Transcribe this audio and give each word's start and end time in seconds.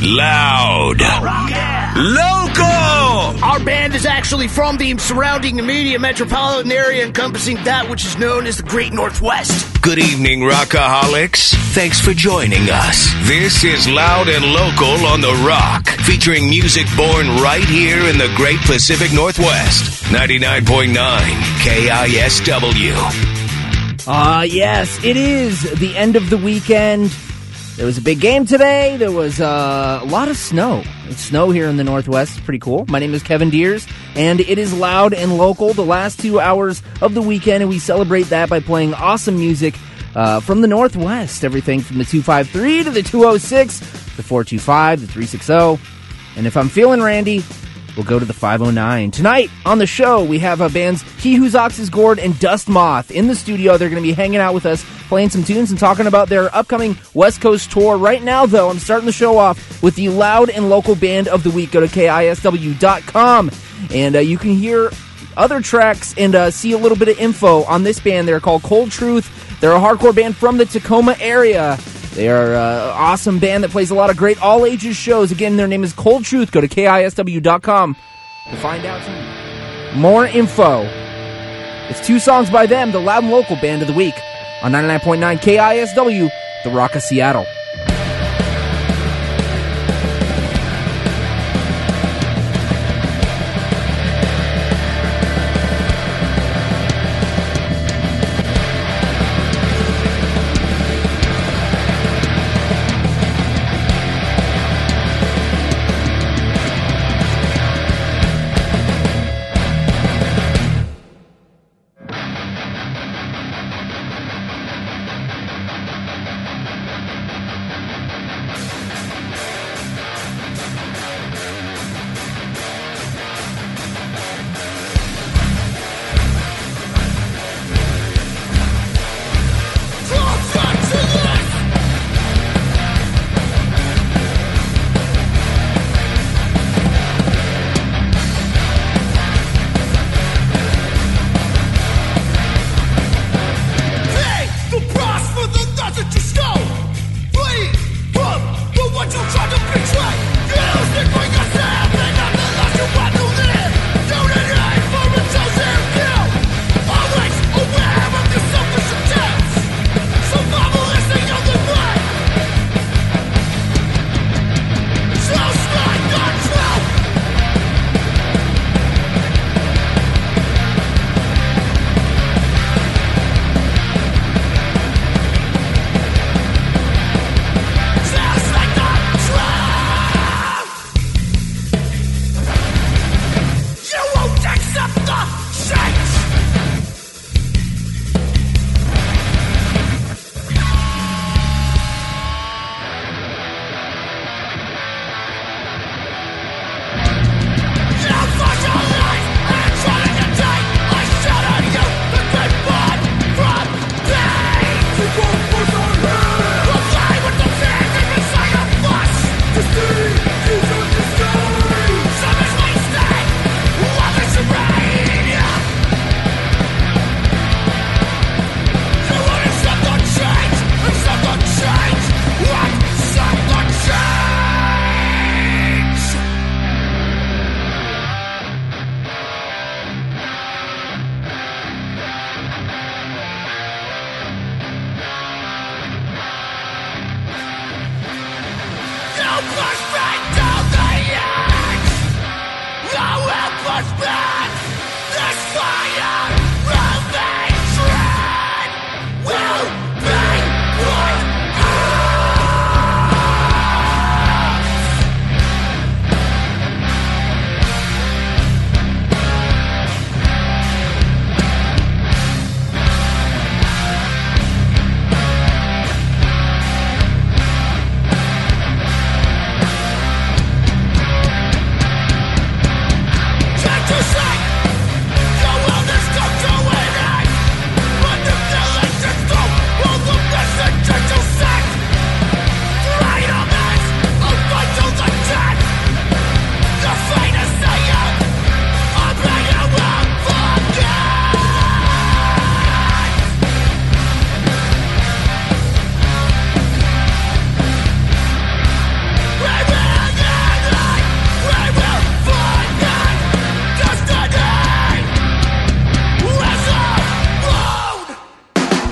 Loud. 0.00 1.00
Local. 1.96 3.44
Our 3.44 3.60
band 3.64 3.94
is 3.94 4.04
actually 4.06 4.48
from 4.48 4.76
the 4.76 4.98
surrounding 4.98 5.58
immediate 5.58 6.00
metropolitan 6.00 6.72
area 6.72 7.06
encompassing 7.06 7.56
that 7.64 7.88
which 7.88 8.04
is 8.04 8.18
known 8.18 8.46
as 8.46 8.56
the 8.56 8.64
Great 8.64 8.92
Northwest. 8.92 9.80
Good 9.82 9.98
evening, 9.98 10.40
Rockaholics. 10.40 11.54
Thanks 11.74 12.00
for 12.00 12.12
joining 12.12 12.68
us. 12.70 13.12
This 13.22 13.64
is 13.64 13.88
Loud 13.88 14.28
and 14.28 14.44
Local 14.44 15.06
on 15.06 15.20
the 15.20 15.32
Rock, 15.46 15.88
featuring 16.00 16.48
music 16.48 16.86
born 16.96 17.28
right 17.40 17.64
here 17.64 18.00
in 18.08 18.18
the 18.18 18.32
Great 18.36 18.60
Pacific 18.60 19.12
Northwest. 19.12 20.04
99.9 20.12 20.94
KISW. 21.62 22.94
Ah, 24.06 24.38
uh, 24.38 24.42
yes, 24.42 25.02
it 25.02 25.16
is 25.16 25.62
the 25.78 25.96
end 25.96 26.16
of 26.16 26.28
the 26.30 26.36
weekend. 26.36 27.14
There 27.76 27.86
was 27.86 27.98
a 27.98 28.02
big 28.02 28.20
game 28.20 28.46
today. 28.46 28.96
There 28.96 29.10
was 29.10 29.40
uh, 29.40 29.98
a 30.00 30.06
lot 30.06 30.28
of 30.28 30.36
snow. 30.36 30.84
It's 31.08 31.22
snow 31.22 31.50
here 31.50 31.66
in 31.66 31.76
the 31.76 31.82
Northwest. 31.82 32.44
Pretty 32.44 32.60
cool. 32.60 32.84
My 32.88 33.00
name 33.00 33.14
is 33.14 33.22
Kevin 33.24 33.50
Deers, 33.50 33.84
and 34.14 34.38
it 34.38 34.58
is 34.58 34.72
loud 34.72 35.12
and 35.12 35.36
local 35.36 35.72
the 35.74 35.84
last 35.84 36.20
two 36.20 36.38
hours 36.38 36.84
of 37.02 37.14
the 37.14 37.22
weekend, 37.22 37.64
and 37.64 37.68
we 37.68 37.80
celebrate 37.80 38.24
that 38.24 38.48
by 38.48 38.60
playing 38.60 38.94
awesome 38.94 39.36
music 39.36 39.74
uh, 40.14 40.38
from 40.38 40.60
the 40.60 40.68
Northwest. 40.68 41.44
Everything 41.44 41.80
from 41.80 41.98
the 41.98 42.04
253 42.04 42.84
to 42.84 42.90
the 42.92 43.02
206, 43.02 43.80
the 43.80 44.22
425, 44.22 45.00
the 45.00 45.06
360. 45.08 45.84
And 46.36 46.46
if 46.46 46.56
I'm 46.56 46.68
feeling 46.68 47.02
Randy, 47.02 47.42
we'll 47.96 48.06
go 48.06 48.18
to 48.18 48.24
the 48.24 48.32
509. 48.32 49.10
Tonight 49.10 49.50
on 49.64 49.78
the 49.78 49.86
show, 49.86 50.24
we 50.24 50.38
have 50.40 50.60
a 50.60 50.68
bands 50.68 51.02
He 51.20 51.34
Whose 51.34 51.54
Ox 51.54 51.78
is 51.78 51.90
Gored 51.90 52.18
and 52.18 52.38
Dust 52.38 52.68
Moth 52.68 53.10
in 53.10 53.26
the 53.26 53.34
studio. 53.34 53.76
They're 53.76 53.88
going 53.88 54.02
to 54.02 54.06
be 54.06 54.12
hanging 54.12 54.40
out 54.40 54.54
with 54.54 54.66
us, 54.66 54.84
playing 55.08 55.30
some 55.30 55.44
tunes 55.44 55.70
and 55.70 55.78
talking 55.78 56.06
about 56.06 56.28
their 56.28 56.54
upcoming 56.54 56.96
West 57.14 57.40
Coast 57.40 57.70
tour. 57.70 57.96
Right 57.96 58.22
now, 58.22 58.46
though, 58.46 58.70
I'm 58.70 58.78
starting 58.78 59.06
the 59.06 59.12
show 59.12 59.38
off 59.38 59.82
with 59.82 59.96
the 59.96 60.08
loud 60.08 60.50
and 60.50 60.68
local 60.68 60.94
band 60.94 61.28
of 61.28 61.42
the 61.42 61.50
week. 61.50 61.72
Go 61.72 61.80
to 61.80 61.86
KISW.com 61.86 63.50
and 63.90 64.16
uh, 64.16 64.20
you 64.20 64.38
can 64.38 64.54
hear 64.54 64.90
other 65.36 65.60
tracks 65.60 66.14
and 66.16 66.34
uh, 66.34 66.50
see 66.50 66.72
a 66.72 66.78
little 66.78 66.98
bit 66.98 67.08
of 67.08 67.18
info 67.18 67.64
on 67.64 67.82
this 67.82 68.00
band. 68.00 68.28
They're 68.28 68.40
called 68.40 68.62
Cold 68.62 68.90
Truth. 68.90 69.60
They're 69.60 69.72
a 69.72 69.80
hardcore 69.80 70.14
band 70.14 70.36
from 70.36 70.58
the 70.58 70.66
Tacoma 70.66 71.16
area. 71.20 71.78
They 72.14 72.28
are 72.28 72.54
an 72.54 72.90
uh, 72.90 72.92
awesome 72.94 73.40
band 73.40 73.64
that 73.64 73.70
plays 73.72 73.90
a 73.90 73.94
lot 73.94 74.08
of 74.08 74.16
great 74.16 74.40
all 74.40 74.64
ages 74.64 74.96
shows. 74.96 75.32
Again, 75.32 75.56
their 75.56 75.66
name 75.66 75.82
is 75.82 75.92
Cold 75.92 76.24
Truth. 76.24 76.52
Go 76.52 76.60
to 76.60 76.68
KISW.com 76.68 77.96
to 78.50 78.56
find 78.56 78.84
out 78.84 79.02
some 79.02 80.00
more 80.00 80.26
info. 80.26 80.82
It's 81.90 82.06
two 82.06 82.18
songs 82.18 82.50
by 82.50 82.66
them, 82.66 82.92
the 82.92 83.00
Loud 83.00 83.24
and 83.24 83.32
Local 83.32 83.56
Band 83.56 83.82
of 83.82 83.88
the 83.88 83.94
Week, 83.94 84.14
on 84.62 84.72
99.9 84.72 85.38
KISW, 85.38 86.30
The 86.64 86.70
Rock 86.70 86.94
of 86.94 87.02
Seattle. 87.02 87.46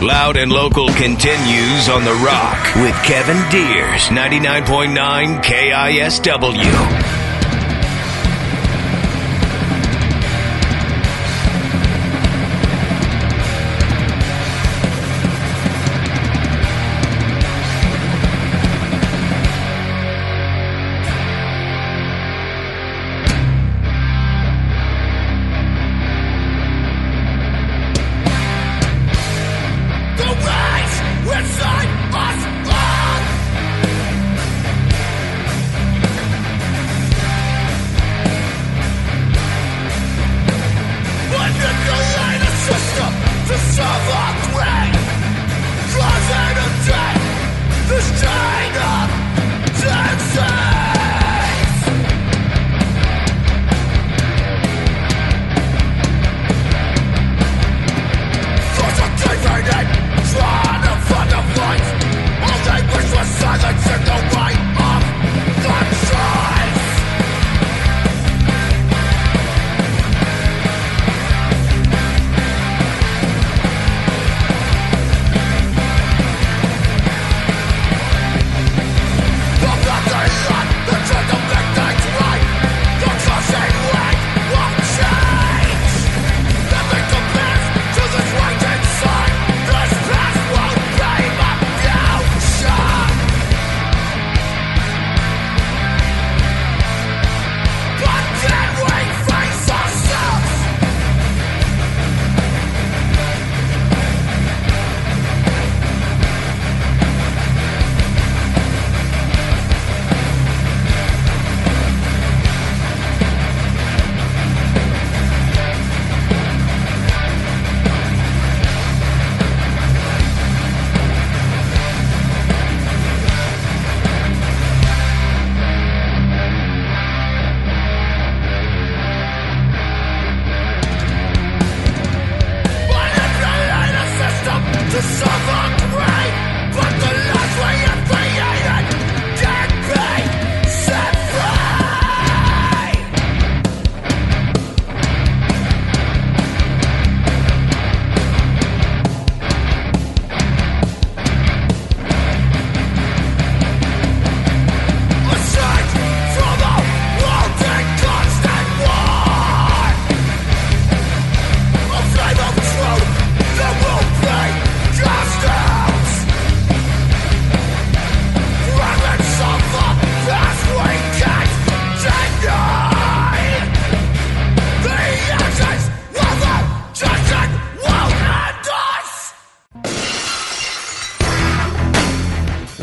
Loud 0.02 0.36
and 0.36 0.50
Local 0.50 0.88
continues 0.88 1.88
on 1.88 2.04
The 2.04 2.14
Rock 2.26 2.74
with 2.74 2.94
Kevin 3.04 3.36
Deers, 3.50 4.08
99.9 4.08 5.40
KISW. 5.44 7.21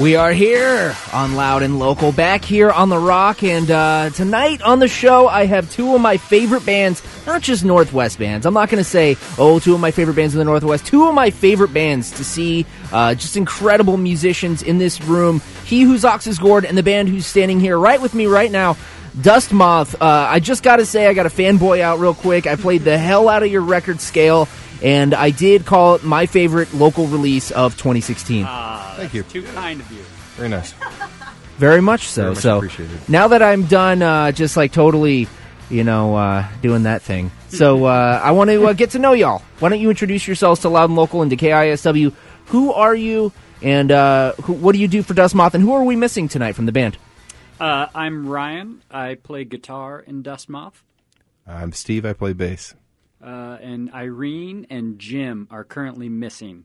We 0.10 0.16
are 0.16 0.32
here 0.32 0.96
on 1.14 1.36
Loud 1.36 1.62
and 1.62 1.78
Local, 1.78 2.12
back 2.12 2.44
here 2.44 2.72
on 2.72 2.90
The 2.90 2.98
Rock, 2.98 3.44
and 3.44 3.70
uh, 3.70 4.10
tonight 4.10 4.60
on 4.64 4.80
the 4.80 4.88
show, 4.88 5.28
I 5.28 5.46
have 5.46 5.70
two 5.70 5.94
of 5.94 6.02
my 6.02 6.18
favorite 6.18 6.66
bands, 6.66 7.04
not 7.28 7.44
just 7.44 7.64
Northwest 7.64 8.18
bands. 8.18 8.48
I'm 8.48 8.56
not 8.56 8.70
going 8.70 8.84
to 8.84 8.90
say, 8.90 9.18
oh, 9.38 9.60
two 9.60 9.76
of 9.76 9.80
my 9.80 9.92
favorite 9.92 10.16
bands 10.16 10.34
in 10.34 10.40
the 10.40 10.46
Northwest, 10.46 10.88
two 10.88 11.08
of 11.08 11.14
my 11.14 11.30
favorite 11.30 11.76
bands 11.76 12.10
to 12.14 12.24
see 12.24 12.66
uh, 12.92 13.14
just 13.14 13.38
incredible 13.38 13.98
musicians 13.98 14.64
in 14.64 14.80
this 14.80 15.00
room. 15.00 15.44
He 15.66 15.84
Whose 15.84 16.04
Ox 16.04 16.26
is 16.26 16.40
Gored 16.40 16.66
and 16.66 16.76
the 16.76 16.82
band 16.82 17.08
who's 17.08 17.28
standing 17.28 17.60
here 17.60 17.78
right 17.78 18.02
with 18.02 18.16
me 18.16 18.26
right 18.26 18.50
now. 18.50 18.78
Dust 19.22 19.54
Moth, 19.54 19.94
uh, 20.02 20.28
I 20.28 20.40
just 20.40 20.64
gotta 20.64 20.88
say, 20.88 21.06
I 21.06 21.14
got 21.14 21.28
a 21.28 21.30
fanboy 21.30 21.82
out 21.82 22.00
real 22.00 22.16
quick. 22.16 22.48
I 22.48 22.56
played 22.56 22.82
the 22.82 22.98
hell 22.98 23.30
out 23.30 23.44
of 23.44 23.52
your 23.52 23.62
record 23.62 24.02
scale, 24.02 24.48
and 24.82 25.14
I 25.14 25.32
did 25.32 25.66
call 25.66 25.96
it 25.96 26.04
my 26.04 26.26
favorite 26.26 26.74
local 26.74 27.08
release 27.08 27.52
of 27.52 27.78
2016. 27.78 28.46
Thank 28.46 29.14
you. 29.14 29.24
Too 29.24 29.44
kind 29.44 29.80
of 29.80 29.92
you. 29.92 30.02
Very 30.36 30.50
nice. 30.50 30.74
Very 31.58 31.82
much 31.82 32.08
so. 32.08 32.22
Very 32.22 32.34
much 32.36 32.42
so 32.44 32.58
appreciated. 32.58 33.10
now 33.10 33.30
that 33.30 33.42
I'm 33.42 33.66
done, 33.66 34.02
uh, 34.02 34.32
just 34.32 34.56
like 34.56 34.72
totally, 34.72 35.28
you 35.70 35.84
know, 35.84 36.16
uh, 36.16 36.48
doing 36.62 36.84
that 36.84 37.02
thing. 37.02 37.32
So 37.50 37.86
uh, 37.86 38.22
I 38.24 38.32
want 38.32 38.50
to 38.50 38.68
uh, 38.68 38.74
get 38.74 38.92
to 38.92 39.00
know 39.00 39.14
y'all. 39.14 39.42
Why 39.60 39.70
don't 39.70 39.80
you 39.80 39.90
introduce 39.90 40.26
yourselves 40.28 40.62
to 40.62 40.70
Loud 40.70 40.90
and 40.90 40.96
Local 40.96 41.22
and 41.22 41.30
to 41.32 41.38
KISW? 41.38 42.14
Who 42.48 42.74
are 42.74 42.96
you, 42.96 43.34
and 43.62 43.92
uh, 43.92 44.34
who, 44.44 44.54
what 44.54 44.72
do 44.72 44.80
you 44.80 44.88
do 44.88 45.04
for 45.04 45.14
Dust 45.14 45.36
Moth, 45.36 45.54
and 45.54 45.64
who 45.64 45.74
are 45.74 45.84
we 45.84 45.96
missing 45.96 46.30
tonight 46.30 46.54
from 46.54 46.66
the 46.66 46.72
band? 46.72 46.98
Uh, 47.60 47.88
I'm 47.94 48.28
Ryan. 48.28 48.82
I 48.90 49.16
play 49.16 49.44
guitar 49.44 50.00
in 50.00 50.22
Dust 50.22 50.48
Moth. 50.48 50.82
I'm 51.46 51.74
Steve. 51.74 52.06
I 52.06 52.14
play 52.14 52.32
bass. 52.34 52.74
Uh, 53.24 53.58
and 53.62 53.92
Irene 53.94 54.66
and 54.70 54.98
Jim 55.00 55.48
are 55.52 55.64
currently 55.64 56.08
missing. 56.10 56.64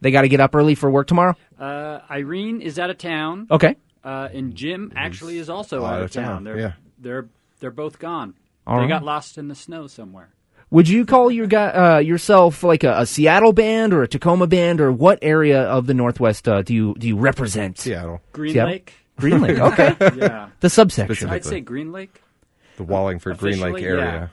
They 0.00 0.10
got 0.10 0.22
to 0.22 0.28
get 0.28 0.40
up 0.40 0.54
early 0.54 0.74
for 0.74 0.90
work 0.90 1.06
tomorrow. 1.06 1.36
Uh, 1.58 2.00
Irene 2.10 2.60
is 2.60 2.78
out 2.78 2.90
of 2.90 2.98
town, 2.98 3.46
Okay. 3.50 3.76
uh, 4.04 4.28
and 4.32 4.54
Jim 4.54 4.92
actually 4.96 5.38
is 5.38 5.48
also 5.48 5.84
out 5.84 5.94
out 5.94 5.98
of 6.00 6.04
of 6.06 6.10
town. 6.12 6.24
town, 6.24 6.44
They're 6.44 6.58
yeah. 6.58 6.72
they're 6.98 7.28
they're 7.60 7.70
both 7.70 7.98
gone. 7.98 8.34
All 8.66 8.76
they 8.76 8.82
right. 8.82 8.88
got 8.88 9.04
lost 9.04 9.38
in 9.38 9.48
the 9.48 9.54
snow 9.54 9.86
somewhere. 9.86 10.30
Would 10.70 10.88
you 10.88 11.06
call 11.06 11.30
your 11.30 11.46
guy, 11.46 11.68
uh, 11.68 11.98
yourself 11.98 12.64
like 12.64 12.82
a, 12.82 12.98
a 12.98 13.06
Seattle 13.06 13.52
band 13.52 13.94
or 13.94 14.02
a 14.02 14.08
Tacoma 14.08 14.48
band, 14.48 14.80
or 14.80 14.90
what 14.90 15.20
area 15.22 15.62
of 15.62 15.86
the 15.86 15.94
Northwest 15.94 16.48
uh, 16.48 16.62
do 16.62 16.74
you 16.74 16.94
do 16.98 17.06
you 17.06 17.16
represent? 17.16 17.78
Seattle. 17.78 18.20
Green 18.32 18.52
Seattle? 18.52 18.72
Lake. 18.72 18.92
Green 19.16 19.40
Lake. 19.40 19.58
Okay. 19.60 19.96
Yeah, 20.16 20.48
the 20.60 20.68
subsection. 20.68 21.30
I'd 21.30 21.44
say 21.44 21.60
Green 21.60 21.92
Lake. 21.92 22.20
The 22.76 22.82
Wallingford 22.84 23.38
Green 23.38 23.60
Lake 23.60 23.74
Officially, 23.76 23.84
area. 24.02 24.30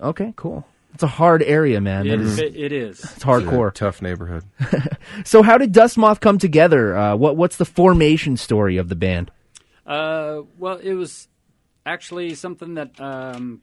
Okay, 0.00 0.32
cool. 0.36 0.64
It's 1.00 1.04
a 1.04 1.16
hard 1.16 1.42
area, 1.42 1.80
man. 1.80 2.06
That 2.06 2.12
It, 2.12 2.20
is, 2.20 2.38
it, 2.38 2.54
it 2.56 2.72
is. 2.72 3.00
it's 3.02 3.24
hardcore. 3.24 3.72
Tough 3.72 4.02
neighborhood. 4.02 4.44
So, 5.24 5.42
how 5.42 5.56
did 5.58 5.72
Dust 5.72 5.96
Moth 5.98 6.20
come 6.20 6.36
together? 6.38 6.94
Uh, 6.94 7.16
what 7.16 7.36
What's 7.38 7.56
the 7.56 7.64
formation 7.64 8.36
story 8.36 8.76
of 8.76 8.88
the 8.90 8.94
band? 8.94 9.30
Uh, 9.86 10.42
well, 10.58 10.76
it 10.76 10.92
was 10.92 11.26
actually 11.86 12.34
something 12.34 12.74
that 12.74 13.00
um, 13.00 13.62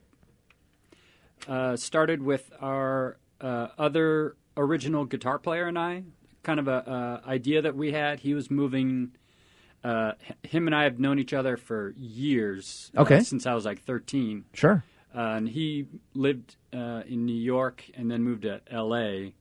uh, 1.48 1.76
started 1.76 2.22
with 2.24 2.52
our 2.60 3.18
uh, 3.40 3.68
other 3.78 4.36
original 4.58 5.06
guitar 5.06 5.38
player 5.40 5.68
and 5.68 5.78
I. 5.78 6.04
Kind 6.44 6.60
of 6.60 6.68
a 6.68 7.22
uh, 7.26 7.30
idea 7.30 7.62
that 7.62 7.76
we 7.76 7.92
had. 7.92 8.20
He 8.20 8.34
was 8.34 8.50
moving. 8.50 9.12
Uh, 9.84 10.14
him 10.44 10.68
and 10.68 10.76
I 10.76 10.84
have 10.86 11.00
known 11.00 11.20
each 11.20 11.34
other 11.34 11.56
for 11.56 11.94
years. 11.98 12.92
uh, 12.98 13.02
Okay. 13.02 13.22
since 13.22 13.46
I 13.46 13.54
was 13.54 13.64
like 13.64 13.84
thirteen, 13.84 14.46
Sure. 14.54 14.84
And 15.14 15.50
he 15.50 15.88
lived 16.14 16.58
uh, 16.74 17.04
in 17.08 17.26
New 17.26 17.36
York 17.36 17.86
and 17.96 18.12
then 18.12 18.24
moved 18.24 18.44
to 18.44 18.62
L.A. 18.70 19.34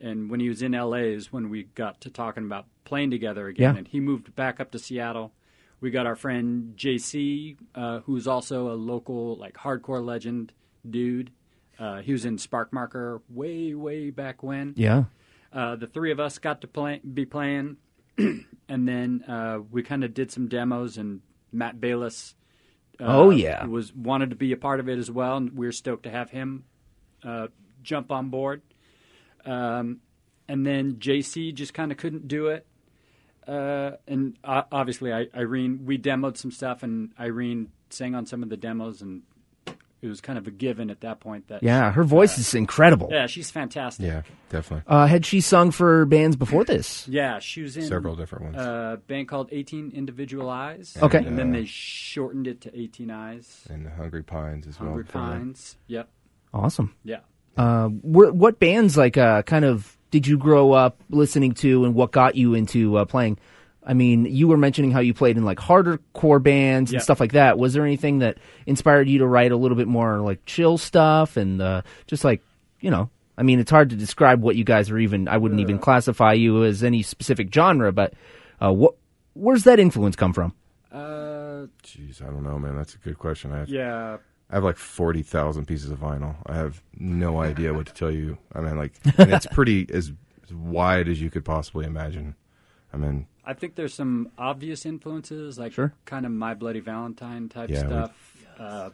and 0.00 0.30
when 0.30 0.40
he 0.40 0.48
was 0.48 0.62
in 0.62 0.72
LA 0.72 1.12
is 1.14 1.32
when 1.32 1.48
we 1.48 1.64
got 1.74 2.00
to 2.00 2.10
talking 2.10 2.44
about 2.44 2.66
playing 2.84 3.10
together 3.10 3.46
again. 3.46 3.74
Yeah. 3.74 3.78
And 3.78 3.88
he 3.88 4.00
moved 4.00 4.34
back 4.34 4.60
up 4.60 4.70
to 4.72 4.78
Seattle. 4.78 5.32
We 5.80 5.90
got 5.90 6.06
our 6.06 6.16
friend 6.16 6.74
JC, 6.76 7.56
uh, 7.74 8.00
who's 8.00 8.26
also 8.26 8.70
a 8.70 8.74
local 8.74 9.36
like 9.36 9.54
hardcore 9.54 10.04
legend 10.04 10.52
dude. 10.88 11.30
Uh, 11.78 12.00
he 12.00 12.12
was 12.12 12.24
in 12.24 12.38
Spark 12.38 12.72
Marker 12.72 13.22
way, 13.28 13.74
way 13.74 14.10
back 14.10 14.42
when. 14.42 14.74
Yeah. 14.76 15.04
Uh, 15.52 15.76
the 15.76 15.86
three 15.86 16.12
of 16.12 16.20
us 16.20 16.38
got 16.38 16.60
to 16.62 16.66
play, 16.66 17.00
be 17.00 17.26
playing, 17.26 17.76
and 18.18 18.46
then 18.88 19.24
uh, 19.28 19.58
we 19.70 19.82
kind 19.82 20.04
of 20.04 20.14
did 20.14 20.30
some 20.30 20.48
demos. 20.48 20.96
And 20.96 21.20
Matt 21.52 21.80
Bayles, 21.80 22.34
uh, 23.00 23.04
Oh, 23.06 23.30
yeah. 23.30 23.64
was 23.66 23.92
wanted 23.94 24.30
to 24.30 24.36
be 24.36 24.52
a 24.52 24.56
part 24.56 24.80
of 24.80 24.88
it 24.88 24.98
as 24.98 25.10
well, 25.10 25.36
and 25.36 25.56
we 25.56 25.66
are 25.66 25.72
stoked 25.72 26.04
to 26.04 26.10
have 26.10 26.30
him 26.30 26.64
uh, 27.24 27.48
jump 27.82 28.10
on 28.12 28.28
board. 28.28 28.62
Um, 29.44 30.00
and 30.48 30.66
then 30.66 30.94
JC 30.96 31.54
just 31.54 31.74
kind 31.74 31.90
of 31.90 31.98
couldn't 31.98 32.28
do 32.28 32.48
it. 32.48 32.66
Uh, 33.46 33.92
and 34.06 34.36
uh, 34.44 34.62
obviously, 34.70 35.12
I, 35.12 35.26
Irene, 35.34 35.84
we 35.84 35.98
demoed 35.98 36.36
some 36.36 36.50
stuff, 36.52 36.82
and 36.82 37.10
Irene 37.18 37.70
sang 37.90 38.14
on 38.14 38.24
some 38.26 38.42
of 38.42 38.48
the 38.50 38.56
demos, 38.56 39.02
and 39.02 39.22
it 40.02 40.08
was 40.08 40.20
kind 40.20 40.36
of 40.38 40.46
a 40.48 40.50
given 40.50 40.90
at 40.90 41.00
that 41.02 41.20
point 41.20 41.46
that 41.48 41.62
Yeah, 41.62 41.92
her 41.92 42.02
voice 42.04 42.36
is 42.36 42.54
incredible. 42.54 43.08
yeah, 43.10 43.26
she's 43.26 43.50
fantastic. 43.50 44.04
Yeah, 44.04 44.22
definitely. 44.50 44.82
Uh, 44.86 45.06
had 45.06 45.24
she 45.24 45.40
sung 45.40 45.70
for 45.70 46.04
bands 46.06 46.34
before 46.36 46.64
this? 46.64 47.06
Yeah, 47.08 47.38
she 47.38 47.62
was 47.62 47.76
in 47.76 47.84
Several 47.86 48.16
different 48.16 48.44
ones. 48.46 48.56
a 48.56 49.00
band 49.06 49.28
called 49.28 49.48
18 49.52 49.92
Individual 49.94 50.50
Eyes. 50.50 50.96
Okay. 51.00 51.18
And 51.18 51.38
then 51.38 51.50
Uh, 51.50 51.58
they 51.60 51.64
shortened 51.66 52.46
it 52.48 52.60
to 52.62 52.78
18 52.78 53.10
Eyes. 53.10 53.64
and 53.70 53.88
Hungry 53.88 54.24
Pines 54.24 54.66
as 54.66 54.76
Hungry 54.76 54.94
well. 54.96 55.02
before 55.04 55.20
that. 55.22 55.28
Pines. 55.38 55.76
Yep. 55.86 56.08
Awesome. 56.52 56.94
Yeah. 57.04 57.20
Uh, 57.56 57.88
wh- 57.88 58.34
what 58.34 58.58
bands 58.58 58.96
like 58.96 59.16
uh, 59.16 59.42
kind 59.42 59.64
of 59.64 59.96
did 60.10 60.26
you 60.26 60.36
grow 60.36 60.72
up 60.72 61.00
listening 61.10 61.52
to, 61.52 61.84
and 61.84 61.94
what 61.94 62.10
got 62.12 62.34
you 62.34 62.54
into 62.54 62.96
uh, 62.96 63.04
playing? 63.04 63.38
I 63.84 63.94
mean, 63.94 64.26
you 64.26 64.46
were 64.48 64.56
mentioning 64.56 64.92
how 64.92 65.00
you 65.00 65.12
played 65.12 65.36
in 65.36 65.44
like 65.44 65.58
harder 65.58 65.98
core 66.12 66.38
bands 66.38 66.90
and 66.92 67.00
Yeah. 67.00 67.02
stuff 67.02 67.18
like 67.20 67.32
that. 67.32 67.58
Was 67.58 67.72
there 67.72 67.84
anything 67.84 68.20
that 68.20 68.38
inspired 68.66 69.08
you 69.08 69.18
to 69.18 69.26
write 69.26 69.50
a 69.50 69.56
little 69.56 69.76
bit 69.76 69.88
more 69.88 70.20
like 70.20 70.44
chill 70.46 70.78
stuff 70.78 71.36
and 71.36 71.60
uh, 71.60 71.82
just 72.06 72.24
like 72.24 72.42
you 72.80 72.90
know? 72.90 73.10
I 73.36 73.42
mean, 73.44 73.58
it's 73.60 73.70
hard 73.70 73.90
to 73.90 73.96
describe 73.96 74.42
what 74.42 74.56
you 74.56 74.62
guys 74.64 74.90
are 74.90 74.98
even. 74.98 75.26
I 75.26 75.38
wouldn't 75.38 75.60
even 75.60 75.78
classify 75.78 76.34
you 76.34 76.64
as 76.64 76.84
any 76.84 77.02
specific 77.02 77.52
genre, 77.52 77.90
but 77.90 78.12
uh, 78.62 78.72
what 78.72 78.94
where's 79.34 79.64
that 79.64 79.80
influence 79.80 80.14
come 80.16 80.32
from? 80.32 80.52
Uh, 80.92 81.66
Jeez, 81.82 82.22
I 82.22 82.26
don't 82.26 82.42
know, 82.44 82.58
man. 82.58 82.76
That's 82.76 82.94
a 82.94 82.98
good 82.98 83.18
question. 83.18 83.50
I 83.52 83.60
have, 83.60 83.68
yeah. 83.68 84.18
I 84.50 84.54
have 84.56 84.64
like 84.64 84.76
forty 84.76 85.22
thousand 85.22 85.66
pieces 85.66 85.90
of 85.90 85.98
vinyl. 86.00 86.36
I 86.46 86.54
have 86.54 86.82
no 86.98 87.40
idea 87.40 87.72
what 87.72 87.86
to 87.86 87.94
tell 87.94 88.10
you. 88.10 88.36
I 88.54 88.60
mean, 88.60 88.76
like, 88.76 88.92
and 89.18 89.32
it's 89.32 89.46
pretty 89.46 89.88
as, 89.92 90.12
as 90.44 90.52
wide 90.52 91.08
as 91.08 91.20
you 91.20 91.30
could 91.30 91.44
possibly 91.44 91.86
imagine. 91.86 92.36
I 92.92 92.98
mean, 92.98 93.26
I 93.44 93.54
think 93.54 93.74
there's 93.74 93.94
some 93.94 94.30
obvious 94.38 94.86
influences, 94.86 95.58
like 95.58 95.72
Sure. 95.72 95.92
kind 96.04 96.24
of 96.26 96.32
My 96.32 96.54
Bloody 96.54 96.80
Valentine 96.80 97.48
type 97.48 97.70
Yeah, 97.70 97.82
we- 97.82 97.88
stuff. 97.88 98.36
Uh, 98.58 98.90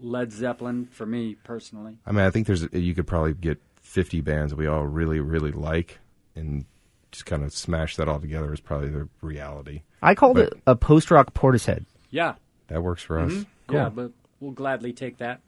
Led 0.00 0.32
Zeppelin 0.32 0.86
for 0.86 1.06
me 1.06 1.36
personally. 1.44 1.98
I 2.04 2.10
mean, 2.12 2.24
I 2.24 2.30
think 2.30 2.46
there's 2.48 2.66
you 2.72 2.94
could 2.94 3.06
probably 3.06 3.32
get 3.34 3.60
fifty 3.76 4.20
bands 4.20 4.50
that 4.50 4.56
we 4.56 4.66
all 4.66 4.84
really, 4.86 5.20
really 5.20 5.52
like, 5.52 6.00
and 6.34 6.64
just 7.12 7.26
kind 7.26 7.44
of 7.44 7.52
smash 7.52 7.94
that 7.96 8.08
all 8.08 8.18
together 8.18 8.52
is 8.52 8.60
probably 8.60 8.88
the 8.90 9.08
reality. 9.22 9.82
I 10.02 10.14
called 10.16 10.34
But- 10.36 10.52
it 10.54 10.60
a 10.66 10.74
post 10.74 11.10
rock 11.12 11.32
Portishead. 11.32 11.84
Yeah. 12.10 12.34
That 12.68 12.82
works 12.82 13.02
for 13.02 13.18
us. 13.20 13.44
Yeah, 13.70 13.88
but 13.88 14.10
we'll 14.40 14.50
gladly 14.52 14.92
take 14.92 15.18
that. 15.18 15.40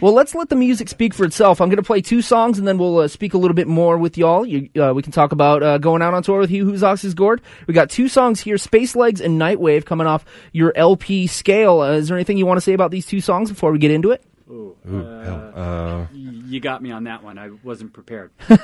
Well, 0.00 0.12
let's 0.12 0.34
let 0.34 0.50
the 0.50 0.56
music 0.56 0.88
speak 0.88 1.14
for 1.14 1.24
itself. 1.24 1.60
I'm 1.60 1.68
going 1.68 1.78
to 1.78 1.82
play 1.82 2.00
two 2.00 2.20
songs, 2.20 2.58
and 2.58 2.68
then 2.68 2.76
we'll 2.76 2.98
uh, 2.98 3.08
speak 3.08 3.34
a 3.34 3.38
little 3.38 3.54
bit 3.54 3.66
more 3.66 3.96
with 3.96 4.18
y'all. 4.18 4.44
You, 4.44 4.68
uh, 4.80 4.92
we 4.94 5.02
can 5.02 5.12
talk 5.12 5.32
about 5.32 5.62
uh, 5.62 5.78
going 5.78 6.02
out 6.02 6.12
on 6.12 6.22
tour 6.22 6.38
with 6.38 6.50
you, 6.50 6.64
Whose 6.64 6.82
Ox's 6.82 7.14
Gored. 7.14 7.40
We 7.66 7.74
got 7.74 7.88
two 7.88 8.08
songs 8.08 8.40
here, 8.40 8.58
Space 8.58 8.94
Legs 8.94 9.20
and 9.20 9.40
Nightwave, 9.40 9.84
coming 9.84 10.06
off 10.06 10.24
your 10.52 10.72
LP 10.76 11.26
scale. 11.26 11.80
Uh, 11.80 11.92
is 11.92 12.08
there 12.08 12.16
anything 12.16 12.36
you 12.36 12.46
want 12.46 12.58
to 12.58 12.62
say 12.62 12.74
about 12.74 12.90
these 12.90 13.06
two 13.06 13.20
songs 13.20 13.50
before 13.50 13.72
we 13.72 13.78
get 13.78 13.90
into 13.90 14.10
it? 14.10 14.22
Ooh, 14.48 14.76
Ooh, 14.88 15.20
hell. 15.24 15.52
Uh, 15.56 16.06
you 16.14 16.60
got 16.60 16.80
me 16.80 16.92
on 16.92 17.04
that 17.04 17.24
one. 17.24 17.36
I 17.36 17.50
wasn't 17.64 17.92
prepared. 17.92 18.30
yeah, 18.48 18.56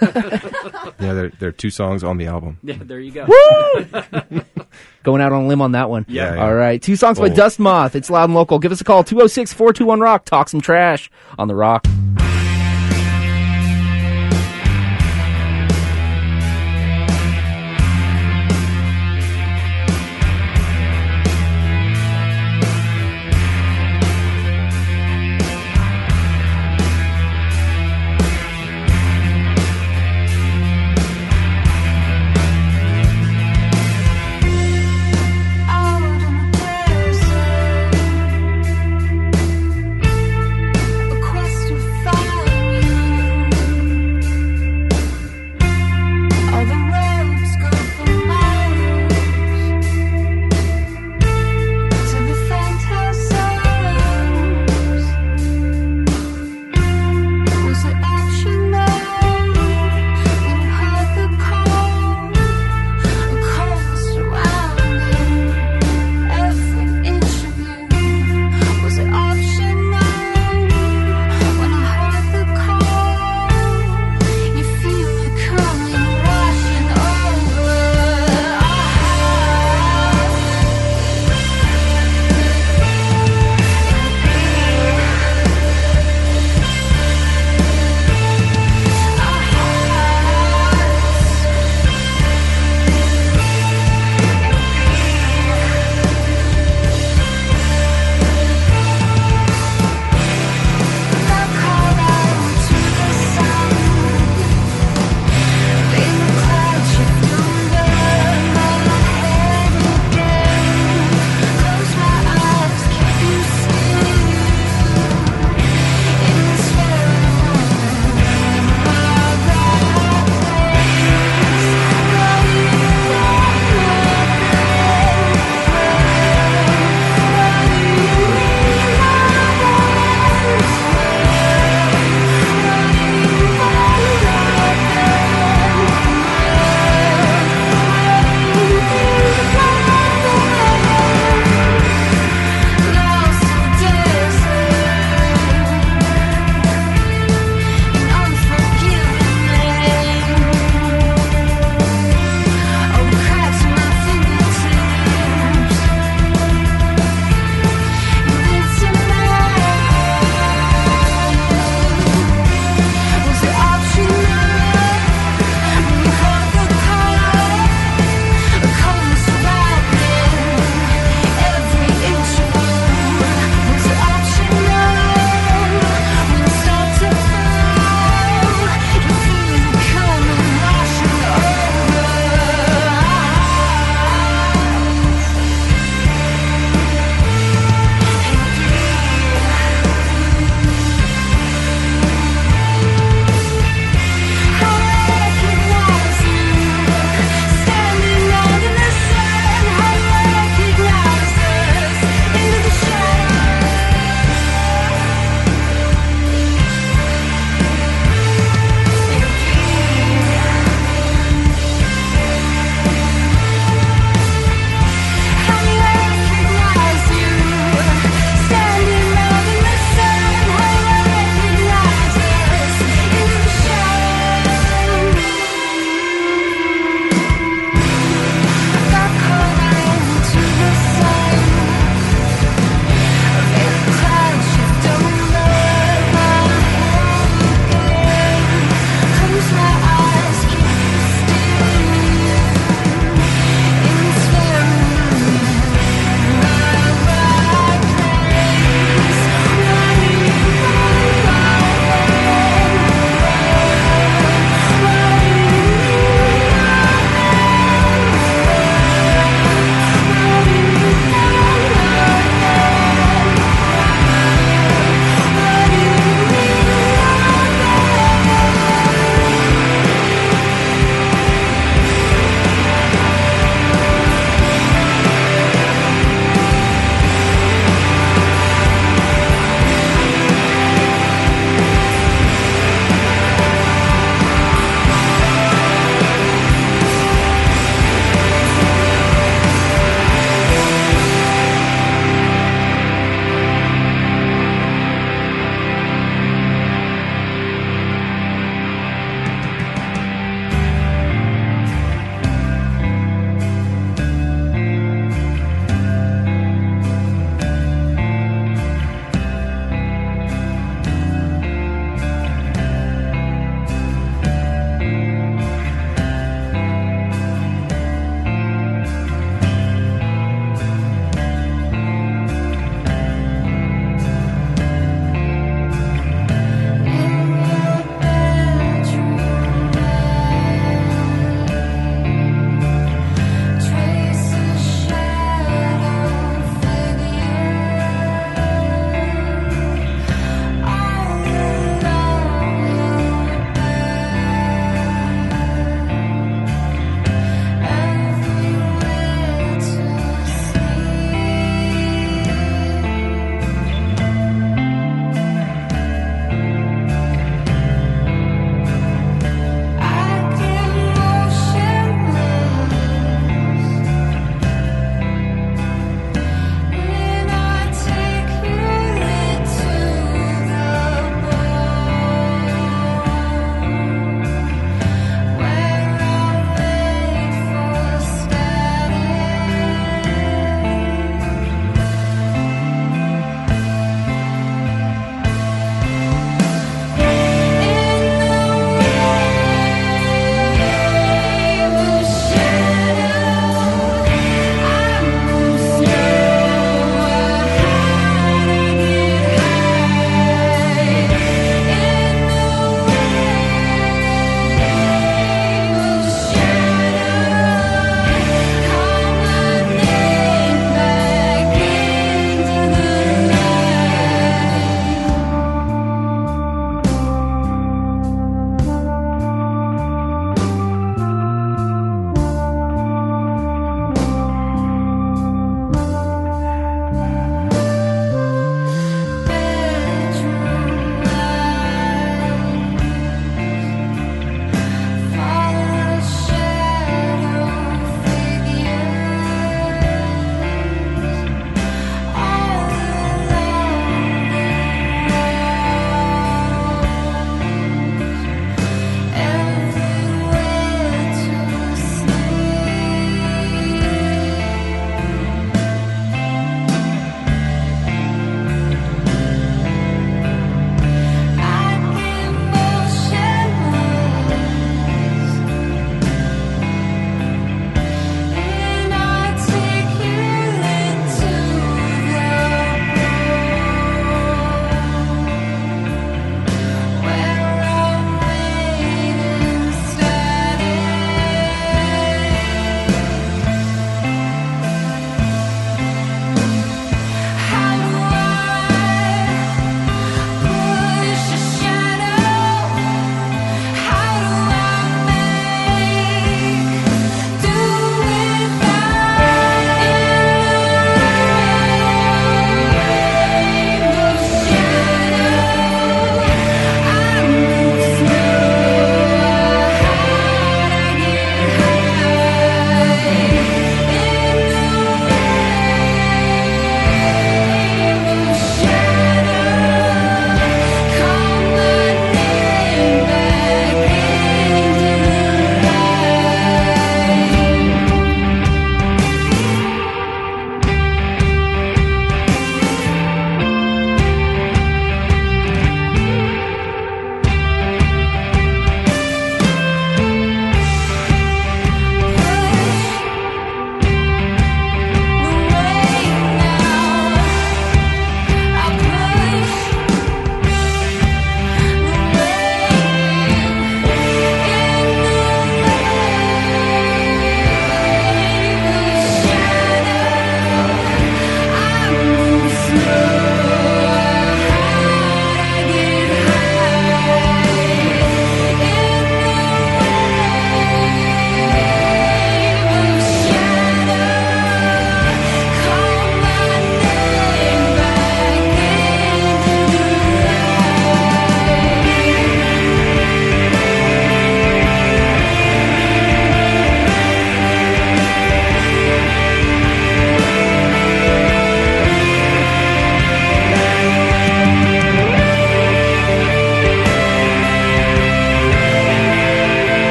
there, 0.99 1.31
there 1.41 1.49
are 1.49 1.53
two 1.53 1.71
songs 1.71 2.05
on 2.05 2.19
the 2.19 2.27
album. 2.27 2.59
yeah, 2.63 2.77
there 2.81 3.01
you 3.01 3.11
go. 3.11 3.27
Woo! 3.27 4.43
Going 5.03 5.21
out 5.21 5.33
on 5.33 5.45
a 5.45 5.47
limb 5.49 5.61
on 5.61 5.73
that 5.73 5.91
one. 5.91 6.07
Yeah. 6.09 6.35
Yeah. 6.37 6.45
All 6.45 6.55
right. 6.55 6.81
Two 6.81 6.95
songs 6.95 7.19
by 7.19 7.27
Oh. 7.27 7.35
Dust 7.35 7.59
Moth. 7.59 7.97
It's 7.97 8.09
loud 8.11 8.25
and 8.25 8.35
local. 8.35 8.61
Give 8.61 8.71
us 8.71 8.81
a 8.81 8.85
call, 8.85 9.03
206 9.03 9.53
421 9.53 9.99
Rock. 10.01 10.25
Talk 10.25 10.49
some 10.49 10.61
trash 10.61 11.11
on 11.39 11.49
the 11.49 11.55
Rock. 11.57 11.85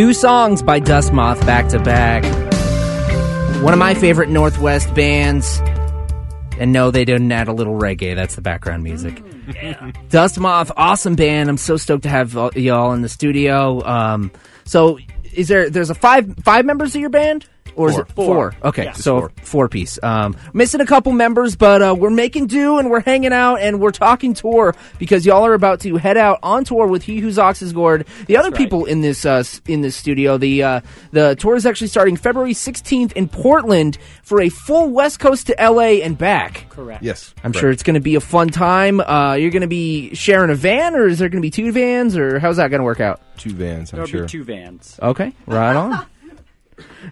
Two 0.00 0.14
songs 0.14 0.62
by 0.62 0.78
Dust 0.78 1.12
Moth 1.12 1.44
back 1.44 1.68
to 1.68 1.78
back. 1.78 2.24
One 3.62 3.74
of 3.74 3.78
my 3.78 3.92
favorite 3.92 4.30
Northwest 4.30 4.94
bands. 4.94 5.60
And 6.58 6.72
no, 6.72 6.90
they 6.90 7.04
didn't 7.04 7.30
add 7.30 7.48
a 7.48 7.52
little 7.52 7.78
reggae. 7.78 8.16
That's 8.16 8.34
the 8.34 8.40
background 8.40 8.82
music. 8.82 9.22
Dust 10.08 10.40
Moth, 10.40 10.72
awesome 10.74 11.16
band. 11.16 11.50
I'm 11.50 11.58
so 11.58 11.76
stoked 11.76 12.04
to 12.04 12.08
have 12.08 12.32
y'all 12.56 12.94
in 12.94 13.02
the 13.02 13.10
studio. 13.10 13.86
Um, 13.86 14.32
so, 14.64 14.98
is 15.34 15.48
there? 15.48 15.68
There's 15.68 15.90
a 15.90 15.94
five 15.94 16.34
five 16.44 16.64
members 16.64 16.94
of 16.94 17.02
your 17.02 17.10
band, 17.10 17.46
or 17.76 17.88
is 17.90 17.94
Four. 17.94 18.02
it 18.02 18.12
four? 18.12 18.54
Okay, 18.64 18.84
Yeah. 18.84 18.92
so 18.92 19.20
four. 19.20 19.32
four 19.42 19.68
piece. 19.68 19.98
Um, 20.02 20.36
missing 20.52 20.80
a 20.80 20.86
couple 20.86 21.12
members, 21.12 21.56
but 21.56 21.82
uh, 21.82 21.94
we're 21.98 22.10
making 22.10 22.46
do 22.46 22.78
and 22.78 22.90
we're 22.90 23.00
hanging 23.00 23.32
out 23.32 23.56
and 23.56 23.80
we're 23.80 23.90
talking 23.90 24.34
tour 24.34 24.74
because 24.98 25.24
y'all 25.26 25.44
are 25.46 25.54
about 25.54 25.80
to 25.80 25.96
head 25.96 26.16
out 26.16 26.38
on 26.42 26.64
tour 26.64 26.86
with 26.86 27.02
He 27.02 27.18
Whose 27.20 27.38
Ox's 27.38 27.72
Gored. 27.72 28.06
The 28.26 28.36
other 28.36 28.50
right. 28.50 28.58
people 28.58 28.84
in 28.84 29.00
this 29.00 29.24
uh, 29.24 29.42
in 29.66 29.80
this 29.80 29.96
studio, 29.96 30.38
the 30.38 30.62
uh, 30.62 30.80
the 31.12 31.34
tour 31.36 31.56
is 31.56 31.66
actually 31.66 31.88
starting 31.88 32.16
February 32.16 32.52
16th 32.52 33.12
in 33.12 33.28
Portland 33.28 33.98
for 34.22 34.40
a 34.40 34.48
full 34.48 34.88
West 34.90 35.20
Coast 35.20 35.46
to 35.48 35.56
LA 35.60 36.00
and 36.04 36.16
back. 36.16 36.66
Correct. 36.70 37.02
Yes, 37.02 37.34
I'm 37.38 37.52
correct. 37.52 37.60
sure 37.60 37.70
it's 37.70 37.82
going 37.82 37.94
to 37.94 38.00
be 38.00 38.14
a 38.14 38.20
fun 38.20 38.48
time. 38.48 39.00
Uh, 39.00 39.34
you're 39.34 39.50
going 39.50 39.62
to 39.62 39.68
be 39.68 40.14
sharing 40.14 40.50
a 40.50 40.54
van, 40.54 40.94
or 40.94 41.06
is 41.06 41.18
there 41.18 41.28
going 41.28 41.40
to 41.42 41.46
be 41.46 41.50
two 41.50 41.72
vans, 41.72 42.16
or 42.16 42.38
how's 42.38 42.56
that 42.56 42.68
going 42.68 42.80
to 42.80 42.84
work 42.84 43.00
out? 43.00 43.20
two 43.36 43.50
vans. 43.54 43.90
I'm 43.92 43.96
There'll 43.96 44.06
sure. 44.10 44.22
be 44.24 44.28
two 44.28 44.44
vans. 44.44 44.98
Okay, 45.02 45.32
right 45.46 45.74
on. 45.74 46.06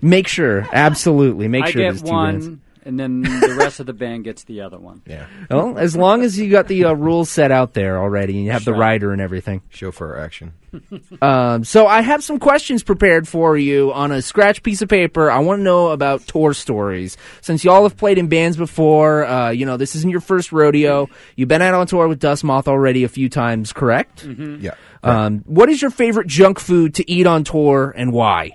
Make 0.02 0.28
sure, 0.28 0.66
absolutely, 0.72 1.48
make 1.48 1.64
I 1.64 1.70
sure 1.70 1.82
get 1.82 1.88
there's 1.90 2.02
two 2.02 2.08
one, 2.10 2.60
and 2.84 2.98
then 2.98 3.20
the 3.22 3.56
rest 3.58 3.80
of 3.80 3.86
the 3.86 3.92
band 3.92 4.24
gets 4.24 4.44
the 4.44 4.62
other 4.62 4.78
one. 4.78 5.02
Yeah, 5.06 5.26
Well, 5.50 5.76
as 5.76 5.94
long 5.94 6.22
as 6.22 6.38
you 6.38 6.50
got 6.50 6.68
the 6.68 6.86
uh, 6.86 6.92
rules 6.94 7.28
set 7.28 7.50
out 7.50 7.74
there 7.74 7.98
already, 7.98 8.36
and 8.36 8.44
you 8.46 8.52
have 8.52 8.64
the 8.64 8.70
Sure. 8.70 8.78
rider 8.78 9.12
and 9.12 9.20
everything. 9.20 9.60
chauffeur 9.70 10.16
action. 10.18 10.52
Um, 11.22 11.64
so 11.64 11.86
I 11.86 12.02
have 12.02 12.22
some 12.22 12.38
questions 12.38 12.82
prepared 12.82 13.26
for 13.26 13.56
you 13.56 13.90
on 13.92 14.12
a 14.12 14.20
scratch 14.22 14.62
piece 14.62 14.82
of 14.82 14.88
paper. 14.88 15.30
I 15.30 15.38
want 15.40 15.58
to 15.60 15.62
know 15.64 15.88
about 15.88 16.20
tour 16.26 16.52
stories. 16.54 17.16
Since 17.40 17.64
y'all 17.64 17.82
have 17.84 17.96
played 17.96 18.18
in 18.18 18.28
bands 18.28 18.56
before, 18.56 19.24
uh, 19.26 19.50
you 19.50 19.64
know 19.66 19.76
this 19.78 19.96
isn't 19.96 20.10
your 20.10 20.20
first 20.20 20.52
rodeo. 20.52 21.08
You've 21.36 21.48
been 21.48 21.62
out 21.62 21.74
on 21.74 21.86
tour 21.86 22.06
with 22.06 22.20
Dust 22.20 22.44
Moth 22.44 22.68
already 22.68 23.02
a 23.04 23.08
few 23.08 23.28
times, 23.30 23.72
correct? 23.72 24.24
Yeah. 24.24 24.74
Um, 25.02 25.38
what 25.46 25.68
is 25.70 25.80
your 25.82 25.90
favorite 25.90 26.26
junk 26.28 26.60
food 26.60 26.94
to 26.96 27.10
eat 27.10 27.26
on 27.26 27.42
tour, 27.44 27.92
and 27.96 28.12
why? 28.12 28.52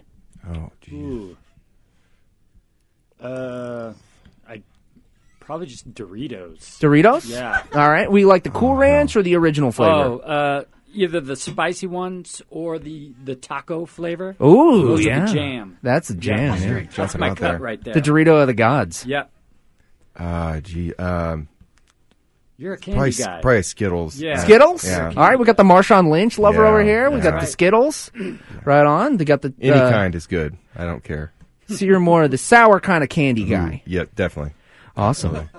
oh, 0.47 0.71
geez. 0.93 1.35
Uh, 3.19 3.93
I 4.47 4.61
probably 5.39 5.67
just 5.67 5.91
Doritos. 5.93 6.79
Doritos. 6.79 7.29
Yeah. 7.29 7.63
All 7.73 7.89
right. 7.89 8.11
We 8.11 8.25
like 8.25 8.43
the 8.43 8.49
Cool 8.49 8.75
Ranch 8.75 9.15
or 9.15 9.23
the 9.23 9.35
original 9.35 9.71
flavor. 9.71 9.91
Oh, 9.93 10.17
uh, 10.19 10.63
either 10.93 11.21
the 11.21 11.35
spicy 11.35 11.87
ones 11.87 12.41
or 12.49 12.79
the 12.79 13.13
the 13.23 13.35
taco 13.35 13.85
flavor. 13.85 14.35
Ooh, 14.41 14.87
Those 14.87 14.99
are 14.99 15.03
the 15.03 15.09
yeah. 15.09 15.25
jam. 15.25 15.77
That's 15.81 16.09
a 16.09 16.15
jam. 16.15 16.37
Yeah, 16.61 16.65
yeah. 16.67 16.73
That's 16.81 16.95
Jumping 16.95 17.19
my 17.21 17.29
out 17.29 17.37
cut 17.37 17.51
there. 17.51 17.59
right 17.59 17.83
there. 17.83 17.93
The 17.93 18.01
Dorito 18.01 18.41
of 18.41 18.47
the 18.47 18.53
gods. 18.53 19.05
yeah, 19.05 19.23
Ah, 20.17 20.59
gee. 20.61 20.93
Um, 20.95 21.47
you're 22.57 22.73
a 22.73 22.77
candy 22.77 22.97
probably, 22.97 23.11
guy. 23.13 23.41
probably 23.41 23.61
Skittles. 23.63 24.19
Yeah. 24.19 24.37
Skittles. 24.43 24.85
Yeah. 24.85 25.07
All 25.15 25.27
right, 25.27 25.37
we 25.39 25.45
got 25.45 25.57
the 25.57 25.63
Marshawn 25.63 26.09
Lynch 26.09 26.37
lover 26.39 26.63
Yeah, 26.63 26.69
over 26.69 26.83
here. 26.83 27.09
We 27.09 27.17
yeah. 27.17 27.23
got 27.23 27.31
the 27.31 27.37
Right. 27.37 27.47
Skittles. 27.47 28.11
Right 28.65 28.85
on. 28.85 29.17
They 29.17 29.25
got 29.25 29.41
the 29.41 29.53
Any 29.59 29.71
uh, 29.77 29.91
kind 29.91 30.15
is 30.15 30.25
good. 30.27 30.57
I 30.75 30.85
don't 30.85 31.03
care. 31.03 31.31
So 31.69 31.85
you're 31.85 31.99
more 31.99 32.23
of 32.23 32.31
the 32.31 32.37
sour 32.37 32.79
kind 32.81 33.03
of 33.03 33.09
candy 33.09 33.45
guy. 33.45 33.81
Yeah, 33.85 34.03
definitely. 34.15 34.53
Awesome. 34.97 35.49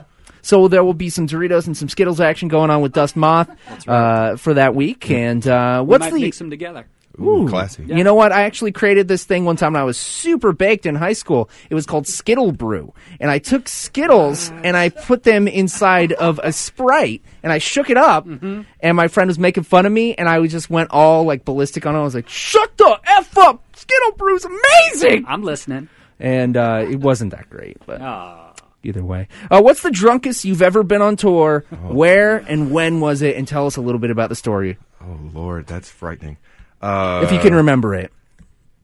So 0.43 0.69
there 0.69 0.85
will 0.85 0.93
be 0.95 1.09
some 1.09 1.27
Doritos 1.27 1.67
and 1.67 1.75
some 1.77 1.89
Skittles 1.89 2.21
action 2.21 2.49
going 2.49 2.71
on 2.71 2.83
with 2.83 2.93
Dust 2.93 3.17
Moth 3.17 3.49
uh, 3.89 4.37
for 4.37 4.55
that 4.55 4.75
week. 4.75 5.11
And 5.11 5.45
uh, 5.49 5.79
we 5.83 5.89
what's 5.91 6.03
might 6.03 6.13
the? 6.13 6.21
mix 6.21 6.39
them 6.39 6.51
together. 6.51 6.87
Ooh, 7.21 7.47
classy. 7.49 7.85
You 7.87 8.03
know 8.03 8.15
what? 8.15 8.33
I 8.33 8.43
actually 8.43 8.73
created 8.73 9.07
this 9.09 9.25
thing 9.25 9.45
one 9.45 9.57
time 9.57 9.75
when 9.75 9.83
I 9.83 9.85
was 9.85 9.97
super 9.97 10.53
baked 10.53 10.85
in 10.87 10.95
high 10.97 11.13
school. 11.13 11.49
It 11.71 11.75
was 11.75 11.87
called 11.87 12.07
Skittle 12.09 12.51
Brew. 12.53 12.93
And 13.21 13.31
I 13.31 13.39
took 13.39 13.69
Skittles 13.69 14.51
and 14.65 14.77
I 14.77 14.89
put 14.89 15.23
them 15.23 15.47
inside 15.47 16.13
of 16.13 16.41
a 16.43 16.53
Sprite 16.53 17.23
and 17.43 17.53
I 17.53 17.59
shook 17.59 17.89
it 17.91 17.97
up. 17.97 18.27
And 18.27 18.97
my 18.97 19.09
friend 19.09 19.29
was 19.29 19.39
making 19.39 19.63
fun 19.65 19.87
of 19.87 19.93
me 19.93 20.15
and 20.15 20.29
I 20.29 20.45
just 20.47 20.71
went 20.71 20.91
all 20.91 21.25
like 21.25 21.45
ballistic 21.45 21.87
on 21.87 21.95
it. 21.95 21.99
I 21.99 22.03
was 22.03 22.15
like, 22.15 22.29
shut 22.29 22.77
the 22.79 22.99
F 23.07 23.39
up! 23.39 23.63
Skittle 23.77 24.13
Brew's 24.17 24.45
amazing! 24.45 25.25
I'm 25.29 25.43
listening. 25.43 25.89
And 26.19 26.57
uh, 26.57 26.85
it 26.89 26.97
wasn't 27.01 27.33
that 27.33 27.49
great, 27.51 27.77
but 27.87 28.01
Ah, 28.01 28.53
either 28.83 29.05
way. 29.05 29.29
Uh, 29.51 29.61
what's 29.63 29.83
the 29.83 29.91
drunkest 29.91 30.45
you've 30.45 30.63
ever 30.63 30.83
been 30.83 31.03
on 31.03 31.17
tour? 31.17 31.65
Where 31.83 32.37
and 32.39 32.71
when 32.71 33.01
was 33.01 33.23
it? 33.23 33.37
And 33.37 33.47
tell 33.47 33.67
us 33.67 33.77
a 33.77 33.81
little 33.81 33.99
bit 34.01 34.11
about 34.11 34.29
the 34.31 34.37
story, 34.37 34.79
Oh 35.01 35.19
Lord, 35.33 35.67
that's 35.67 35.91
frightening. 35.91 36.39
Uh, 36.85 37.23
if 37.25 37.33
you 37.33 37.39
can 37.39 37.55
remember 37.55 37.95
it. 37.95 38.13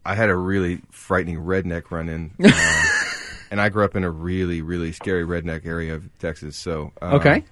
I 0.04 0.14
had 0.14 0.30
a 0.30 0.36
really 0.36 0.80
frightening 0.90 1.36
redneck 1.38 1.90
run 1.90 2.08
in, 2.08 2.30
uh, 2.44 2.50
and 3.50 3.60
I 3.60 3.68
grew 3.68 3.84
up 3.84 3.94
in 3.94 4.02
a 4.04 4.10
really, 4.10 4.62
really 4.62 4.92
scary 4.92 5.24
redneck 5.24 5.66
area 5.66 5.94
of 5.94 6.08
Texas. 6.18 6.56
So 6.56 6.92
um, 7.02 7.14
Okay. 7.14 7.44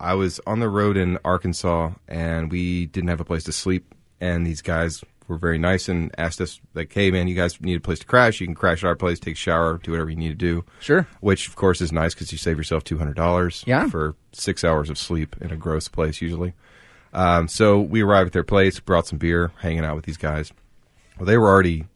I 0.00 0.14
was 0.14 0.40
on 0.48 0.58
the 0.58 0.68
road 0.68 0.96
in 0.96 1.18
Arkansas, 1.24 1.92
and 2.08 2.50
we 2.50 2.86
didn't 2.86 3.08
have 3.10 3.20
a 3.20 3.24
place 3.24 3.44
to 3.44 3.52
sleep. 3.52 3.94
And 4.20 4.44
these 4.44 4.60
guys 4.60 5.04
were 5.28 5.36
very 5.38 5.58
nice 5.58 5.88
and 5.88 6.12
asked 6.18 6.40
us, 6.40 6.60
like, 6.74 6.92
"Hey, 6.92 7.12
man, 7.12 7.28
you 7.28 7.36
guys 7.36 7.60
need 7.60 7.76
a 7.76 7.80
place 7.80 8.00
to 8.00 8.06
crash. 8.06 8.40
You 8.40 8.46
can 8.48 8.56
crash 8.56 8.82
at 8.82 8.88
our 8.88 8.96
place, 8.96 9.20
take 9.20 9.34
a 9.34 9.38
shower, 9.38 9.78
do 9.80 9.92
whatever 9.92 10.10
you 10.10 10.16
need 10.16 10.30
to 10.30 10.34
do." 10.34 10.64
Sure. 10.80 11.06
Which, 11.20 11.46
of 11.46 11.54
course, 11.54 11.80
is 11.80 11.92
nice 11.92 12.14
because 12.14 12.32
you 12.32 12.38
save 12.38 12.56
yourself 12.56 12.82
two 12.82 12.98
hundred 12.98 13.14
dollars 13.14 13.62
Yeah. 13.64 13.88
for 13.88 14.16
six 14.32 14.64
hours 14.64 14.90
of 14.90 14.98
sleep 14.98 15.36
in 15.40 15.52
a 15.52 15.56
gross 15.56 15.86
place 15.86 16.20
usually. 16.20 16.54
Um, 17.12 17.46
so 17.48 17.80
we 17.80 18.02
arrived 18.02 18.28
at 18.28 18.32
their 18.32 18.44
place, 18.44 18.80
brought 18.80 19.06
some 19.06 19.18
beer, 19.18 19.52
hanging 19.58 19.84
out 19.84 19.96
with 19.96 20.04
these 20.06 20.16
guys. 20.16 20.52
Well, 21.18 21.26
they 21.26 21.36
were 21.36 21.48
already 21.48 21.86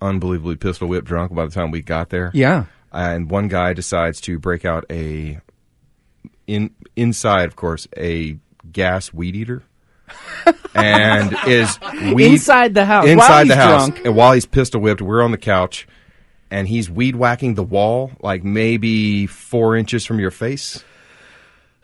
unbelievably 0.00 0.56
pistol 0.56 0.88
whipped 0.88 1.06
drunk 1.06 1.34
by 1.34 1.44
the 1.46 1.50
time 1.52 1.70
we 1.70 1.82
got 1.82 2.10
there. 2.10 2.30
Yeah. 2.34 2.66
And 2.92 3.30
one 3.30 3.48
guy 3.48 3.72
decides 3.72 4.20
to 4.22 4.38
break 4.38 4.64
out 4.64 4.84
a 4.90 5.40
in 6.46 6.70
inside, 6.96 7.46
of 7.46 7.56
course, 7.56 7.88
a 7.96 8.38
gas 8.70 9.12
weed 9.12 9.34
eater, 9.34 9.62
and 10.74 11.34
is 11.46 11.78
weed 12.14 12.32
Inside 12.32 12.74
the 12.74 12.84
house. 12.84 13.06
inside 13.06 13.48
the 13.48 13.56
house. 13.56 13.88
drunk. 13.88 14.04
And 14.06 14.14
while 14.16 14.32
he's 14.32 14.44
pistol 14.46 14.80
whipped, 14.80 15.00
we're 15.00 15.22
on 15.22 15.30
the 15.30 15.38
couch, 15.38 15.86
and 16.50 16.68
he's 16.68 16.90
weed 16.90 17.16
whacking 17.16 17.54
the 17.54 17.62
wall 17.62 18.12
like 18.20 18.44
maybe 18.44 19.26
four 19.26 19.76
inches 19.76 20.04
from 20.04 20.18
your 20.20 20.30
face. 20.30 20.84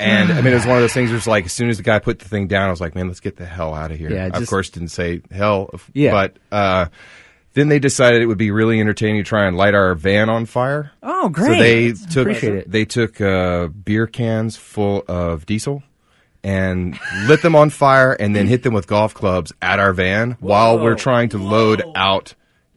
And 0.00 0.32
I 0.32 0.40
mean, 0.42 0.52
it 0.52 0.56
was 0.56 0.66
one 0.66 0.76
of 0.76 0.82
those 0.82 0.92
things. 0.92 1.10
Where 1.10 1.16
it's 1.18 1.26
like 1.26 1.46
as 1.46 1.52
soon 1.52 1.68
as 1.68 1.76
the 1.76 1.82
guy 1.82 1.98
put 1.98 2.18
the 2.20 2.28
thing 2.28 2.46
down, 2.46 2.68
I 2.68 2.70
was 2.70 2.80
like, 2.80 2.94
"Man, 2.94 3.08
let's 3.08 3.20
get 3.20 3.36
the 3.36 3.46
hell 3.46 3.74
out 3.74 3.90
of 3.90 3.98
here." 3.98 4.10
Yeah, 4.12 4.26
of 4.26 4.34
just- 4.34 4.48
course, 4.50 4.70
didn't 4.70 4.88
say 4.90 5.22
hell. 5.30 5.70
f- 5.74 5.90
Yeah. 5.94 6.12
but 6.12 6.36
uh, 6.52 6.86
then 7.54 7.68
they 7.68 7.78
decided 7.80 8.22
it 8.22 8.26
would 8.26 8.38
be 8.38 8.50
really 8.52 8.78
entertaining 8.80 9.16
to 9.16 9.28
try 9.28 9.46
and 9.46 9.56
light 9.56 9.74
our 9.74 9.94
van 9.94 10.28
on 10.28 10.46
fire. 10.46 10.92
Oh, 11.02 11.28
great. 11.28 11.46
So 11.48 11.58
they 11.62 11.92
took 11.92 12.26
Appreciate 12.28 12.54
it. 12.54 12.70
they 12.70 12.84
took 12.84 13.20
uh, 13.20 13.66
beer 13.68 14.06
cans 14.06 14.56
full 14.56 15.04
of 15.08 15.44
diesel 15.46 15.82
and 16.44 16.96
lit 17.26 17.42
them 17.42 17.56
on 17.56 17.68
fire, 17.70 18.12
and 18.12 18.36
then 18.36 18.46
hit 18.46 18.62
them 18.62 18.72
with 18.74 18.86
golf 18.86 19.12
clubs 19.14 19.52
at 19.60 19.80
our 19.80 19.92
van 19.92 20.36
while 20.38 20.78
we're 20.78 20.94
trying 20.94 21.30
to 21.30 21.38
load 21.38 21.82
out 21.96 22.34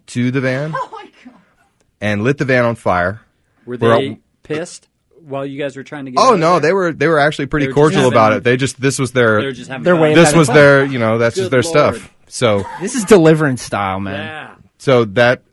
to 0.07 0.31
the 0.31 0.41
van. 0.41 0.73
Oh 0.75 0.89
my 0.91 1.03
god! 1.23 1.35
And 2.01 2.23
lit 2.23 2.39
the 2.39 2.45
van 2.45 2.65
on 2.65 2.73
fire. 2.75 3.21
were 3.65 3.77
We're 3.77 3.97
they 3.99 4.09
all- 4.09 4.17
pissed 4.41 4.87
while 5.25 5.45
you 5.45 5.59
guys 5.59 5.75
were 5.77 5.83
trying 5.83 6.05
to 6.05 6.11
get? 6.11 6.19
Oh 6.19 6.35
no, 6.35 6.53
there? 6.53 6.59
they 6.69 6.73
were 6.73 6.91
they 6.93 7.07
were 7.07 7.19
actually 7.19 7.45
pretty 7.47 7.67
were 7.67 7.73
cordial 7.73 8.01
having- 8.01 8.13
about 8.13 8.33
it. 8.33 8.43
They 8.43 8.57
just 8.57 8.79
this 8.79 8.99
was 8.99 9.11
their 9.11 9.27
They 9.27 9.35
were 9.35 9.41
their 9.43 9.51
just 9.53 9.69
having 9.69 9.83
They're 9.83 9.95
fun. 9.95 10.01
way 10.01 10.15
this 10.15 10.33
was 10.35 10.47
fun. 10.47 10.55
their 10.55 10.85
you 10.85 10.99
know 10.99 11.17
that's 11.17 11.35
just 11.35 11.51
their 11.51 11.61
Lord. 11.61 11.95
stuff. 11.95 12.13
So 12.27 12.63
This 12.79 12.95
is 12.95 13.03
deliverance 13.05 13.61
style, 13.61 13.99
man. 13.99 14.25
Yeah. 14.25 14.55
so 14.77 15.05
that 15.05 15.43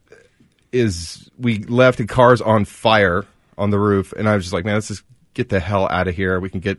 is 0.72 1.31
we 1.38 1.59
left 1.64 1.98
the 1.98 2.07
cars 2.07 2.40
on 2.40 2.64
fire 2.64 3.24
on 3.57 3.70
the 3.70 3.78
roof 3.78 4.12
and 4.12 4.28
i 4.28 4.35
was 4.35 4.44
just 4.44 4.52
like 4.52 4.64
man 4.66 4.74
let's 4.74 4.88
just 4.88 5.02
get 5.35 5.48
the 5.48 5.59
hell 5.61 5.88
out 5.90 6.07
of 6.09 6.14
here 6.14 6.38
we 6.40 6.50
can 6.50 6.61
get 6.61 6.78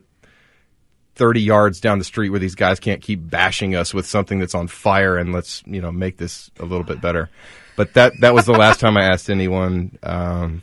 30 1.15 1.41
yards 1.41 1.81
down 1.81 1.97
the 1.97 2.05
street 2.05 2.29
where 2.29 2.39
these 2.39 2.53
guys 2.55 2.79
can't 2.79 3.01
keep 3.01 3.19
bashing 3.29 3.75
us 3.75 3.93
with 3.93 4.05
something 4.05 4.39
that's 4.39 4.53
on 4.55 4.67
fire 4.67 5.17
and 5.17 5.33
let's 5.33 5.63
you 5.65 5.81
know 5.81 5.91
make 5.91 6.17
this 6.17 6.51
a 6.59 6.65
little 6.65 6.83
bit 6.83 7.01
better 7.01 7.29
but 7.75 7.93
that 7.95 8.13
that 8.21 8.33
was 8.35 8.45
the 8.45 8.51
last 8.53 8.79
time 8.79 8.95
i 8.95 9.03
asked 9.05 9.29
anyone 9.29 9.97
um, 10.03 10.61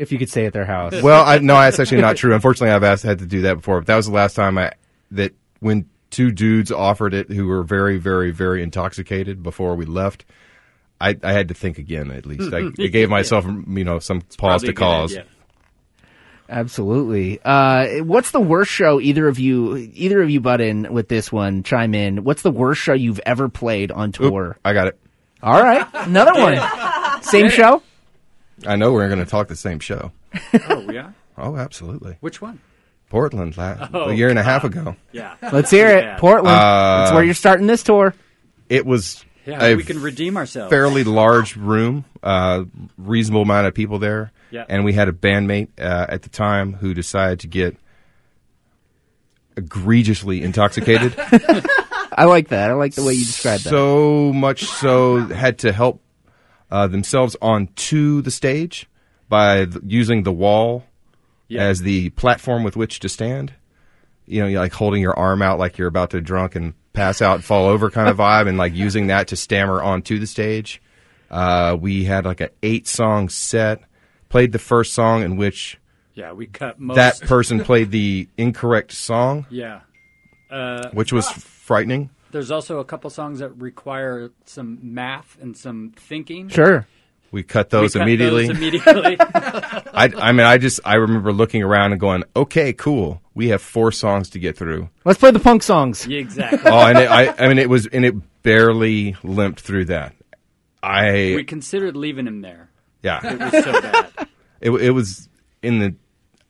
If 0.00 0.12
you 0.12 0.18
could 0.18 0.30
stay 0.30 0.46
at 0.46 0.52
their 0.52 0.64
house. 0.64 1.00
well 1.02 1.24
I, 1.24 1.38
no 1.38 1.54
that's 1.54 1.78
actually 1.78 2.00
not 2.00 2.16
true 2.16 2.34
unfortunately 2.34 2.70
i've 2.70 2.84
asked 2.84 3.02
had 3.02 3.18
to 3.20 3.26
do 3.26 3.42
that 3.42 3.54
before 3.54 3.80
but 3.80 3.86
that 3.86 3.96
was 3.96 4.06
the 4.06 4.12
last 4.12 4.34
time 4.34 4.58
i 4.58 4.72
that 5.10 5.32
when 5.60 5.88
two 6.10 6.30
dudes 6.32 6.72
offered 6.72 7.14
it 7.14 7.30
who 7.30 7.46
were 7.46 7.62
very 7.62 7.98
very 7.98 8.30
very 8.30 8.62
intoxicated 8.62 9.42
before 9.42 9.76
we 9.76 9.84
left 9.84 10.24
I, 11.00 11.16
I 11.22 11.32
had 11.32 11.48
to 11.48 11.54
think 11.54 11.78
again 11.78 12.10
at 12.10 12.26
least. 12.26 12.52
I, 12.52 12.58
I 12.78 12.88
gave 12.88 13.08
myself, 13.08 13.46
you 13.46 13.84
know, 13.84 13.98
some 14.00 14.20
pause 14.36 14.62
to 14.64 14.74
cause. 14.74 15.12
idea. 15.12 15.26
Absolutely. 16.48 17.40
Uh, 17.44 18.02
what's 18.04 18.32
the 18.32 18.40
worst 18.40 18.70
show 18.70 19.00
either 19.00 19.28
of 19.28 19.38
you, 19.38 19.76
either 19.76 20.20
of 20.20 20.30
you 20.30 20.40
butt 20.40 20.60
in 20.60 20.92
with 20.92 21.08
this 21.08 21.30
one, 21.30 21.62
chime 21.62 21.94
in. 21.94 22.24
What's 22.24 22.42
the 22.42 22.50
worst 22.50 22.82
show 22.82 22.92
you've 22.92 23.20
ever 23.24 23.48
played 23.48 23.92
on 23.92 24.08
Oop, 24.08 24.14
tour? 24.14 24.58
I 24.64 24.72
got 24.72 24.88
it. 24.88 24.98
All 25.42 25.62
right. 25.62 25.86
Another 25.94 26.34
one. 26.34 27.22
Same 27.22 27.48
show? 27.50 27.82
I 28.66 28.76
know 28.76 28.92
we're 28.92 29.08
going 29.08 29.24
to 29.24 29.30
talk 29.30 29.48
the 29.48 29.56
same 29.56 29.78
show. 29.80 30.12
Oh, 30.68 30.84
we 30.86 30.98
are. 30.98 31.14
Oh, 31.38 31.56
absolutely. 31.56 32.16
Which 32.20 32.42
one? 32.42 32.60
Portland, 33.08 33.56
la- 33.56 33.88
Oh, 33.94 34.10
a 34.10 34.14
year 34.14 34.28
and 34.28 34.38
a 34.38 34.42
half 34.42 34.62
ago. 34.62 34.94
Yeah. 35.10 35.36
Let's 35.52 35.70
hear 35.70 35.88
it. 35.88 36.04
Yeah. 36.04 36.18
Portland. 36.18 36.48
Uh, 36.54 36.98
That's 36.98 37.12
where 37.14 37.24
you're 37.24 37.32
starting 37.32 37.66
this 37.66 37.82
tour. 37.82 38.14
It 38.68 38.84
was 38.84 39.24
Yeah, 39.46 39.64
a 39.64 39.74
we 39.74 39.82
can 39.84 40.02
redeem 40.02 40.36
ourselves. 40.36 40.68
fairly 40.70 41.02
large 41.02 41.56
room, 41.56 42.04
uh, 42.22 42.64
reasonable 42.98 43.40
amount 43.42 43.68
of 43.68 43.74
people 43.74 43.98
there, 43.98 44.32
Yeah. 44.50 44.66
and 44.68 44.84
we 44.84 44.92
had 44.92 45.08
a 45.08 45.12
bandmate 45.12 45.68
uh, 45.80 46.06
at 46.10 46.22
the 46.22 46.28
time 46.28 46.74
who 46.74 46.92
decided 46.92 47.40
to 47.40 47.46
get 47.46 47.74
egregiously 49.56 50.42
intoxicated. 50.42 51.14
I 51.18 52.24
like 52.26 52.48
that. 52.48 52.70
I 52.70 52.74
like 52.74 52.94
the 52.94 53.02
way 53.02 53.14
you 53.14 53.24
described 53.24 53.64
that. 53.64 53.70
so 53.70 54.32
much 54.34 54.64
so 54.64 55.20
had 55.26 55.60
to 55.60 55.72
help 55.72 56.02
uh, 56.70 56.86
themselves 56.86 57.36
onto 57.42 58.22
the 58.22 58.30
stage 58.30 58.88
by 59.28 59.64
th- 59.64 59.78
using 59.86 60.22
the 60.22 60.32
wall 60.32 60.84
Yeah. 61.48 61.62
as 61.62 61.80
the 61.82 62.10
platform 62.10 62.62
with 62.64 62.76
which 62.76 63.00
to 63.00 63.08
stand. 63.08 63.52
You 64.26 64.42
know, 64.42 64.46
you're 64.48 64.60
like 64.60 64.72
holding 64.72 65.02
your 65.02 65.18
arm 65.18 65.42
out 65.42 65.58
like 65.58 65.78
you're 65.78 65.88
about 65.88 66.10
to 66.10 66.20
drunk 66.20 66.54
and 66.54 66.74
pass 66.92 67.20
out 67.22 67.36
and 67.36 67.44
fall 67.44 67.66
over 67.66 67.90
kind 67.90 68.08
of 68.08 68.16
vibe, 68.26 68.48
and 68.48 68.56
like 68.58 68.74
using 68.74 69.08
that 69.08 69.28
to 69.28 69.36
stammer 69.36 69.82
onto 69.82 70.18
the 70.18 70.26
stage. 70.26 70.80
Uh, 71.30 71.76
we 71.80 72.04
had 72.04 72.24
like 72.24 72.40
an 72.40 72.50
eight 72.62 72.86
song 72.88 73.28
set. 73.28 73.82
Played 74.28 74.52
the 74.52 74.58
first 74.60 74.92
song 74.92 75.22
in 75.22 75.36
which 75.36 75.78
Yeah, 76.14 76.32
we 76.32 76.46
cut 76.46 76.78
most. 76.78 76.96
that 76.96 77.20
person 77.22 77.60
played 77.64 77.90
the 77.90 78.28
incorrect 78.36 78.92
song, 78.92 79.46
yeah. 79.50 79.80
Uh, 80.50 80.90
which 80.92 81.12
was 81.12 81.28
frightening. 81.30 82.10
There's 82.32 82.50
also 82.50 82.78
a 82.78 82.84
couple 82.84 83.10
songs 83.10 83.38
that 83.40 83.50
require 83.50 84.30
some 84.44 84.78
math 84.82 85.36
and 85.40 85.56
some 85.56 85.92
thinking. 85.96 86.48
Sure. 86.48 86.86
We 87.32 87.44
cut 87.44 87.66
We 87.72 87.78
those 87.78 87.92
cut 87.92 88.02
immediately. 88.02 88.48
those 88.48 88.56
immediately. 88.56 89.16
I, 89.20 90.10
I 90.16 90.32
mean, 90.32 90.46
I 90.46 90.58
just 90.58 90.80
I 90.84 90.94
remember 90.96 91.32
looking 91.32 91.62
around 91.62 91.92
and 91.92 92.00
going, 92.00 92.24
"Okay, 92.34 92.72
cool. 92.72 93.22
We 93.34 93.48
have 93.50 93.62
four 93.62 93.92
songs 93.92 94.30
to 94.30 94.40
get 94.40 94.56
through." 94.56 94.88
Let's 95.04 95.20
play 95.20 95.30
the 95.30 95.38
punk 95.38 95.62
songs. 95.62 96.06
Yeah, 96.08 96.18
exactly. 96.26 96.68
Oh, 96.70 96.78
and 96.80 96.98
it, 96.98 97.08
I 97.08 97.32
I 97.44 97.48
mean, 97.48 97.58
it 97.58 97.68
was 97.68 97.86
and 97.86 98.04
it 98.04 98.14
barely 98.42 99.16
limped 99.22 99.60
through 99.60 99.84
that. 99.86 100.14
I 100.82 101.34
we 101.36 101.44
considered 101.44 101.96
leaving 101.96 102.26
him 102.26 102.40
there. 102.40 102.68
Yeah, 103.02 103.20
it 103.22 103.38
was 103.38 103.64
so 103.64 103.80
bad. 103.80 104.10
it 104.60 104.70
it 104.70 104.90
was 104.90 105.28
in 105.62 105.78
the. 105.78 105.94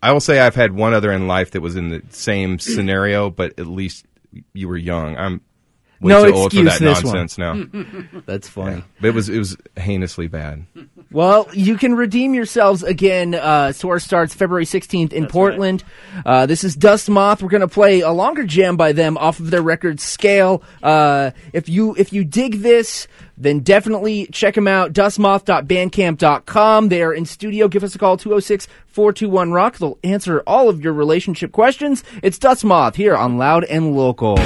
I 0.02 0.12
will 0.12 0.20
say 0.20 0.40
I've 0.40 0.54
had 0.54 0.72
one 0.72 0.94
other 0.94 1.12
in 1.12 1.26
life 1.26 1.50
that 1.50 1.60
was 1.60 1.76
in 1.76 1.90
the 1.90 2.02
same 2.08 2.58
scenario, 2.58 3.28
but 3.28 3.58
at 3.58 3.66
least 3.66 4.06
you 4.54 4.66
were 4.66 4.78
young. 4.78 5.14
I'm 5.18 5.42
way 6.00 6.10
No 6.12 6.26
too 6.26 6.34
old 6.34 6.52
for 6.52 6.62
that 6.64 6.78
this 6.78 7.02
one. 7.04 7.14
nonsense 7.14 7.38
now. 7.38 7.64
That's 8.26 8.48
funny. 8.48 8.82
But 9.00 9.08
it 9.08 9.14
was 9.14 9.28
it 9.28 9.38
was 9.38 9.56
heinously 9.76 10.28
bad. 10.28 10.64
Well, 11.12 11.48
you 11.52 11.76
can 11.76 11.94
redeem 11.94 12.34
yourselves 12.34 12.82
again. 12.84 13.34
Uh, 13.34 13.72
tour 13.72 13.98
starts 13.98 14.32
February 14.32 14.64
16th 14.64 15.12
in 15.12 15.26
Portland. 15.26 15.82
Uh, 16.24 16.46
this 16.46 16.62
is 16.62 16.76
Dust 16.76 17.10
Moth. 17.10 17.42
We're 17.42 17.48
going 17.48 17.62
to 17.62 17.68
play 17.68 18.00
a 18.00 18.12
longer 18.12 18.44
jam 18.44 18.76
by 18.76 18.92
them 18.92 19.18
off 19.18 19.40
of 19.40 19.50
their 19.50 19.60
record 19.62 19.98
Scale. 20.00 20.62
Uh, 20.82 21.32
if 21.52 21.68
you 21.68 21.96
if 21.98 22.12
you 22.12 22.24
dig 22.24 22.60
this, 22.60 23.08
then 23.36 23.58
definitely 23.60 24.26
check 24.26 24.54
them 24.54 24.68
out. 24.68 24.92
Dustmoth.bandcamp.com. 24.92 26.88
They 26.88 27.02
are 27.02 27.12
in 27.12 27.26
studio. 27.26 27.66
Give 27.68 27.82
us 27.82 27.94
a 27.94 27.98
call 27.98 28.16
206 28.16 28.68
421 28.86 29.52
Rock. 29.52 29.78
They'll 29.78 29.98
answer 30.04 30.42
all 30.46 30.68
of 30.68 30.80
your 30.82 30.92
relationship 30.92 31.50
questions. 31.52 32.04
It's 32.22 32.38
Dust 32.38 32.64
Moth 32.64 32.94
here 32.96 33.16
on 33.16 33.36
Loud 33.36 33.64
and 33.64 33.96
Local. 33.96 34.38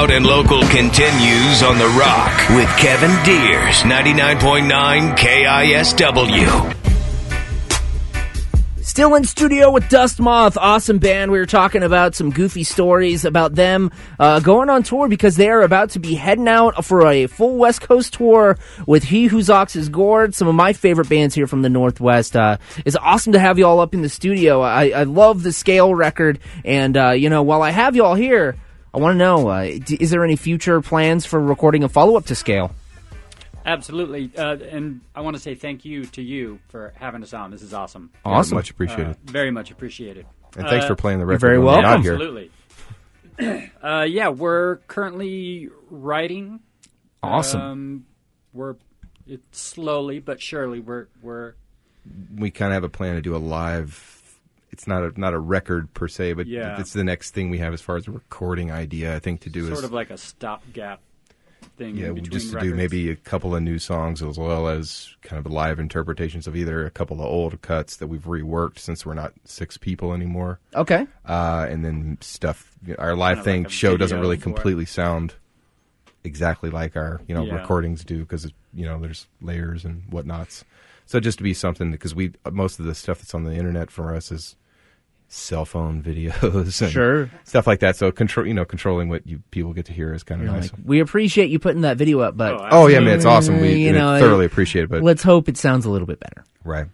Loud 0.00 0.12
and 0.12 0.24
Local 0.24 0.62
continues 0.62 1.62
on 1.62 1.76
The 1.76 1.88
Rock 1.88 2.48
with 2.56 2.70
Kevin 2.78 3.10
Deers, 3.22 3.82
99.9 3.82 5.14
KISW. 5.14 6.74
Still 8.80 9.14
in 9.14 9.24
studio 9.24 9.70
with 9.70 9.90
Dust 9.90 10.18
Moth, 10.18 10.56
awesome 10.56 10.96
band. 10.96 11.30
We 11.30 11.38
were 11.38 11.44
talking 11.44 11.82
about 11.82 12.14
some 12.14 12.30
goofy 12.30 12.64
stories 12.64 13.26
about 13.26 13.54
them 13.54 13.90
uh, 14.18 14.40
going 14.40 14.70
on 14.70 14.84
tour 14.84 15.06
because 15.06 15.36
they 15.36 15.50
are 15.50 15.60
about 15.60 15.90
to 15.90 15.98
be 15.98 16.14
heading 16.14 16.48
out 16.48 16.82
for 16.82 17.06
a 17.06 17.26
full 17.26 17.58
West 17.58 17.82
Coast 17.82 18.14
tour 18.14 18.56
with 18.86 19.04
He 19.04 19.26
Whose 19.26 19.50
Ox 19.50 19.76
is 19.76 19.90
Gored. 19.90 20.34
Some 20.34 20.48
of 20.48 20.54
my 20.54 20.72
favorite 20.72 21.10
bands 21.10 21.34
here 21.34 21.46
from 21.46 21.60
the 21.60 21.68
Northwest. 21.68 22.34
Uh, 22.34 22.56
it's 22.86 22.96
awesome 22.96 23.34
to 23.34 23.38
have 23.38 23.58
you 23.58 23.66
all 23.66 23.80
up 23.80 23.92
in 23.92 24.00
the 24.00 24.08
studio. 24.08 24.62
I, 24.62 24.92
I 24.92 25.02
love 25.02 25.42
the 25.42 25.52
scale 25.52 25.94
record, 25.94 26.38
and 26.64 26.96
uh, 26.96 27.10
you 27.10 27.28
know, 27.28 27.42
while 27.42 27.60
I 27.60 27.68
have 27.68 27.96
you 27.96 28.02
all 28.02 28.14
here, 28.14 28.56
I 28.92 28.98
want 28.98 29.14
to 29.14 29.18
know: 29.18 29.48
uh, 29.48 29.70
is 29.88 30.10
there 30.10 30.24
any 30.24 30.36
future 30.36 30.80
plans 30.80 31.26
for 31.26 31.40
recording 31.40 31.84
a 31.84 31.88
follow 31.88 32.16
up 32.16 32.26
to 32.26 32.34
Scale? 32.34 32.72
Absolutely. 33.64 34.30
Uh, 34.36 34.56
and 34.56 35.00
I 35.14 35.20
want 35.20 35.36
to 35.36 35.42
say 35.42 35.54
thank 35.54 35.84
you 35.84 36.04
to 36.06 36.22
you 36.22 36.58
for 36.68 36.92
having 36.96 37.22
us 37.22 37.34
on. 37.34 37.50
This 37.50 37.62
is 37.62 37.74
awesome. 37.74 38.10
Awesome. 38.24 38.56
much 38.56 38.70
appreciated. 38.70 39.08
Uh, 39.08 39.14
very 39.24 39.50
much 39.50 39.70
appreciated. 39.70 40.26
and 40.56 40.66
thanks 40.66 40.86
uh, 40.86 40.88
for 40.88 40.96
playing 40.96 41.18
the 41.18 41.26
record. 41.26 41.40
very 41.40 41.58
when 41.58 41.66
we're 41.66 41.82
welcome. 41.82 41.90
not 41.90 42.02
here. 42.02 42.14
Absolutely. 42.14 42.50
uh, 43.82 44.06
yeah, 44.08 44.28
we're 44.28 44.76
currently 44.88 45.68
writing. 45.90 46.60
Awesome. 47.22 47.60
Um, 47.60 48.06
we're 48.52 48.76
it's 49.26 49.60
slowly 49.60 50.18
but 50.18 50.40
surely 50.40 50.80
we're 50.80 51.06
we're 51.22 51.54
we 52.34 52.50
kind 52.50 52.72
of 52.72 52.74
have 52.74 52.84
a 52.84 52.88
plan 52.88 53.14
to 53.14 53.22
do 53.22 53.36
a 53.36 53.38
live. 53.38 54.09
It's 54.80 54.86
not 54.86 55.02
a 55.02 55.20
not 55.20 55.34
a 55.34 55.38
record 55.38 55.92
per 55.92 56.08
se, 56.08 56.32
but 56.32 56.46
Yeah. 56.46 56.80
it's 56.80 56.94
the 56.94 57.04
next 57.04 57.32
thing 57.32 57.50
we 57.50 57.58
have 57.58 57.74
as 57.74 57.82
far 57.82 57.96
as 57.98 58.08
a 58.08 58.12
recording 58.12 58.70
idea. 58.72 59.14
I 59.14 59.18
think 59.18 59.42
to 59.42 59.50
do 59.50 59.66
sort 59.66 59.80
is 59.80 59.84
of 59.84 59.92
like 59.92 60.08
a 60.08 60.16
stopgap 60.16 61.00
thing. 61.76 61.98
yeah, 61.98 62.06
in 62.08 62.14
between 62.14 62.30
just 62.32 62.48
to 62.52 62.54
records. 62.56 62.72
do 62.72 62.76
maybe 62.78 63.10
a 63.10 63.16
couple 63.16 63.54
of 63.54 63.62
new 63.62 63.78
songs 63.78 64.22
as 64.22 64.38
well 64.38 64.68
as 64.68 65.14
kind 65.20 65.44
of 65.44 65.52
live 65.52 65.78
interpretations 65.78 66.46
of 66.46 66.56
either 66.56 66.86
a 66.86 66.90
couple 66.90 67.18
of 67.20 67.26
old 67.26 67.60
cuts 67.60 67.96
that 67.96 68.06
we've 68.06 68.24
reworked 68.24 68.78
since 68.78 69.04
we're 69.04 69.12
not 69.12 69.34
six 69.44 69.76
people 69.76 70.14
anymore, 70.14 70.60
Okay. 70.74 71.06
uh, 71.26 71.66
and 71.68 71.84
then 71.84 72.16
stuff. 72.22 72.72
Our 72.98 73.14
live 73.14 73.36
Kinda 73.36 73.44
thing 73.44 73.62
like 73.64 73.72
show 73.72 73.98
doesn't 73.98 74.18
really 74.18 74.36
for 74.38 74.40
it. 74.48 74.54
completely 74.54 74.86
sound 74.86 75.34
exactly 76.24 76.70
like 76.70 76.96
our 76.96 77.20
you 77.28 77.34
know 77.34 77.44
Yeah. 77.44 77.56
recordings 77.56 78.02
do 78.02 78.20
because 78.20 78.50
you 78.72 78.86
know 78.86 78.98
there's 78.98 79.26
layers 79.42 79.84
and 79.84 80.04
whatnots. 80.10 80.64
So 81.04 81.20
just 81.20 81.36
to 81.38 81.44
be 81.44 81.52
something 81.52 81.90
because 81.90 82.14
we 82.14 82.32
most 82.50 82.78
of 82.80 82.86
the 82.86 82.94
stuff 82.94 83.18
that's 83.18 83.34
on 83.34 83.44
the 83.44 83.52
internet 83.54 83.90
for 83.90 84.14
us 84.14 84.32
is 84.32 84.56
cell 85.32 85.64
phone 85.64 86.02
videos 86.02 86.82
and 86.82 86.90
Sure. 86.90 87.30
stuff 87.44 87.66
like 87.66 87.80
that. 87.80 87.94
So 87.96 88.10
control 88.10 88.46
you 88.46 88.52
know 88.52 88.64
controlling 88.64 89.08
what 89.08 89.26
you 89.26 89.42
people 89.52 89.72
get 89.72 89.86
to 89.86 89.92
hear 89.92 90.12
is 90.12 90.22
kind 90.24 90.40
of 90.40 90.46
You're 90.46 90.56
nice. 90.56 90.72
like, 90.72 90.80
we 90.84 90.98
appreciate 91.00 91.50
you 91.50 91.58
putting 91.60 91.82
that 91.82 91.96
video 91.96 92.18
up, 92.20 92.36
but 92.36 92.52
Oh, 92.54 92.68
oh 92.72 92.86
yeah, 92.88 92.98
man, 93.00 93.14
it's 93.14 93.24
awesome. 93.24 93.60
We 93.60 93.70
You 93.74 93.76
you 93.86 93.92
know, 93.92 94.18
thoroughly 94.18 94.44
appreciate 94.46 94.82
it. 94.82 94.90
But 94.90 95.02
let's 95.02 95.22
hope 95.22 95.48
it 95.48 95.56
sounds 95.56 95.86
a 95.86 95.90
little 95.90 96.06
bit 96.06 96.18
better. 96.20 96.44
right. 96.64 96.86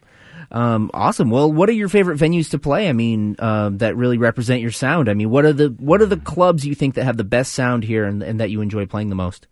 Um, 0.53 0.93
awesome. 0.95 1.29
Well, 1.31 1.51
what 1.51 1.69
are 1.69 1.73
your 1.73 1.89
favorite 1.89 2.21
venues 2.21 2.51
to 2.51 2.59
play? 2.61 2.89
I 2.89 2.93
mean, 2.93 3.35
um, 3.41 3.79
that 3.79 3.97
really 3.97 4.17
represent 4.17 4.61
your 4.63 4.71
sound. 4.71 5.09
I 5.09 5.15
mean, 5.15 5.29
what 5.29 5.45
are 5.45 5.53
the 5.53 5.71
what 5.79 6.01
are 6.01 6.07
the 6.07 6.19
clubs 6.19 6.65
you 6.65 6.75
think 6.77 6.95
that 6.95 7.05
have 7.05 7.17
the 7.17 7.25
best 7.25 7.53
sound 7.53 7.83
here 7.83 8.05
and, 8.05 8.23
and 8.23 8.39
that 8.39 8.51
you 8.51 8.61
enjoy 8.61 8.87
playing 8.87 9.09
the 9.09 9.17
most? 9.17 9.49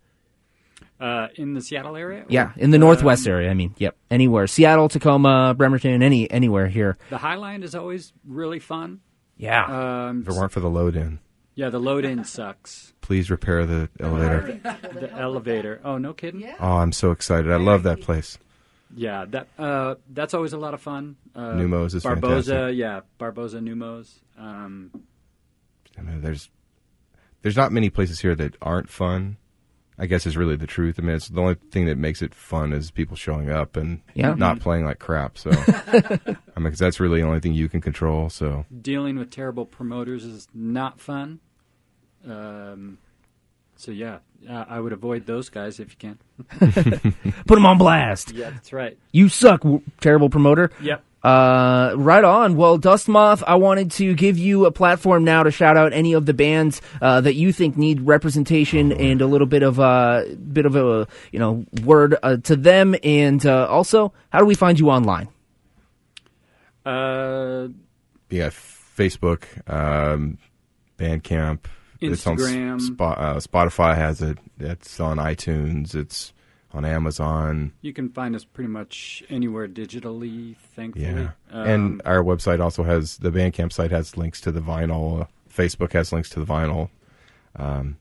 Uh, 1.05 1.27
in 1.35 1.53
the 1.53 1.61
Seattle 1.61 1.95
area. 1.95 2.25
Yeah, 2.29 2.51
in 2.57 2.71
the 2.71 2.77
Um, 2.77 2.81
Northwest 2.81 3.27
area. 3.27 3.51
I 3.51 3.53
mean, 3.53 3.75
yep, 3.77 3.95
anywhere, 4.09 4.47
Seattle, 4.47 4.89
Tacoma, 4.89 5.53
Bremerton, 5.55 6.01
any 6.01 6.29
anywhere 6.31 6.67
here. 6.67 6.97
The 7.09 7.17
Highline 7.17 7.63
is 7.63 7.75
always 7.75 8.11
really 8.27 8.59
fun. 8.59 9.01
Yeah. 9.37 10.07
Um, 10.07 10.21
If 10.21 10.29
it 10.29 10.33
weren't 10.33 10.51
for 10.51 10.61
the 10.61 10.69
load 10.69 10.95
in, 10.95 11.19
yeah, 11.53 11.69
the 11.69 11.79
load 11.79 12.05
in 12.05 12.23
sucks. 12.23 12.93
please 13.01 13.29
repair 13.29 13.65
the 13.65 13.89
elevator. 13.99 14.59
The 14.99 15.11
elevator. 15.13 15.79
Oh, 15.83 15.97
no 15.99 16.13
kidding. 16.13 16.43
Oh, 16.59 16.77
I'm 16.77 16.91
so 16.91 17.11
excited. 17.11 17.51
I 17.51 17.57
love 17.57 17.83
that 17.83 18.01
place. 18.01 18.37
Yeah, 18.95 19.25
that 19.29 19.47
uh, 19.59 19.95
that's 20.11 20.33
always 20.33 20.53
a 20.53 20.57
lot 20.57 20.73
of 20.73 20.81
fun. 20.81 21.17
Uh, 21.35 21.53
Neumos 21.53 21.93
is 21.93 22.03
Barboza, 22.03 22.51
fantastic. 22.51 22.77
yeah, 22.77 23.01
Barboza 23.17 23.59
Neumos. 23.59 24.07
Um, 24.39 24.91
I 25.97 26.01
mean, 26.01 26.21
there's 26.21 26.49
there's 27.41 27.57
not 27.57 27.71
many 27.71 27.89
places 27.89 28.21
here 28.21 28.35
that 28.35 28.55
aren't 28.61 28.89
fun. 28.89 29.37
I 29.97 30.07
guess 30.07 30.25
is 30.25 30.35
really 30.35 30.55
the 30.57 30.67
truth. 30.67 30.95
I 30.99 31.03
mean, 31.03 31.15
it's 31.15 31.29
the 31.29 31.39
only 31.41 31.55
thing 31.71 31.85
that 31.85 31.97
makes 31.97 32.21
it 32.21 32.35
fun 32.35 32.73
is 32.73 32.91
people 32.91 33.15
showing 33.15 33.49
up 33.49 33.77
and 33.77 34.01
Yeah. 34.13 34.33
not 34.33 34.59
playing 34.59 34.83
like 34.85 34.99
crap. 34.99 35.37
So, 35.37 35.51
I 35.87 36.59
mean, 36.59 36.69
'cause 36.71 36.79
that's 36.79 36.99
really 36.99 37.21
the 37.21 37.27
only 37.27 37.39
thing 37.39 37.53
you 37.53 37.69
can 37.69 37.79
control. 37.81 38.29
So, 38.29 38.65
dealing 38.81 39.17
with 39.17 39.31
terrible 39.31 39.65
promoters 39.65 40.25
is 40.25 40.47
not 40.53 40.99
fun. 40.99 41.39
Um, 42.27 42.97
so 43.77 43.91
yeah, 43.91 44.19
uh, 44.49 44.65
I 44.67 44.79
would 44.79 44.93
avoid 44.93 45.25
those 45.25 45.49
guys 45.49 45.79
if 45.79 45.91
you 45.91 45.97
can. 45.97 46.17
Put 47.45 47.55
them 47.55 47.65
on 47.65 47.77
blast. 47.77 48.31
Yeah, 48.31 48.49
that's 48.49 48.73
right. 48.73 48.97
You 49.11 49.29
suck, 49.29 49.61
w- 49.61 49.81
terrible 50.01 50.29
promoter. 50.29 50.71
Yep. 50.81 51.03
Uh, 51.25 51.95
right 51.97 52.23
on. 52.23 52.55
Well, 52.55 52.77
Dustmoth, 52.77 53.41
I 53.47 53.55
wanted 53.55 53.89
to 53.93 54.13
give 54.13 54.37
you 54.37 54.67
a 54.67 54.71
platform 54.71 55.23
now 55.23 55.41
to 55.41 55.49
shout 55.49 55.75
out 55.75 55.91
any 55.91 56.13
of 56.13 56.27
the 56.27 56.35
bands 56.35 56.83
uh, 57.01 57.19
that 57.21 57.33
you 57.33 57.51
think 57.51 57.75
need 57.77 58.01
representation 58.01 58.91
and 58.91 59.21
a 59.21 59.25
little 59.25 59.47
bit 59.47 59.63
of 59.63 59.79
a 59.79 60.23
bit 60.35 60.67
of 60.67 60.75
a 60.75 61.07
you 61.31 61.39
know 61.39 61.65
word 61.83 62.15
uh, 62.21 62.37
to 62.43 62.55
them. 62.55 62.95
And 63.03 63.43
uh, 63.43 63.65
also, 63.67 64.13
how 64.29 64.37
do 64.37 64.45
we 64.45 64.53
find 64.53 64.79
you 64.79 64.91
online? 64.91 65.29
Uh, 66.85 67.69
yeah, 68.29 68.49
Facebook, 68.49 69.45
um, 69.67 70.37
Bandcamp, 70.99 71.61
It's 72.01 72.27
on 72.27 72.37
Instagram. 72.37 72.75
S- 72.75 72.91
uh, 72.99 73.35
Spotify 73.39 73.95
has 73.95 74.21
it. 74.21 74.37
It's 74.59 74.99
on 74.99 75.17
iTunes. 75.17 75.95
It's 75.95 76.33
on 76.75 76.85
Amazon. 76.85 77.71
you 77.81 77.93
can 77.93 78.09
find 78.09 78.35
us 78.35 78.43
pretty 78.45 78.67
much 78.69 79.23
anywhere 79.29 79.67
digitally. 79.67 80.55
Thankfully. 80.75 81.05
Yeah, 81.05 81.29
Um, 81.51 81.67
and 81.67 82.01
our 82.05 82.21
website 82.23 82.59
also 82.59 82.83
has 82.83 83.17
the 83.17 83.31
Bandcamp 83.31 83.71
site 83.71 83.91
has 83.91 84.17
links 84.17 84.41
to 84.41 84.51
the 84.51 84.59
vinyl. 84.61 85.21
Uh, 85.21 85.25
Facebook 85.49 85.93
has 85.93 86.11
links 86.11 86.29
to 86.31 86.39
the 86.39 86.45
vinyl. 86.45 86.89
Um, 87.55 87.97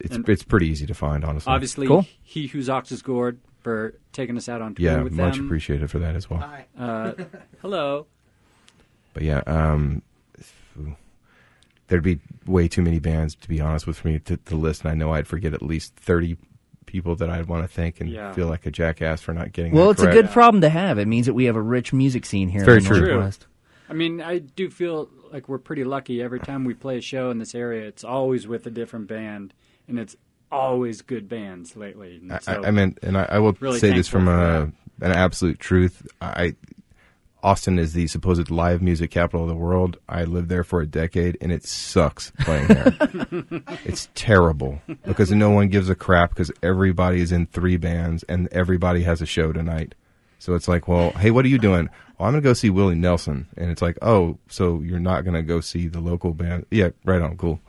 it's 0.00 0.16
it's 0.28 0.42
pretty 0.42 0.68
easy 0.68 0.86
to 0.86 0.94
find, 0.94 1.24
honestly. 1.24 1.52
obviously, 1.52 1.86
Cool. 1.86 2.06
he 2.22 2.46
whose 2.46 2.70
ox 2.70 2.90
is 2.92 3.02
gored 3.02 3.38
for 3.60 3.94
taking 4.12 4.36
us 4.36 4.48
out 4.48 4.62
on 4.62 4.74
tour 4.74 4.84
yeah, 4.86 5.02
with 5.02 5.12
much 5.12 5.36
them. 5.36 5.46
appreciated 5.46 5.90
for 5.90 5.98
that 5.98 6.14
as 6.16 6.30
well. 6.30 6.42
Uh, 6.78 7.12
hello. 7.60 8.06
But 9.12 9.22
yeah, 9.24 9.42
um, 9.46 10.02
there'd 11.88 12.02
be 12.02 12.20
way 12.46 12.68
too 12.68 12.82
many 12.82 12.98
bands 12.98 13.34
to 13.34 13.48
be 13.48 13.60
honest 13.60 13.86
with 13.86 14.04
me 14.04 14.18
to, 14.20 14.36
to 14.36 14.56
list, 14.56 14.82
and 14.82 14.90
I 14.90 14.94
know 14.94 15.12
I'd 15.12 15.26
forget 15.26 15.52
at 15.54 15.62
least 15.62 15.94
thirty 15.96 16.36
people 16.94 17.16
that 17.16 17.28
I'd 17.28 17.46
want 17.46 17.64
to 17.64 17.68
thank 17.68 18.00
and 18.00 18.08
Yeah. 18.08 18.32
feel 18.34 18.46
like 18.46 18.66
a 18.66 18.70
jackass 18.70 19.20
for 19.20 19.34
not 19.34 19.50
getting. 19.52 19.72
Well, 19.72 19.86
that 19.86 19.94
it's 19.94 20.02
a 20.02 20.12
good 20.12 20.30
problem 20.30 20.60
to 20.60 20.68
have. 20.68 20.96
It 20.96 21.08
means 21.08 21.26
that 21.26 21.34
we 21.34 21.46
have 21.46 21.56
a 21.56 21.60
rich 21.60 21.92
music 21.92 22.24
scene 22.24 22.48
here. 22.48 22.64
Very 22.64 22.78
in 22.78 22.84
true. 22.84 23.00
Northwest. 23.00 23.48
I 23.90 23.94
mean, 23.94 24.22
I 24.22 24.38
do 24.38 24.70
feel 24.70 25.08
like 25.32 25.48
we're 25.48 25.58
pretty 25.58 25.82
lucky. 25.82 26.22
Every 26.22 26.38
time 26.38 26.64
we 26.64 26.72
play 26.72 26.98
a 26.98 27.00
show 27.00 27.32
in 27.32 27.38
this 27.38 27.52
area, 27.52 27.88
it's 27.88 28.04
always 28.04 28.46
with 28.46 28.64
a 28.66 28.70
different 28.70 29.08
band, 29.08 29.54
and 29.88 29.98
it's 29.98 30.14
always 30.52 31.02
good 31.02 31.28
bands 31.28 31.76
lately. 31.76 32.20
And 32.22 32.32
I, 32.32 32.38
so, 32.38 32.62
I 32.64 32.70
meant, 32.70 33.00
and 33.02 33.18
I, 33.18 33.26
I 33.28 33.38
will 33.40 33.56
Really 33.58 33.80
say 33.80 33.92
this 33.92 34.06
from 34.06 34.28
a, 34.28 34.70
an 35.00 35.10
absolute 35.10 35.58
truth. 35.58 36.06
I 36.20 36.54
Austin 37.44 37.78
is 37.78 37.92
the 37.92 38.06
supposed 38.06 38.50
live 38.50 38.80
music 38.80 39.10
capital 39.10 39.42
of 39.42 39.48
the 39.48 39.54
world. 39.54 39.98
I 40.08 40.24
lived 40.24 40.48
there 40.48 40.64
for 40.64 40.80
a 40.80 40.86
decade, 40.86 41.36
and 41.42 41.52
it 41.52 41.62
sucks 41.62 42.32
playing 42.40 42.68
there. 42.68 42.96
it's 43.84 44.08
terrible 44.14 44.80
because 45.04 45.30
no 45.30 45.50
one 45.50 45.68
gives 45.68 45.90
a 45.90 45.94
crap 45.94 46.30
because 46.30 46.50
everybody 46.62 47.20
is 47.20 47.32
in 47.32 47.46
three 47.46 47.76
bands 47.76 48.22
and 48.30 48.48
everybody 48.50 49.02
has 49.02 49.20
a 49.20 49.26
show 49.26 49.52
tonight. 49.52 49.94
So 50.38 50.54
it's 50.54 50.68
like, 50.68 50.88
well, 50.88 51.10
hey, 51.10 51.30
what 51.30 51.44
are 51.44 51.48
you 51.48 51.58
doing? 51.58 51.90
Oh, 52.18 52.24
I'm 52.24 52.32
going 52.32 52.42
to 52.42 52.48
go 52.48 52.54
see 52.54 52.70
Willie 52.70 52.94
Nelson, 52.94 53.46
and 53.58 53.70
it's 53.70 53.82
like, 53.82 53.98
oh, 54.00 54.38
so 54.48 54.80
you're 54.80 54.98
not 54.98 55.24
going 55.24 55.34
to 55.34 55.42
go 55.42 55.60
see 55.60 55.86
the 55.86 56.00
local 56.00 56.32
band? 56.32 56.64
Yeah, 56.70 56.90
right 57.04 57.20
on, 57.20 57.36
cool, 57.36 57.60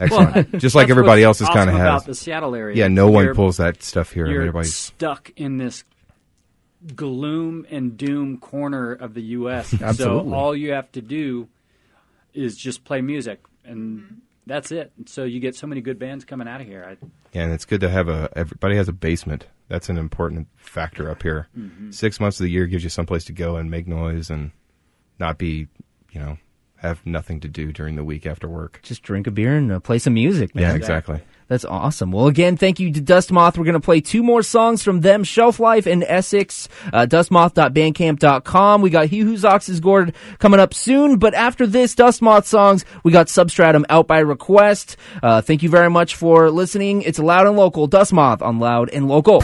excellent. 0.00 0.50
Just 0.58 0.74
like 0.74 0.90
everybody 0.90 1.24
what's 1.24 1.40
else's 1.40 1.54
kind 1.54 1.70
of 1.70 1.76
has. 1.76 1.82
about 1.82 2.06
the 2.06 2.14
Seattle 2.16 2.56
area. 2.56 2.76
Yeah, 2.76 2.88
no 2.88 3.08
one 3.08 3.32
pulls 3.34 3.58
that 3.58 3.84
stuff 3.84 4.10
here. 4.10 4.26
You're 4.26 4.42
Everybody's 4.42 4.74
stuck 4.74 5.30
in 5.36 5.58
this 5.58 5.84
gloom 6.94 7.66
and 7.70 7.96
doom 7.96 8.38
corner 8.38 8.92
of 8.92 9.14
the 9.14 9.22
U.S. 9.22 9.72
Absolutely. 9.80 10.30
So 10.30 10.34
all 10.34 10.56
you 10.56 10.72
have 10.72 10.90
to 10.92 11.00
do 11.00 11.48
is 12.34 12.56
just 12.56 12.84
play 12.84 13.00
music, 13.00 13.40
and 13.64 14.22
that's 14.46 14.72
it. 14.72 14.92
So 15.06 15.24
you 15.24 15.40
get 15.40 15.54
so 15.54 15.66
many 15.66 15.80
good 15.80 15.98
bands 15.98 16.24
coming 16.24 16.48
out 16.48 16.60
of 16.60 16.66
here. 16.66 16.84
I, 16.88 17.06
Yeah, 17.32 17.42
and 17.42 17.52
it's 17.52 17.64
good 17.64 17.80
to 17.80 17.90
have 17.90 18.08
a. 18.08 18.30
Everybody 18.34 18.76
has 18.76 18.88
a 18.88 18.92
basement. 18.92 19.46
That's 19.68 19.88
an 19.88 19.96
important 19.96 20.48
factor 20.56 21.10
up 21.10 21.22
here. 21.22 21.48
Six 21.90 22.20
months 22.20 22.38
of 22.38 22.44
the 22.44 22.50
year 22.50 22.66
gives 22.66 22.84
you 22.84 22.90
someplace 22.90 23.24
to 23.24 23.32
go 23.32 23.56
and 23.56 23.70
make 23.70 23.86
noise 23.88 24.28
and 24.28 24.50
not 25.18 25.38
be, 25.38 25.68
you 26.10 26.20
know, 26.20 26.36
have 26.76 27.04
nothing 27.06 27.40
to 27.40 27.48
do 27.48 27.72
during 27.72 27.96
the 27.96 28.04
week 28.04 28.26
after 28.26 28.48
work. 28.48 28.80
Just 28.82 29.02
drink 29.02 29.26
a 29.26 29.30
beer 29.30 29.56
and 29.56 29.72
uh, 29.72 29.80
play 29.80 29.98
some 29.98 30.14
music, 30.14 30.54
man. 30.54 30.64
Yeah, 30.64 30.74
exactly. 30.74 31.20
That's 31.52 31.66
awesome. 31.66 32.12
Well, 32.12 32.28
again, 32.28 32.56
thank 32.56 32.80
you 32.80 32.90
to 32.90 33.00
Dust 33.02 33.30
Moth. 33.30 33.58
We're 33.58 33.66
going 33.66 33.74
to 33.74 33.80
play 33.80 34.00
two 34.00 34.22
more 34.22 34.42
songs 34.42 34.82
from 34.82 35.02
them, 35.02 35.22
Shelf 35.22 35.60
Life 35.60 35.84
and 35.84 36.02
Essex, 36.02 36.66
uh, 36.94 37.04
dustmoth.bandcamp.com. 37.04 38.80
We 38.80 38.88
got 38.88 39.08
He 39.08 39.18
Whose 39.18 39.44
Ox 39.44 39.68
is 39.68 39.78
Gored 39.78 40.14
coming 40.38 40.60
up 40.60 40.72
soon, 40.72 41.18
but 41.18 41.34
after 41.34 41.66
this 41.66 41.94
Dust 41.94 42.22
Moth 42.22 42.46
songs, 42.46 42.86
we 43.04 43.12
got 43.12 43.28
Substratum 43.28 43.84
out 43.90 44.06
by 44.06 44.20
request. 44.20 44.96
Uh, 45.22 45.42
thank 45.42 45.62
you 45.62 45.68
very 45.68 45.90
much 45.90 46.14
for 46.14 46.50
listening. 46.50 47.02
It's 47.02 47.18
Loud 47.18 47.46
and 47.46 47.58
Local, 47.58 47.86
Dust 47.86 48.14
Moth 48.14 48.40
on 48.40 48.58
Loud 48.58 48.88
and 48.88 49.06
Local. 49.06 49.42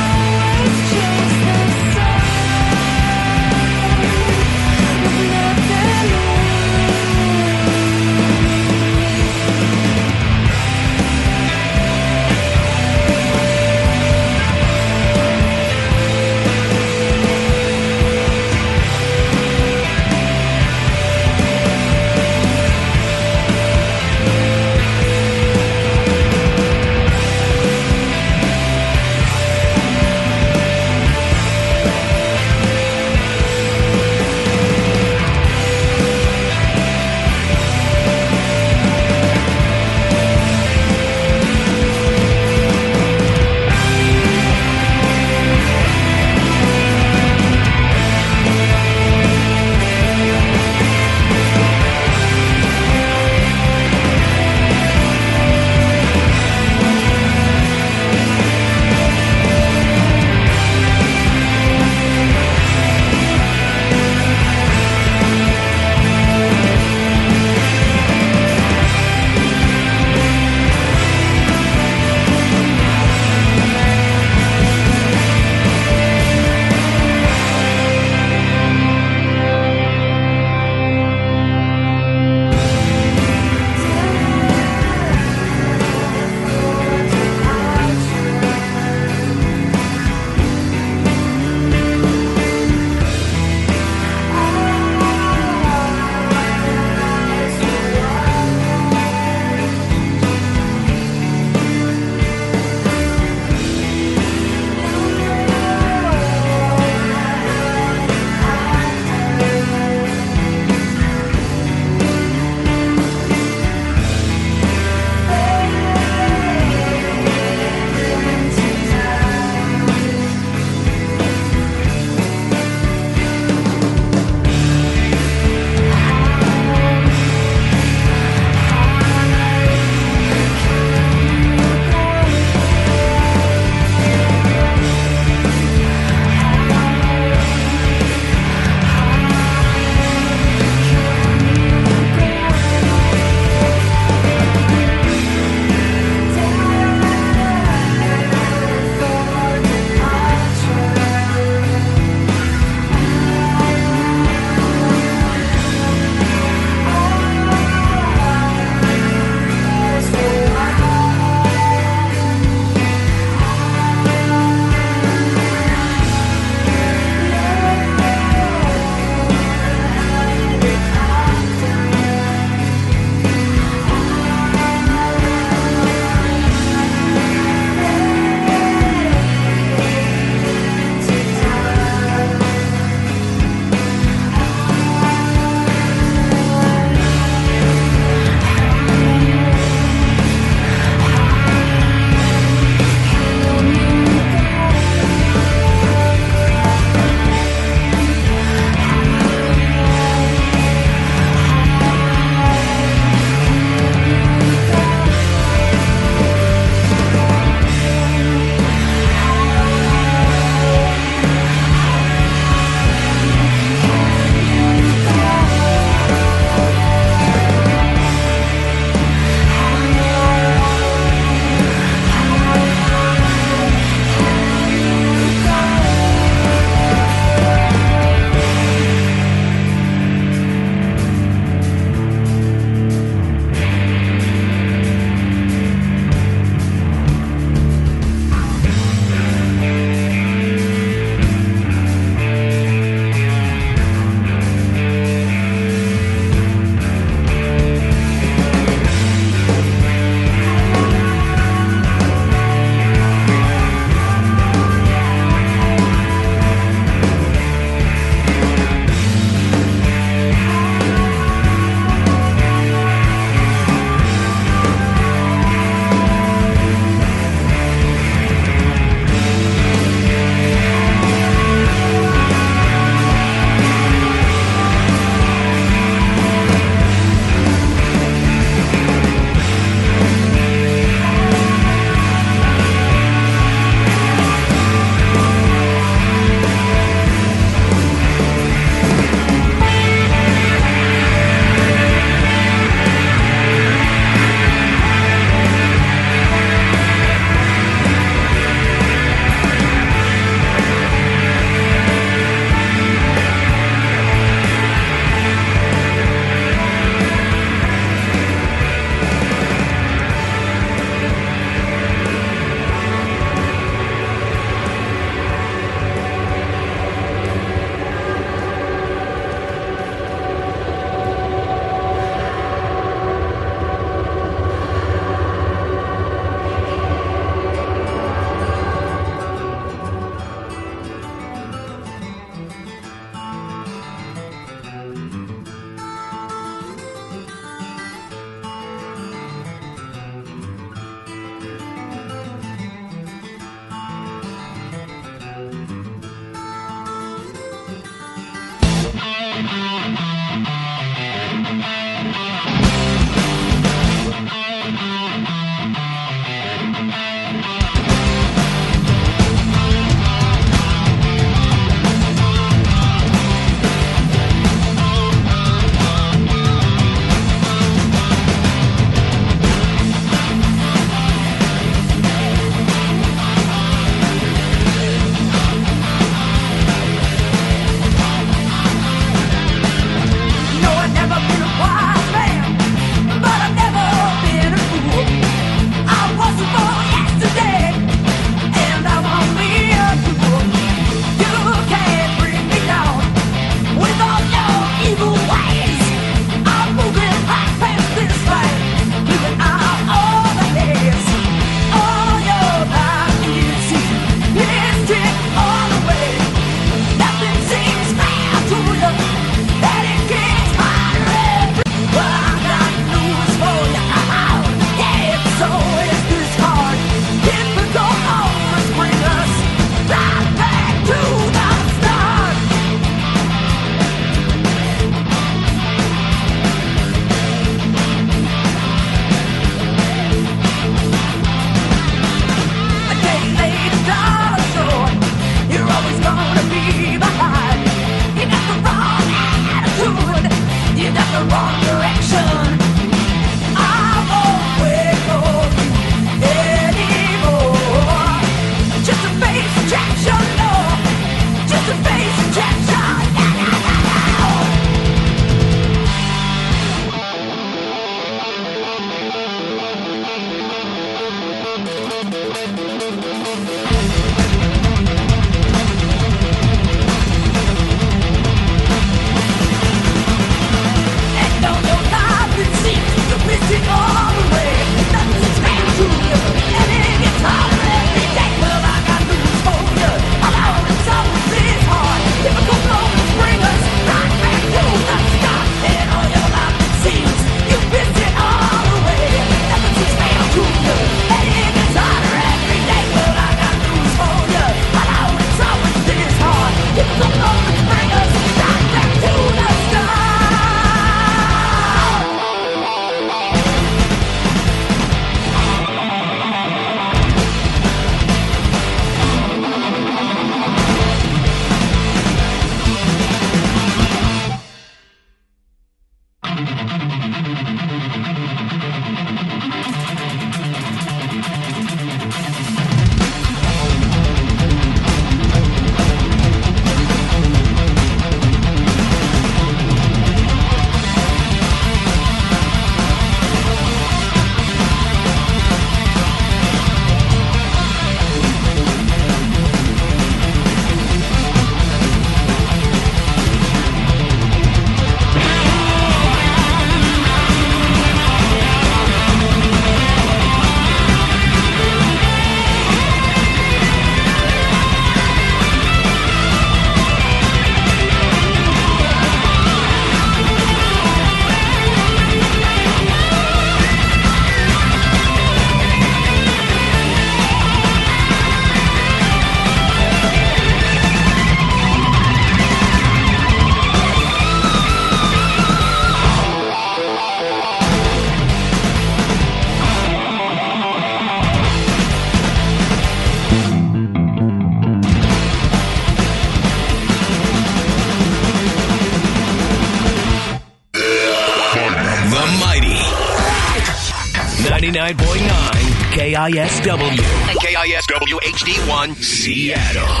KISW. 596.31 596.95
KISW 597.43 598.17
HD1 598.23 598.95
Seattle. 599.03 600.00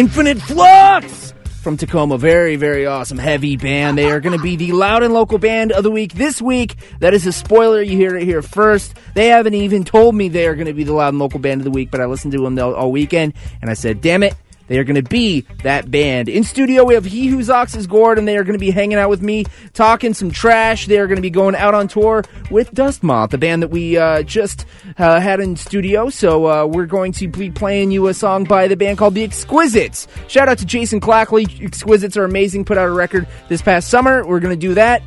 Infinite 0.00 0.40
Flux 0.40 1.34
from 1.60 1.76
Tacoma. 1.76 2.16
Very, 2.16 2.56
very 2.56 2.86
awesome, 2.86 3.18
heavy 3.18 3.58
band. 3.58 3.98
They 3.98 4.10
are 4.10 4.18
going 4.18 4.34
to 4.34 4.42
be 4.42 4.56
the 4.56 4.72
loud 4.72 5.02
and 5.02 5.12
local 5.12 5.36
band 5.36 5.72
of 5.72 5.84
the 5.84 5.90
week 5.90 6.14
this 6.14 6.40
week. 6.40 6.76
That 7.00 7.12
is 7.12 7.26
a 7.26 7.32
spoiler. 7.32 7.82
You 7.82 7.98
hear 7.98 8.16
it 8.16 8.24
here 8.24 8.40
first. 8.40 8.96
They 9.12 9.26
haven't 9.26 9.52
even 9.52 9.84
told 9.84 10.14
me 10.14 10.30
they 10.30 10.46
are 10.46 10.54
going 10.54 10.68
to 10.68 10.72
be 10.72 10.84
the 10.84 10.94
loud 10.94 11.10
and 11.10 11.18
local 11.18 11.38
band 11.38 11.60
of 11.60 11.66
the 11.66 11.70
week, 11.70 11.90
but 11.90 12.00
I 12.00 12.06
listened 12.06 12.32
to 12.32 12.42
them 12.42 12.58
all, 12.58 12.90
weekend 12.90 13.34
and 13.60 13.68
I 13.68 13.74
said, 13.74 14.00
damn 14.00 14.22
it. 14.22 14.34
They 14.70 14.78
are 14.78 14.84
going 14.84 14.94
to 14.94 15.02
be 15.02 15.44
that 15.64 15.90
band. 15.90 16.28
In 16.28 16.44
studio, 16.44 16.84
we 16.84 16.94
have 16.94 17.04
He 17.04 17.26
Whose 17.26 17.50
Ox 17.50 17.74
is 17.74 17.88
Gored, 17.88 18.18
and 18.18 18.28
they 18.28 18.36
are 18.36 18.44
going 18.44 18.54
to 18.54 18.60
be 18.60 18.70
hanging 18.70 18.98
out 18.98 19.10
with 19.10 19.20
me, 19.20 19.46
talking 19.74 20.14
some 20.14 20.30
trash. 20.30 20.86
They 20.86 21.00
are 21.00 21.08
going 21.08 21.16
to 21.16 21.22
be 21.22 21.28
going 21.28 21.56
out 21.56 21.74
on 21.74 21.88
tour 21.88 22.22
with 22.52 22.72
Dust 22.72 23.02
Moth, 23.02 23.30
the 23.30 23.38
band 23.38 23.64
that 23.64 23.68
we 23.72 23.98
uh, 23.98 24.22
just 24.22 24.66
uh, 24.96 25.18
had 25.18 25.40
in 25.40 25.56
studio. 25.56 26.08
So 26.08 26.46
uh, 26.46 26.66
we're 26.66 26.86
going 26.86 27.10
to 27.14 27.26
be 27.26 27.50
playing 27.50 27.90
you 27.90 28.06
a 28.06 28.14
song 28.14 28.44
by 28.44 28.68
the 28.68 28.76
band 28.76 28.96
called 28.96 29.14
The 29.14 29.24
Exquisites. 29.24 30.06
Shout 30.28 30.48
out 30.48 30.58
to 30.58 30.64
Jason 30.64 31.00
Clackley. 31.00 31.64
Exquisites 31.64 32.16
are 32.16 32.24
amazing. 32.24 32.64
Put 32.64 32.78
out 32.78 32.86
a 32.86 32.92
record 32.92 33.26
this 33.48 33.62
past 33.62 33.88
summer. 33.88 34.24
We're 34.24 34.38
going 34.38 34.54
to 34.54 34.66
do 34.68 34.74
that. 34.74 35.02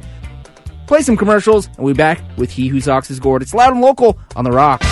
Play 0.88 1.04
some 1.04 1.16
commercials, 1.16 1.68
and 1.68 1.78
we'll 1.78 1.94
be 1.94 1.98
back 2.00 2.20
with 2.38 2.52
He 2.52 2.68
Whose 2.68 2.90
Ox 2.90 3.10
is 3.10 3.22
Gored. 3.22 3.42
It's 3.42 3.54
loud 3.54 3.72
and 3.72 3.80
local 3.80 4.20
on 4.36 4.44
the 4.44 4.52
rock. 4.52 4.84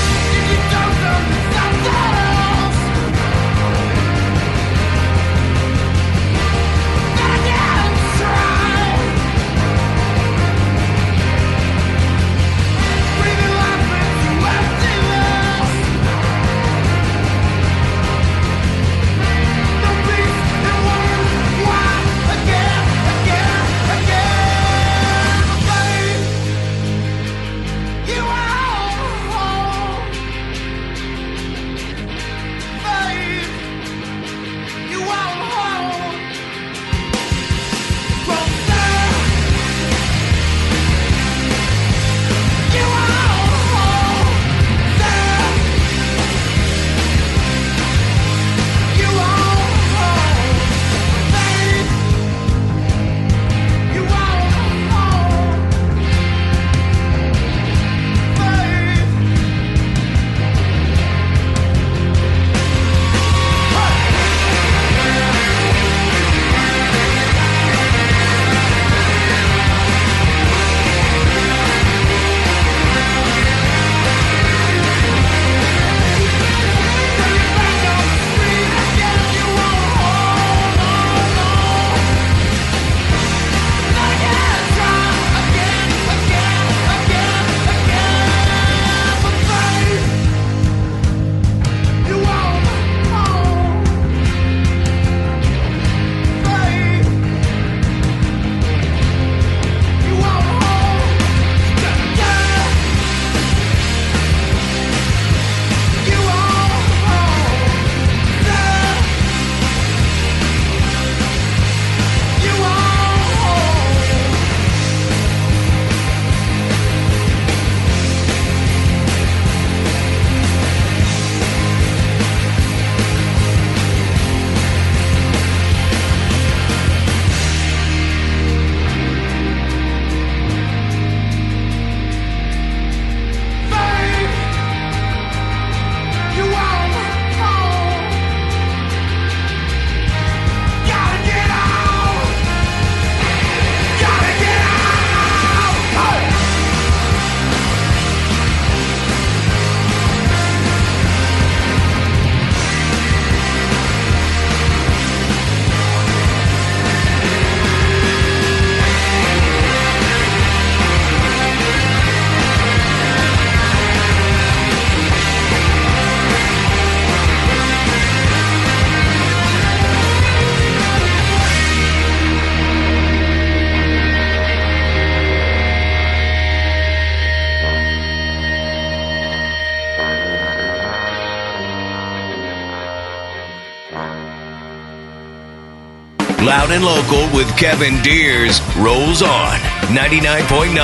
Loud 186.52 186.72
and 186.72 186.84
local 186.84 187.34
with 187.34 187.47
Kevin 187.58 187.93
Diers 188.04 188.60
rolls 188.84 189.22
on 189.22 189.58
99.9 189.88 190.76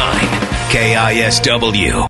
KISW. 0.70 2.07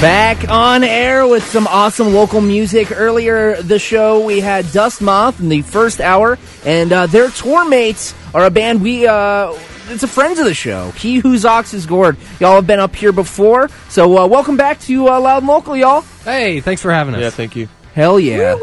Back 0.00 0.48
on 0.48 0.82
air 0.82 1.28
with 1.28 1.44
some 1.44 1.68
awesome 1.68 2.12
local 2.12 2.40
music. 2.40 2.90
Earlier 2.90 3.62
the 3.62 3.78
show, 3.78 4.24
we 4.24 4.40
had 4.40 4.72
Dust 4.72 5.00
Moth 5.00 5.38
in 5.38 5.48
the 5.48 5.62
first 5.62 6.00
hour, 6.00 6.40
and 6.66 6.92
uh, 6.92 7.06
their 7.06 7.30
tour 7.30 7.64
mates 7.68 8.16
are 8.34 8.46
a 8.46 8.50
band 8.50 8.82
we. 8.82 9.06
Uh, 9.06 9.56
it's 9.90 10.02
a 10.02 10.08
friends 10.08 10.40
of 10.40 10.44
the 10.44 10.54
show. 10.54 10.90
He 10.90 11.18
whose 11.18 11.44
ox 11.44 11.72
is 11.72 11.86
gored. 11.86 12.16
Y'all 12.40 12.56
have 12.56 12.66
been 12.66 12.80
up 12.80 12.96
here 12.96 13.12
before, 13.12 13.68
so 13.90 14.18
uh, 14.18 14.26
welcome 14.26 14.56
back 14.56 14.80
to 14.80 15.08
uh, 15.08 15.20
Loud 15.20 15.38
and 15.38 15.46
Local, 15.46 15.76
y'all. 15.76 16.00
Hey, 16.24 16.58
thanks 16.58 16.82
for 16.82 16.90
having 16.90 17.14
us. 17.14 17.20
Yeah, 17.20 17.30
thank 17.30 17.54
you. 17.54 17.68
Hell 17.94 18.18
yeah. 18.18 18.58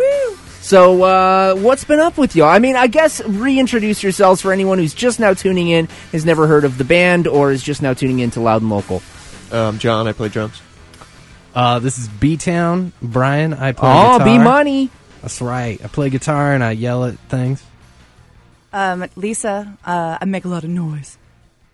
So, 0.65 1.03
uh, 1.03 1.53
what's 1.57 1.83
been 1.83 1.99
up 1.99 2.17
with 2.17 2.35
y'all? 2.35 2.47
I 2.49 2.57
mean, 2.57 2.75
I 2.75 2.87
guess 2.87 3.21
reintroduce 3.23 4.01
yourselves 4.01 4.41
for 4.41 4.51
anyone 4.51 4.79
who's 4.79 4.95
just 4.95 5.19
now 5.19 5.35
tuning 5.35 5.67
in, 5.69 5.85
has 6.11 6.25
never 6.25 6.47
heard 6.47 6.63
of 6.65 6.79
the 6.79 6.83
band, 6.83 7.27
or 7.27 7.51
is 7.51 7.61
just 7.61 7.83
now 7.83 7.93
tuning 7.93 8.17
in 8.17 8.31
to 8.31 8.39
Loud 8.39 8.63
and 8.63 8.71
Local. 8.71 9.03
Um, 9.51 9.77
John, 9.77 10.07
I 10.07 10.13
play 10.13 10.27
drums. 10.29 10.59
Uh, 11.53 11.77
this 11.77 11.99
is 11.99 12.07
B 12.07 12.35
Town. 12.35 12.93
Brian, 12.99 13.53
I 13.53 13.73
play 13.73 13.91
Oh, 13.91 14.17
guitar. 14.17 14.25
be 14.25 14.39
money. 14.39 14.89
That's 15.21 15.39
right. 15.39 15.79
I 15.83 15.87
play 15.87 16.09
guitar 16.09 16.53
and 16.55 16.63
I 16.63 16.71
yell 16.71 17.05
at 17.05 17.19
things. 17.29 17.63
Um, 18.73 19.05
Lisa, 19.15 19.77
uh, 19.85 20.17
I 20.19 20.25
make 20.25 20.45
a 20.45 20.47
lot 20.47 20.63
of 20.63 20.71
noise. 20.71 21.19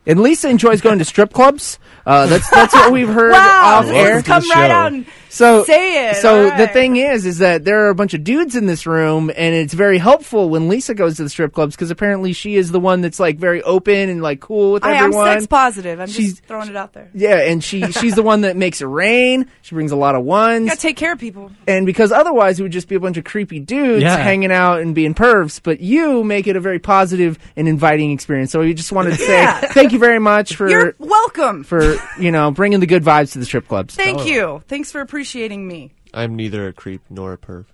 And 0.06 0.20
Lisa 0.22 0.50
enjoys 0.50 0.82
going 0.82 0.98
to 1.00 1.06
strip 1.06 1.32
clubs. 1.32 1.78
Uh, 2.08 2.26
that's 2.26 2.50
that's 2.50 2.74
what 2.74 2.92
we've 2.92 3.08
heard 3.08 3.32
Wow, 3.34 3.80
off 3.82 3.86
air. 3.86 4.24
come 4.24 4.42
right 4.50 4.72
out 4.72 4.92
and 4.94 5.06
So 5.30 5.64
say 5.66 6.10
it. 6.10 6.16
So 6.16 6.50
All 6.50 6.58
the 6.58 6.68
thing 6.68 6.96
is, 6.96 7.28
is 7.28 7.38
that 7.38 7.64
there 7.64 7.86
are 7.86 7.90
a 7.90 7.96
bunch 7.96 8.16
of 8.16 8.24
dudes 8.24 8.56
in 8.56 8.66
this 8.66 8.88
room, 8.88 9.30
and 9.30 9.54
it's 9.54 9.76
very 9.76 10.00
helpful 10.00 10.50
when 10.50 10.68
Lisa 10.68 10.96
goes 10.96 11.18
to 11.18 11.24
the 11.24 11.30
strip 11.30 11.54
clubs 11.54 11.76
because 11.76 11.92
apparently 11.92 12.34
she 12.34 12.56
is 12.56 12.72
the 12.72 12.80
one 12.80 13.02
that's 13.02 13.20
like 13.20 13.38
very 13.38 13.62
open 13.62 14.10
and 14.10 14.24
like 14.24 14.40
cool 14.40 14.72
with 14.74 14.84
I 14.84 14.94
am 14.94 15.06
everyone. 15.06 15.28
sex 15.34 15.46
positive. 15.46 16.00
I'm 16.00 16.08
She's- 16.08 16.32
just 16.32 16.46
throwing 16.46 16.70
it 16.70 16.76
out 16.76 16.94
there. 16.94 17.10
yeah, 17.14 17.36
and 17.44 17.64
she 17.64 17.84
she's 17.92 18.16
the 18.16 18.24
one 18.24 18.42
that 18.42 18.58
makes 18.58 18.82
it 18.82 18.88
rain. 18.88 19.46
She 19.62 19.76
brings 19.76 19.92
a 19.92 19.96
lot 19.96 20.16
of 20.16 20.24
ones, 20.24 20.68
Gotta 20.68 20.82
take 20.82 20.98
care 20.98 21.14
of 21.14 21.20
people. 21.20 21.52
and 21.68 21.86
because 21.86 22.12
otherwise 22.12 22.60
it 22.60 22.64
would 22.64 22.72
just 22.72 22.88
be 22.88 22.96
a 22.96 23.00
bunch 23.00 23.18
of 23.18 23.24
creepy 23.24 23.60
dudes 23.60 24.02
Yeah. 24.02 24.18
hanging 24.18 24.52
out 24.52 24.82
and 24.82 24.96
being 24.96 25.14
pervs. 25.14 25.60
But 25.62 25.80
you 25.82 26.24
make 26.24 26.48
it 26.48 26.56
a 26.56 26.60
very 26.60 26.80
positive 26.80 27.38
and 27.56 27.68
inviting 27.68 28.10
experience. 28.12 28.52
So 28.52 28.62
we 28.62 28.74
just 28.74 28.92
wanted 28.92 29.12
to 29.12 29.18
say 29.18 29.34
Yeah. 29.44 29.72
say 29.72 29.88
thank 29.92 30.02
you 30.02 30.08
very 30.08 30.20
much 30.20 30.56
for 30.56 30.70
You're 30.70 30.96
welcome. 31.00 31.66
for 31.66 31.96
you 32.18 32.32
know 32.32 32.52
bringing 32.52 32.80
the 32.80 32.88
good 32.88 33.04
vibes 33.04 33.34
to 33.34 33.40
the 33.40 33.46
strip 33.46 33.68
clubs. 33.68 33.94
Thank 33.96 34.26
you. 34.26 34.64
Thanks 34.68 34.90
for 34.92 35.02
appreciating 35.02 35.68
me. 35.68 35.92
I'm 36.14 36.38
neither 36.38 36.68
a 36.68 36.74
creep 36.74 37.02
nor 37.10 37.34
a 37.34 37.38
perv. 37.38 37.66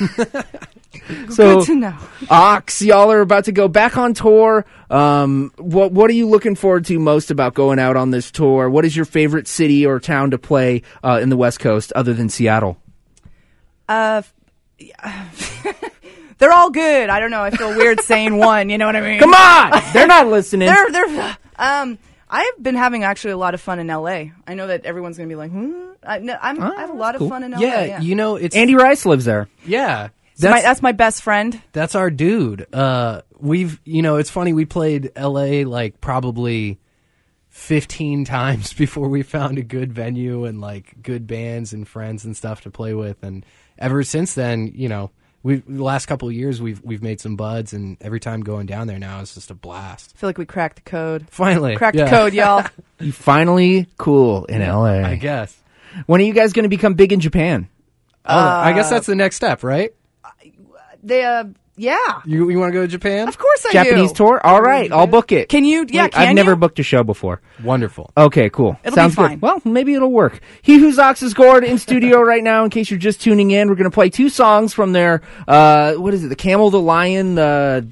So 1.30 1.58
Good 1.58 1.66
to 1.66 1.74
know. 1.74 1.96
Ox, 2.28 2.82
y'all 2.82 3.12
are 3.12 3.20
about 3.20 3.44
to 3.44 3.52
go 3.52 3.68
back 3.68 3.96
on 3.96 4.14
tour. 4.14 4.64
Um, 4.90 5.52
what 5.56 5.92
what 5.92 6.10
are 6.10 6.14
you 6.14 6.26
looking 6.26 6.54
forward 6.54 6.86
to 6.86 6.98
most 6.98 7.30
about 7.30 7.54
going 7.54 7.78
out 7.78 7.96
on 7.96 8.10
this 8.10 8.30
tour? 8.30 8.68
What 8.68 8.84
is 8.84 8.96
your 8.96 9.04
favorite 9.04 9.46
city 9.46 9.86
or 9.86 10.00
town 10.00 10.30
to 10.32 10.38
play 10.38 10.82
uh, 11.04 11.20
in 11.22 11.28
the 11.28 11.36
West 11.36 11.60
Coast 11.60 11.92
other 11.92 12.14
than 12.14 12.28
Seattle? 12.28 12.78
Uh, 13.88 14.22
they're 16.38 16.52
all 16.52 16.70
good. 16.70 17.10
I 17.10 17.20
don't 17.20 17.30
know. 17.30 17.42
I 17.42 17.50
feel 17.50 17.76
weird 17.76 18.00
saying 18.00 18.36
one. 18.36 18.70
You 18.70 18.78
know 18.78 18.86
what 18.86 18.96
I 18.96 19.00
mean? 19.00 19.20
Come 19.20 19.34
on, 19.34 19.82
they're 19.92 20.06
not 20.06 20.26
listening. 20.26 20.68
They're 20.68 20.90
they're. 20.90 21.36
Um, 21.58 21.98
I've 22.30 22.62
been 22.62 22.74
having 22.74 23.04
actually 23.04 23.32
a 23.32 23.36
lot 23.36 23.54
of 23.54 23.60
fun 23.60 23.78
in 23.78 23.86
LA. 23.86 24.24
I 24.46 24.54
know 24.54 24.66
that 24.66 24.84
everyone's 24.84 25.16
gonna 25.16 25.28
be 25.28 25.34
like, 25.34 25.50
hmm. 25.50 25.72
I, 26.02 26.18
no, 26.18 26.36
I'm, 26.40 26.62
I 26.62 26.80
have 26.80 26.90
a 26.90 26.94
lot 26.94 27.14
of 27.14 27.20
cool. 27.20 27.28
fun 27.28 27.42
in 27.42 27.52
LA. 27.52 27.60
Yeah, 27.60 27.84
Yeah, 27.84 28.00
you 28.00 28.14
know 28.14 28.36
it's 28.36 28.54
Andy 28.54 28.74
Rice 28.74 29.04
lives 29.06 29.24
there. 29.24 29.48
yeah. 29.66 30.08
That's, 30.40 30.50
my, 30.52 30.56
That's 30.58 30.64
that's 30.64 30.82
my 30.82 30.92
best 30.92 31.22
friend. 31.22 31.60
that's 31.72 31.96
our 31.96 32.10
dude. 32.10 32.72
Uh, 32.72 33.22
we've 33.40 33.80
you 33.84 34.02
know 34.02 34.16
it's 34.18 34.30
funny 34.30 34.52
we 34.52 34.66
played 34.66 35.10
L.A. 35.16 35.64
like 35.64 36.00
probably 36.00 36.78
fifteen 37.48 38.24
times 38.24 38.72
before 38.74 39.08
we 39.08 39.24
found 39.24 39.58
a 39.58 39.62
good 39.62 39.92
venue 39.92 40.44
and 40.44 40.60
like 40.60 41.02
good 41.02 41.26
bands 41.26 41.72
and 41.72 41.88
friends 41.88 42.24
and 42.24 42.36
stuff 42.36 42.60
to 42.60 42.70
play 42.70 42.94
with, 42.94 43.24
and 43.24 43.44
ever 43.78 44.04
since 44.04 44.34
then, 44.34 44.70
you 44.76 44.88
know. 44.88 45.10
We 45.48 45.62
the 45.66 45.82
last 45.82 46.04
couple 46.04 46.28
of 46.28 46.34
years 46.34 46.60
we've 46.60 46.84
we've 46.84 47.02
made 47.02 47.22
some 47.22 47.34
buds 47.34 47.72
and 47.72 47.96
every 48.02 48.20
time 48.20 48.42
going 48.42 48.66
down 48.66 48.86
there 48.86 48.98
now 48.98 49.20
is 49.20 49.32
just 49.32 49.50
a 49.50 49.54
blast. 49.54 50.12
I 50.14 50.18
feel 50.18 50.28
like 50.28 50.36
we 50.36 50.44
cracked 50.44 50.76
the 50.76 50.82
code. 50.82 51.26
Finally, 51.30 51.76
Cracked 51.76 51.96
yeah. 51.96 52.04
the 52.04 52.10
code, 52.10 52.34
y'all. 52.34 52.66
You 53.00 53.12
finally 53.12 53.86
cool 53.96 54.44
in 54.46 54.60
LA. 54.60 55.04
I 55.04 55.14
guess. 55.14 55.56
When 56.06 56.20
are 56.20 56.24
you 56.24 56.34
guys 56.34 56.52
going 56.52 56.64
to 56.64 56.68
become 56.68 56.94
big 56.94 57.12
in 57.12 57.20
Japan? 57.20 57.68
Oh, 58.26 58.36
I 58.36 58.72
guess 58.72 58.90
that's 58.90 59.06
the 59.06 59.14
next 59.14 59.36
step, 59.36 59.62
right? 59.62 59.94
they, 61.02 61.24
uh, 61.24 61.44
yeah. 61.78 61.96
You 62.26 62.50
you 62.50 62.58
want 62.58 62.70
to 62.70 62.74
go 62.74 62.82
to 62.82 62.88
Japan? 62.88 63.28
Of 63.28 63.38
course 63.38 63.64
I 63.66 63.68
do. 63.68 63.72
Japanese 63.72 64.10
do. 64.12 64.16
tour. 64.24 64.40
All 64.44 64.60
right, 64.60 64.90
I'll 64.92 65.06
book 65.06 65.32
it. 65.32 65.48
Can 65.48 65.64
you? 65.64 65.86
Yeah, 65.88 66.04
Wait, 66.04 66.12
can 66.12 66.28
I've 66.28 66.34
never 66.34 66.50
you? 66.52 66.56
booked 66.56 66.78
a 66.78 66.82
show 66.82 67.02
before. 67.04 67.40
Wonderful. 67.62 68.10
Okay, 68.16 68.50
cool. 68.50 68.78
It'll 68.84 68.94
be 68.94 69.00
Sounds 69.00 69.14
fine. 69.14 69.30
good. 69.38 69.42
Well, 69.42 69.62
maybe 69.64 69.94
it'll 69.94 70.12
work. 70.12 70.40
He 70.62 70.78
Whose 70.78 70.98
Ox 70.98 71.22
is 71.22 71.32
Gored 71.34 71.64
in 71.64 71.78
studio 71.78 72.20
right 72.22 72.42
now. 72.44 72.64
In 72.64 72.70
case 72.70 72.90
you're 72.90 72.98
just 72.98 73.20
tuning 73.20 73.50
in, 73.50 73.68
we're 73.68 73.76
going 73.76 73.90
to 73.90 73.94
play 73.94 74.10
two 74.10 74.28
songs 74.28 74.74
from 74.74 74.92
their 74.92 75.22
uh, 75.46 75.94
what 75.94 76.12
is 76.14 76.24
it? 76.24 76.28
The 76.28 76.36
Camel, 76.36 76.70
the 76.70 76.80
Lion, 76.80 77.34
the 77.36 77.86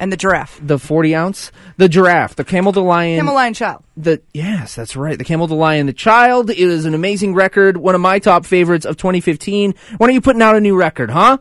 And 0.00 0.12
the 0.12 0.16
giraffe. 0.16 0.60
the 0.62 0.78
40 0.78 1.14
ounce, 1.14 1.52
the 1.76 1.88
giraffe, 1.88 2.36
the 2.36 2.44
Camel, 2.44 2.72
the 2.72 2.82
Lion, 2.82 3.18
Camel 3.18 3.34
Lion 3.34 3.54
child. 3.54 3.82
the 3.96 4.20
yes, 4.32 4.74
that's 4.74 4.94
right. 4.96 5.16
The 5.18 5.24
Camel, 5.24 5.46
the 5.46 5.54
Lion, 5.56 5.86
the 5.86 5.92
Child 5.92 6.50
is 6.50 6.84
an 6.84 6.94
amazing 6.94 7.34
record. 7.34 7.76
One 7.76 7.94
of 7.94 8.00
my 8.00 8.18
top 8.18 8.46
favorites 8.46 8.84
of 8.86 8.96
2015. 8.96 9.74
When 9.98 10.10
are 10.10 10.12
you 10.12 10.20
putting 10.20 10.42
out 10.42 10.54
a 10.56 10.60
new 10.60 10.76
record, 10.76 11.10
huh? 11.10 11.38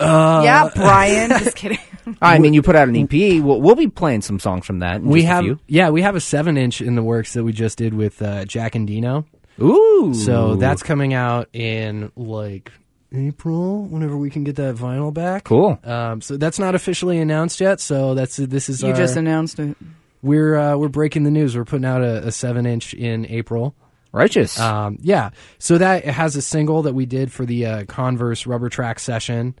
Yeah, 0.00 0.70
Brian. 0.74 1.30
Just 1.30 1.56
kidding. 1.56 1.78
I 2.20 2.38
mean, 2.38 2.52
you 2.54 2.62
put 2.62 2.76
out 2.76 2.88
an 2.88 2.96
EP. 2.96 3.10
We'll, 3.42 3.60
we'll 3.60 3.74
be 3.76 3.88
playing 3.88 4.22
some 4.22 4.38
songs 4.38 4.66
from 4.66 4.80
that. 4.80 4.96
in 4.96 5.06
we 5.06 5.20
just 5.20 5.30
a 5.30 5.34
have 5.34 5.44
few. 5.44 5.58
yeah 5.66 5.88
we 5.90 6.02
have 6.02 6.16
a 6.16 6.20
seven 6.20 6.56
inch 6.58 6.80
in 6.82 6.96
the 6.96 7.02
works 7.02 7.32
that 7.32 7.44
we 7.44 7.52
just 7.52 7.78
did 7.78 7.94
with 7.94 8.20
uh, 8.20 8.44
Jack 8.44 8.74
Endino. 8.74 9.24
Ooh, 9.60 10.12
So 10.14 10.56
that's 10.56 10.82
coming 10.82 11.14
out 11.14 11.48
in 11.54 12.10
like 12.16 12.72
April, 13.12 13.84
whenever 13.84 14.16
we 14.16 14.28
can 14.28 14.42
get 14.44 14.56
that 14.56 14.74
vinyl 14.74 15.14
back. 15.14 15.44
cool. 15.44 15.78
Um, 15.84 16.20
so 16.20 16.36
that's 16.36 16.58
not 16.58 16.74
officially 16.74 17.18
announced 17.20 17.60
yet. 17.60 17.80
So 17.80 18.14
that's 18.14 18.36
this 18.36 18.68
is 18.68 18.82
You 18.82 18.88
our, 18.90 18.94
just 18.96 19.16
announced 19.16 19.60
it. 19.60 19.76
we're 20.22 20.56
uh, 20.56 20.76
we're 20.76 20.88
breaking 20.88 21.22
the 21.22 21.30
news. 21.30 21.56
We're 21.56 21.64
putting 21.64 21.84
out 21.86 22.02
a, 22.02 22.26
a 22.26 22.32
seven 22.32 22.66
inch 22.66 22.92
in 22.94 23.26
April. 23.26 23.74
Righteous. 24.12 24.58
Um, 24.60 24.98
yeah, 25.00 25.30
so 25.58 25.78
that 25.78 26.04
it 26.04 26.12
has 26.12 26.36
a 26.36 26.42
single 26.42 26.82
that 26.82 26.94
we 26.94 27.06
did 27.06 27.32
for 27.32 27.44
the 27.46 27.66
uh, 27.66 27.84
Converse 27.86 28.46
Rubber 28.46 28.68
Track 28.68 28.98
session. 29.00 29.54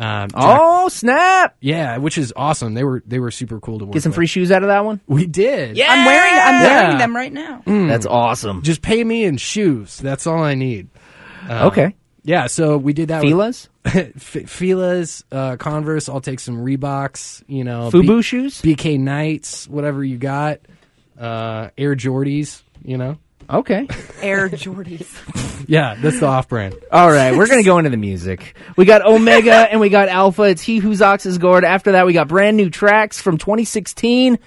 Um, 0.00 0.30
Jack- 0.30 0.58
oh 0.60 0.88
snap! 0.88 1.56
yeah, 1.60 1.98
which 1.98 2.16
is 2.16 2.32
awesome. 2.34 2.72
They 2.74 2.84
were 2.84 3.02
they 3.06 3.18
were 3.18 3.30
super 3.30 3.60
cool 3.60 3.78
to 3.80 3.84
work. 3.84 3.92
Get 3.92 4.02
some 4.02 4.10
with. 4.10 4.16
free 4.16 4.26
shoes 4.26 4.50
out 4.50 4.62
of 4.62 4.68
that 4.68 4.84
one. 4.84 5.00
We 5.06 5.26
did. 5.26 5.76
Yeah. 5.76 5.92
I'm 5.92 6.06
wearing. 6.06 6.32
I'm 6.34 6.62
Yeah. 6.64 6.82
wearing 6.82 6.98
them 6.98 7.14
right 7.14 7.32
now. 7.32 7.62
That's 7.66 8.06
awesome. 8.06 8.62
Just 8.62 8.80
pay 8.80 9.04
me 9.04 9.24
in 9.24 9.36
shoes. 9.36 9.98
That's 9.98 10.26
all 10.26 10.42
I 10.42 10.54
need. 10.54 10.88
okay. 11.48 11.94
Yeah, 12.22 12.48
so 12.48 12.76
we 12.76 12.92
did 12.92 13.08
that. 13.08 13.22
Fila's, 13.22 13.70
with 13.84 13.96
F- 13.96 14.50
Fila's, 14.50 15.24
uh, 15.32 15.56
Converse. 15.56 16.08
I'll 16.08 16.20
take 16.20 16.38
some 16.38 16.58
Reeboks. 16.58 17.42
You 17.46 17.64
know, 17.64 17.90
Fubu 17.90 18.18
B- 18.18 18.22
shoes. 18.22 18.60
BK 18.60 19.00
Knights, 19.00 19.66
whatever 19.68 20.04
you 20.04 20.18
got. 20.18 20.60
Uh, 21.18 21.70
Air 21.78 21.94
Jordies. 21.96 22.62
You 22.84 22.98
know. 22.98 23.18
Okay. 23.50 23.88
Air 24.22 24.48
Jordis. 24.48 25.12
Yeah, 25.68 25.94
that's 25.94 26.18
the 26.18 26.26
off-brand. 26.26 26.74
All 26.90 27.08
right, 27.12 27.36
we're 27.36 27.46
gonna 27.46 27.62
go 27.62 27.78
into 27.78 27.90
the 27.90 27.96
music. 27.96 28.56
We 28.76 28.86
got 28.86 29.06
Omega 29.06 29.52
and 29.70 29.78
we 29.78 29.88
got 29.88 30.08
Alpha. 30.08 30.42
It's 30.44 30.62
He 30.62 30.78
Whose 30.78 31.00
Ox 31.00 31.26
is 31.26 31.38
Gored. 31.38 31.64
After 31.64 31.92
that, 31.92 32.06
we 32.06 32.12
got 32.12 32.26
brand 32.26 32.56
new 32.56 32.70
tracks 32.70 33.20
from 33.20 33.38
2016. 33.38 34.38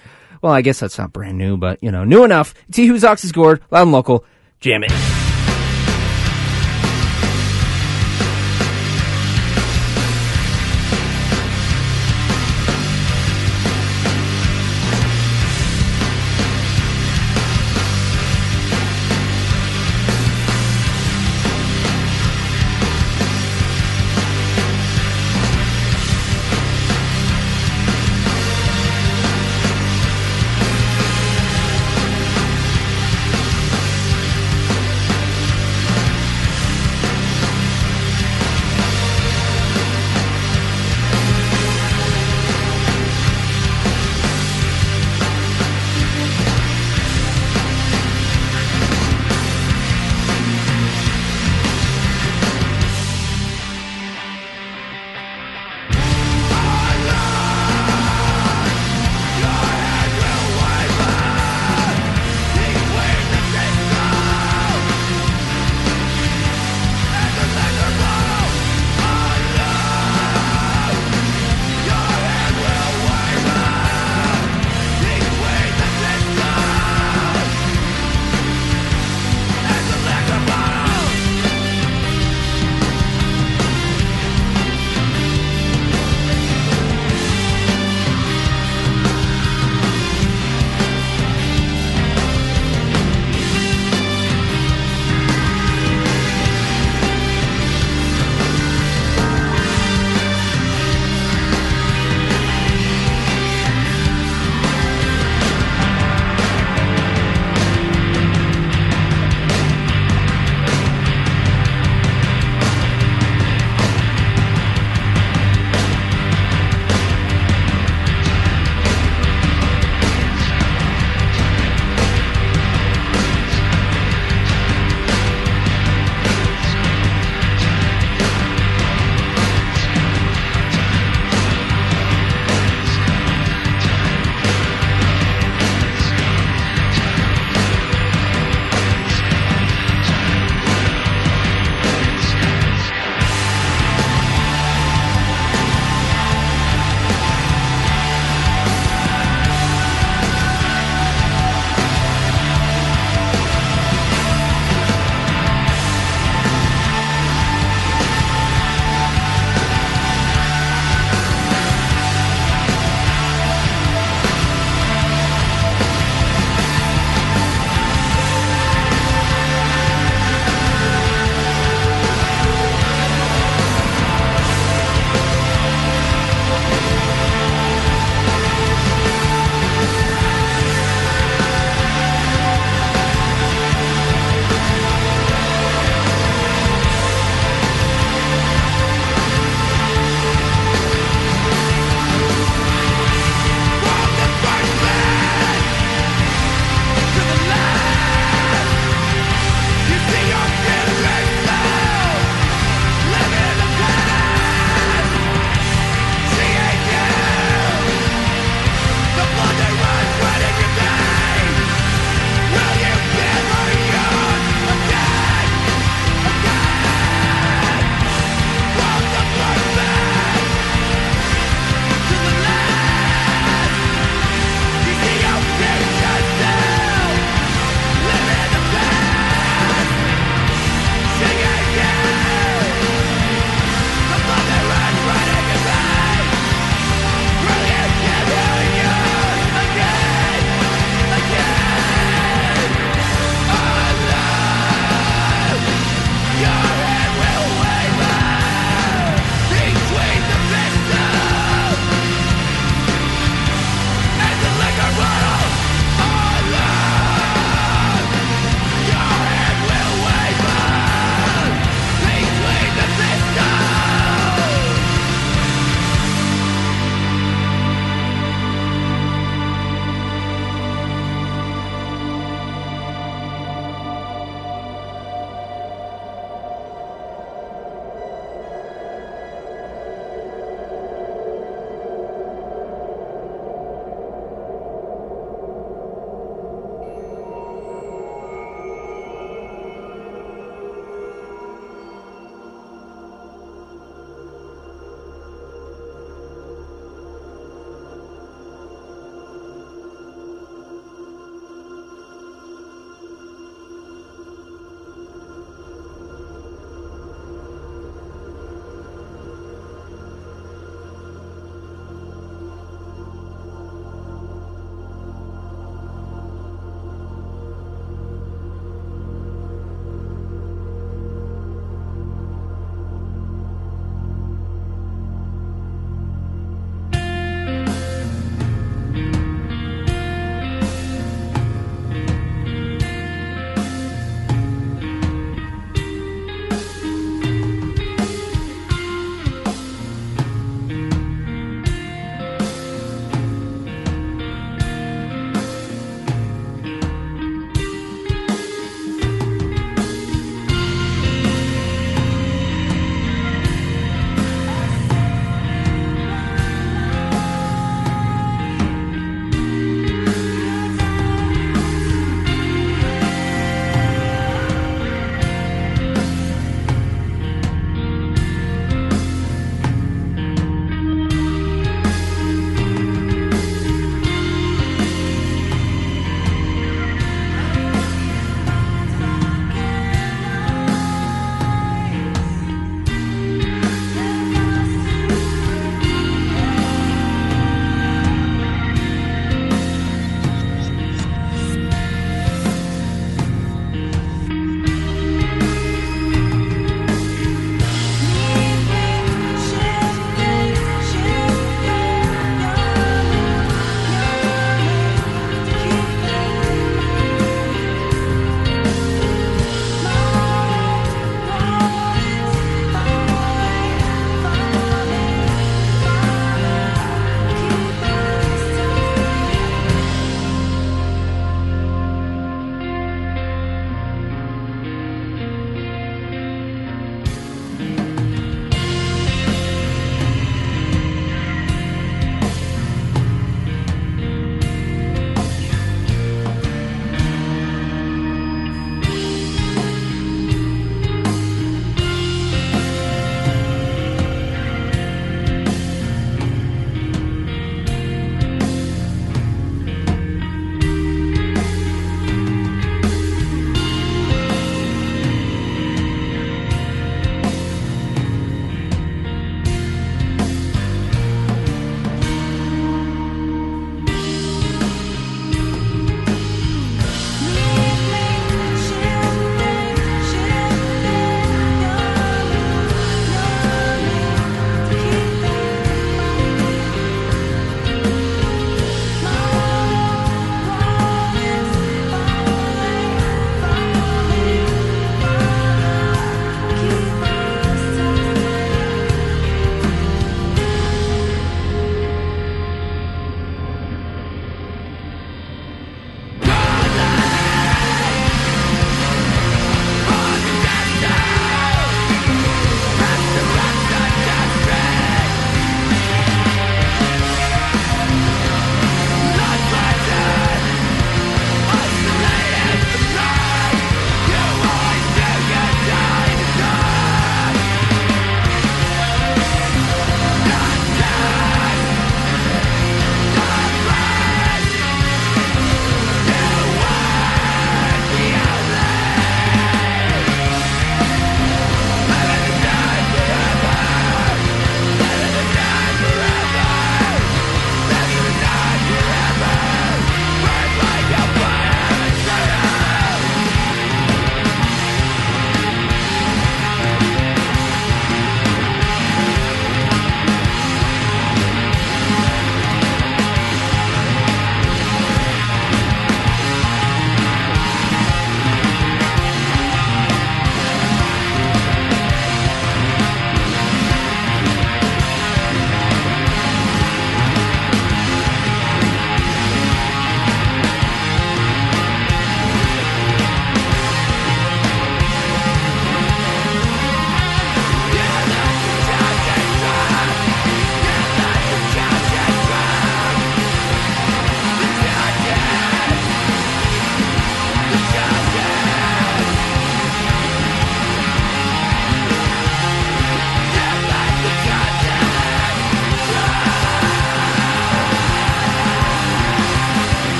Well, 0.42 0.52
I 0.52 0.60
guess 0.60 0.80
that's 0.80 0.98
not 0.98 1.14
brand 1.14 1.38
new, 1.38 1.56
but 1.56 1.82
you 1.82 1.90
know, 1.92 2.04
new 2.04 2.24
enough. 2.24 2.52
It's 2.68 2.76
He 2.76 2.86
Whose 2.86 3.04
Ox 3.04 3.24
is 3.24 3.32
Gored. 3.32 3.62
Loud 3.70 3.82
and 3.82 3.92
local. 3.92 4.26
Jam 4.60 4.84
it. 4.84 5.23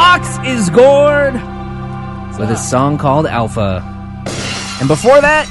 Ox 0.00 0.38
is 0.46 0.70
gored 0.70 1.34
with 2.38 2.50
a 2.52 2.56
song 2.56 2.98
called 2.98 3.26
Alpha. 3.26 3.82
And 4.78 4.86
before 4.86 5.20
that 5.20 5.46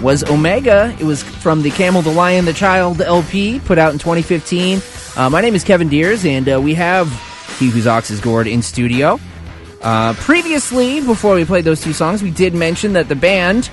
was 0.00 0.22
Omega. 0.24 0.94
It 1.00 1.04
was 1.04 1.22
from 1.22 1.62
the 1.62 1.70
Camel, 1.70 2.02
the 2.02 2.12
Lion, 2.12 2.44
the 2.44 2.52
Child 2.52 3.00
LP 3.00 3.60
put 3.60 3.78
out 3.78 3.92
in 3.92 3.98
2015. 3.98 4.80
Uh, 5.16 5.30
my 5.30 5.40
name 5.40 5.54
is 5.54 5.64
Kevin 5.64 5.88
Diers, 5.88 6.24
and 6.24 6.48
uh, 6.48 6.60
we 6.60 6.74
have 6.74 7.08
He 7.58 7.70
Whose 7.70 7.86
Ox 7.86 8.10
is 8.10 8.20
Gored 8.20 8.46
in 8.46 8.62
studio. 8.62 9.18
Uh, 9.80 10.12
previously, 10.14 11.00
before 11.00 11.34
we 11.34 11.44
played 11.44 11.64
those 11.64 11.80
two 11.80 11.92
songs, 11.92 12.22
we 12.22 12.30
did 12.30 12.54
mention 12.54 12.92
that 12.92 13.08
the 13.08 13.16
band, 13.16 13.70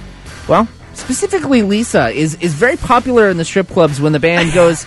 well, 0.47 0.67
specifically 0.93 1.61
Lisa, 1.61 2.09
is, 2.09 2.35
is 2.35 2.53
very 2.53 2.77
popular 2.77 3.29
in 3.29 3.37
the 3.37 3.45
strip 3.45 3.67
clubs 3.67 3.99
when 3.99 4.13
the 4.13 4.19
band 4.19 4.53
goes 4.53 4.85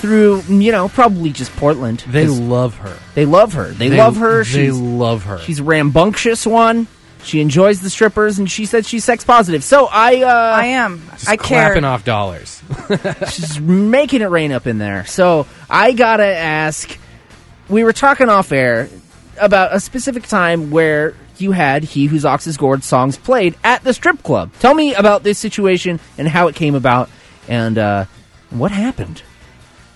through, 0.00 0.42
you 0.48 0.72
know, 0.72 0.88
probably 0.88 1.30
just 1.30 1.54
Portland. 1.56 2.04
They 2.08 2.26
'Cause 2.26 2.38
love 2.40 2.76
her. 2.78 2.96
they 3.14 3.24
love 3.24 3.52
her. 3.54 3.68
They, 3.70 3.90
love 3.90 4.16
her. 4.16 4.38
They 4.44 4.50
She's 4.66 4.78
love 4.78 5.24
her. 5.24 5.38
she's 5.38 5.60
a 5.60 5.64
rambunctious 5.64 6.46
one. 6.46 6.86
She 7.22 7.40
enjoys 7.42 7.82
the 7.82 7.90
strippers, 7.90 8.38
and 8.38 8.50
she 8.50 8.64
said 8.64 8.86
she's 8.86 9.04
sex 9.04 9.24
positive. 9.24 9.62
So 9.62 9.86
I, 9.92 10.22
uh, 10.22 10.26
I 10.56 10.66
am. 10.66 11.02
Just 11.12 11.28
I 11.28 11.36
care. 11.36 11.66
clapping 11.68 11.84
off 11.84 12.02
dollars. 12.04 12.62
she's 13.30 13.60
making 13.60 14.22
it 14.22 14.26
rain 14.30 14.52
up 14.52 14.66
in 14.66 14.78
there. 14.78 15.04
So 15.04 15.46
I 15.68 15.92
gotta 15.92 16.24
ask. 16.24 16.96
We 17.68 17.84
were 17.84 17.92
talking 17.92 18.28
off 18.30 18.52
air 18.52 18.88
about 19.38 19.74
a 19.74 19.80
specific 19.80 20.26
time 20.28 20.70
where 20.70 21.14
you 21.36 21.52
had 21.52 21.84
"He 21.84 22.06
Whose 22.06 22.24
Ox 22.24 22.46
Is 22.46 22.56
Gored" 22.56 22.82
songs 22.84 23.18
played 23.18 23.54
at 23.62 23.84
the 23.84 23.92
strip 23.92 24.22
club. 24.22 24.50
Tell 24.58 24.72
me 24.74 24.94
about 24.94 25.22
this 25.22 25.38
situation 25.38 26.00
and 26.16 26.26
how 26.26 26.48
it 26.48 26.54
came 26.54 26.74
about, 26.74 27.10
and 27.48 27.76
uh, 27.76 28.04
what 28.48 28.70
happened. 28.72 29.22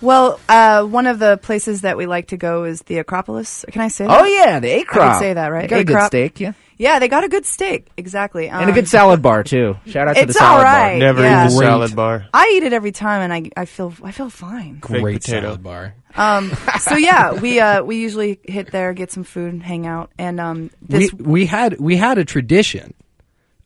Well, 0.05 0.39
uh, 0.47 0.83
one 0.83 1.07
of 1.07 1.19
the 1.19 1.37
places 1.37 1.81
that 1.81 1.97
we 1.97 2.05
like 2.05 2.27
to 2.27 2.37
go 2.37 2.63
is 2.63 2.81
the 2.83 2.99
Acropolis. 2.99 3.65
Can 3.71 3.81
I 3.81 3.87
say 3.89 4.05
that? 4.07 4.21
Oh 4.21 4.25
yeah, 4.25 4.59
the 4.59 4.67
Acrop. 4.83 5.01
I 5.01 5.09
would 5.13 5.19
say 5.19 5.33
that, 5.33 5.47
right? 5.47 5.63
You 5.63 5.69
got 5.69 5.79
a 5.79 5.83
good 5.83 6.03
steak, 6.05 6.39
yeah, 6.39 6.53
Yeah, 6.77 6.99
they 6.99 7.07
got 7.07 7.23
a 7.23 7.27
good 7.29 7.45
steak. 7.45 7.87
Exactly. 7.97 8.47
and 8.49 8.63
a 8.65 8.67
Um, 8.67 8.73
good 8.73 8.87
salad 8.87 9.21
bar 9.21 9.43
too. 9.43 9.77
Shout 9.87 10.07
out 10.07 10.15
to 10.15 10.21
the 10.21 10.29
It's 10.29 10.37
salad 10.37 10.57
all 10.59 10.63
bar. 10.63 10.73
right. 10.73 10.97
Never 10.99 11.21
Yeah. 11.21 11.45
eat 11.45 11.49
the 11.49 11.55
Great. 11.57 11.65
salad 11.67 11.95
bar. 11.95 12.25
I 12.33 12.53
eat 12.55 12.63
it 12.63 12.71
every 12.73 12.91
time, 12.91 13.21
and 13.21 13.33
I, 13.33 13.49
I 13.57 13.65
feel 13.65 13.93
I 14.03 14.11
feel 14.11 14.29
fine. 14.29 14.77
Great 14.79 15.01
potato. 15.21 15.41
salad 15.47 15.63
bar. 15.63 15.93
Um, 16.15 16.51
so 16.79 16.95
yeah, 16.95 17.33
we 17.33 17.59
uh, 17.59 17.83
we 17.83 17.95
usually 17.97 18.39
hit 18.43 18.71
there, 18.71 18.93
get 18.93 19.11
some 19.11 19.23
food, 19.23 19.61
hang 19.63 19.87
out, 19.87 20.11
and 20.19 20.39
um, 20.39 20.69
this 20.81 21.11
we 21.13 21.23
we 21.23 21.45
had 21.47 21.79
we 21.79 21.97
had 21.97 22.17
a 22.19 22.25
tradition 22.25 22.93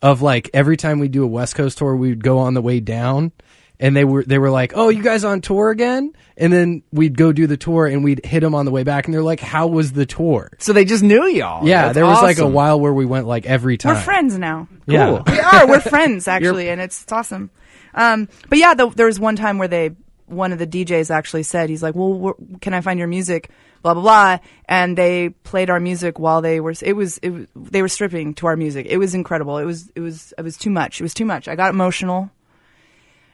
of 0.02 0.22
like 0.22 0.50
every 0.54 0.78
time 0.78 1.00
we 1.00 1.10
do 1.10 1.24
a 1.24 1.28
West 1.28 1.56
Coast 1.56 1.80
tour, 1.80 1.96
we'd 1.96 2.24
go 2.24 2.38
on 2.40 2.54
the 2.54 2.62
way 2.62 2.80
down, 2.80 3.34
and 3.80 3.96
they 3.96 4.04
were 4.04 4.24
they 4.24 4.38
were 4.38 4.50
like, 4.50 4.74
"Oh, 4.76 4.90
you 4.90 5.02
guys 5.02 5.24
on 5.24 5.42
tour 5.42 5.70
again?" 5.70 6.14
And 6.38 6.52
then 6.54 6.84
we'd 6.92 7.18
go 7.18 7.32
do 7.32 7.48
the 7.48 7.58
tour, 7.58 7.88
and 7.88 8.04
we'd 8.04 8.26
hit 8.26 8.42
them 8.42 8.54
on 8.56 8.66
the 8.66 8.72
way 8.72 8.84
back, 8.84 9.06
and 9.06 9.14
they're 9.14 9.24
like, 9.24 9.40
"How 9.40 9.68
was 9.68 9.94
the 9.94 10.06
tour?" 10.06 10.52
So 10.60 10.74
they 10.74 10.86
just 10.86 11.04
knew 11.04 11.26
y'all. 11.26 11.66
yeah, 11.68 11.84
That's 11.84 11.96
there 11.96 12.06
was 12.06 12.22
like 12.22 12.38
a 12.38 12.42
awesome. 12.42 12.54
while 12.54 12.80
where 12.80 12.94
we 12.94 13.06
went 13.06 13.28
like 13.28 13.46
every 13.46 13.78
time. 13.78 13.96
we're 13.96 14.02
friends 14.02 14.38
now. 14.38 14.68
Yeah. 14.86 15.22
we 15.26 15.40
are. 15.40 15.68
We're 15.68 15.80
friends 15.80 16.28
actually, 16.28 16.70
and 16.70 16.82
it's, 16.82 17.04
it's 17.04 17.12
awesome. 17.12 17.50
Um, 17.94 18.28
but 18.50 18.58
yeah, 18.58 18.74
the, 18.74 18.90
there 18.90 19.06
was 19.06 19.20
one 19.20 19.36
time 19.36 19.58
where 19.58 19.68
they 19.68 19.92
one 20.28 20.52
of 20.54 20.60
the 20.60 20.68
DJs 20.68 21.10
actually 21.10 21.44
said 21.44 21.70
he's 21.70 21.82
like, 21.84 21.96
"Well, 21.96 22.14
where, 22.14 22.34
can 22.62 22.74
I 22.74 22.82
find 22.82 23.00
your 23.00 23.08
music?" 23.08 23.50
Blah 23.82 23.94
blah 23.94 24.04
blah, 24.04 24.38
and 24.66 24.98
they 24.98 25.30
played 25.30 25.70
our 25.70 25.80
music 25.80 26.20
while 26.20 26.42
they 26.42 26.60
were. 26.60 26.74
It 26.82 26.98
was 26.98 27.18
it 27.20 27.30
was, 27.30 27.48
they 27.56 27.82
were 27.82 27.88
stripping 27.88 28.34
to 28.36 28.48
our 28.48 28.58
music. 28.58 28.88
It 28.90 28.98
was 28.98 29.16
incredible. 29.16 29.58
It 29.58 29.64
was 29.64 29.90
it 29.96 30.02
was 30.02 30.34
it 30.38 30.42
was 30.42 30.58
too 30.58 30.70
much. 30.70 31.00
It 31.00 31.04
was 31.04 31.14
too 31.14 31.24
much. 31.24 31.48
I 31.48 31.56
got 31.56 31.74
emotional, 31.74 32.30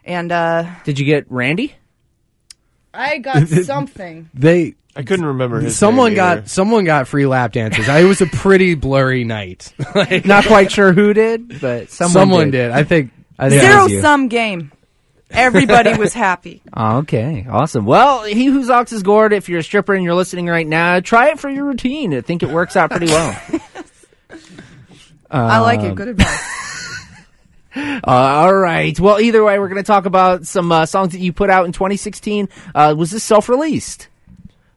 and 0.05 0.31
uh, 0.31 0.69
Did 0.85 0.99
you 0.99 1.05
get 1.05 1.25
Randy? 1.29 1.75
I 2.93 3.17
got 3.17 3.47
something. 3.65 4.29
They 4.33 4.75
I 4.95 5.03
couldn't 5.03 5.25
remember 5.25 5.59
his 5.59 5.75
someone 5.77 6.11
name 6.11 6.15
got 6.15 6.37
either. 6.37 6.47
someone 6.47 6.85
got 6.85 7.07
free 7.09 7.25
lap 7.25 7.51
dances. 7.51 7.89
I, 7.89 7.99
it 7.99 8.03
was 8.05 8.21
a 8.21 8.27
pretty 8.27 8.75
blurry 8.75 9.23
night. 9.25 9.73
Like, 9.95 10.25
Not 10.25 10.45
quite 10.45 10.71
sure 10.71 10.93
who 10.93 11.13
did, 11.13 11.59
but 11.59 11.89
someone, 11.89 12.11
someone 12.13 12.51
did. 12.51 12.71
I 12.71 12.83
think. 12.83 13.11
I 13.37 13.49
think 13.49 13.61
it 13.63 13.65
Zero 13.67 13.83
was 13.83 13.91
you. 13.91 14.01
sum 14.01 14.27
game. 14.29 14.71
Everybody 15.31 15.93
was 15.97 16.13
happy. 16.13 16.61
Oh, 16.71 16.97
okay, 16.99 17.45
awesome. 17.49 17.85
Well, 17.85 18.23
he 18.23 18.45
whose 18.45 18.69
ox 18.69 18.93
is 18.93 19.03
gored. 19.03 19.33
If 19.33 19.49
you're 19.49 19.59
a 19.59 19.63
stripper 19.63 19.93
and 19.93 20.03
you're 20.03 20.13
listening 20.15 20.47
right 20.47 20.65
now, 20.67 20.99
try 21.01 21.29
it 21.31 21.39
for 21.39 21.49
your 21.49 21.65
routine. 21.65 22.13
I 22.13 22.21
think 22.21 22.43
it 22.43 22.49
works 22.49 22.75
out 22.77 22.91
pretty 22.91 23.07
well. 23.07 23.37
I 25.29 25.59
like 25.59 25.79
Um, 25.81 25.85
it. 25.87 25.95
Good 25.95 26.07
advice. 26.09 26.54
Uh, 27.75 28.01
all 28.05 28.55
right. 28.55 28.97
Well, 28.99 29.19
either 29.19 29.43
way, 29.43 29.59
we're 29.59 29.67
going 29.69 29.83
to 29.83 29.87
talk 29.87 30.05
about 30.05 30.45
some 30.47 30.71
uh, 30.71 30.85
songs 30.85 31.11
that 31.13 31.19
you 31.19 31.33
put 31.33 31.49
out 31.49 31.65
in 31.65 31.71
2016. 31.71 32.49
Uh, 32.73 32.95
was 32.97 33.11
this 33.11 33.23
self-released? 33.23 34.07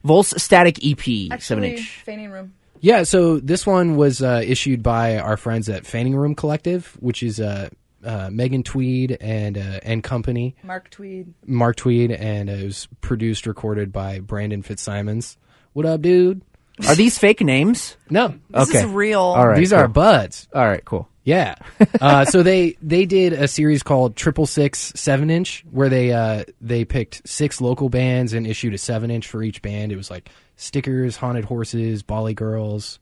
Volts 0.05 0.41
Static 0.43 0.79
EP, 0.85 1.01
seven 1.01 1.33
Actually, 1.33 1.71
inch. 1.77 2.01
fainting 2.05 2.31
room. 2.31 2.55
Yeah, 2.81 3.03
so 3.03 3.39
this 3.41 3.67
one 3.67 3.97
was 3.97 4.23
uh, 4.23 4.43
issued 4.47 4.83
by 4.83 5.19
our 5.19 5.37
friends 5.37 5.69
at 5.69 5.85
Fanning 5.85 6.15
Room 6.15 6.35
Collective, 6.37 6.97
which 7.01 7.23
is 7.25 7.41
uh, 7.41 7.69
uh, 8.05 8.31
Megan 8.33 8.63
Tweed 8.63 9.17
and 9.21 9.59
uh, 9.59 9.81
and 9.83 10.03
company, 10.05 10.55
Mark 10.63 10.89
Tweed. 10.91 11.35
Mark 11.45 11.75
Tweed, 11.77 12.13
and 12.13 12.49
uh, 12.49 12.53
it 12.53 12.65
was 12.65 12.87
produced, 13.01 13.47
recorded 13.49 13.93
by 13.93 14.21
Brandon 14.21 14.63
Fitzsimons. 14.63 15.37
What 15.73 15.85
up, 15.87 16.01
dude? 16.01 16.43
Are 16.87 16.95
these 16.95 17.19
fake 17.19 17.41
names? 17.41 17.97
No, 18.09 18.35
This 18.51 18.69
Okay. 18.71 18.79
is 18.79 18.85
real. 18.87 19.21
All 19.21 19.49
right. 19.49 19.59
these 19.59 19.71
cool. 19.71 19.81
are 19.81 19.89
buds. 19.89 20.47
All 20.55 20.65
right. 20.65 20.85
Cool. 20.85 21.09
Yeah. 21.29 21.57
uh, 22.01 22.25
so 22.25 22.43
they 22.43 22.77
they 22.81 23.05
did 23.05 23.35
a 23.35 23.47
series 23.47 23.83
called 23.83 24.17
Triple 24.17 24.47
Six 24.47 24.93
Seven 24.97 25.29
Inch, 25.29 25.63
where 25.71 25.91
they 25.91 26.11
uh, 26.13 26.45
they 26.63 26.87
picked 26.87 27.29
six 27.29 27.61
local 27.61 27.91
bands 27.91 28.33
and 28.33 28.47
issued 28.47 28.73
a 28.73 28.79
seven 28.79 29.11
inch 29.11 29.27
for 29.29 29.43
each 29.43 29.61
band. 29.61 29.93
It 29.93 29.97
was 29.97 30.11
like 30.11 30.31
Stickers, 30.57 31.17
Haunted 31.19 31.45
Horses, 31.45 32.03
Bali 32.03 32.33
Girls, 32.33 32.99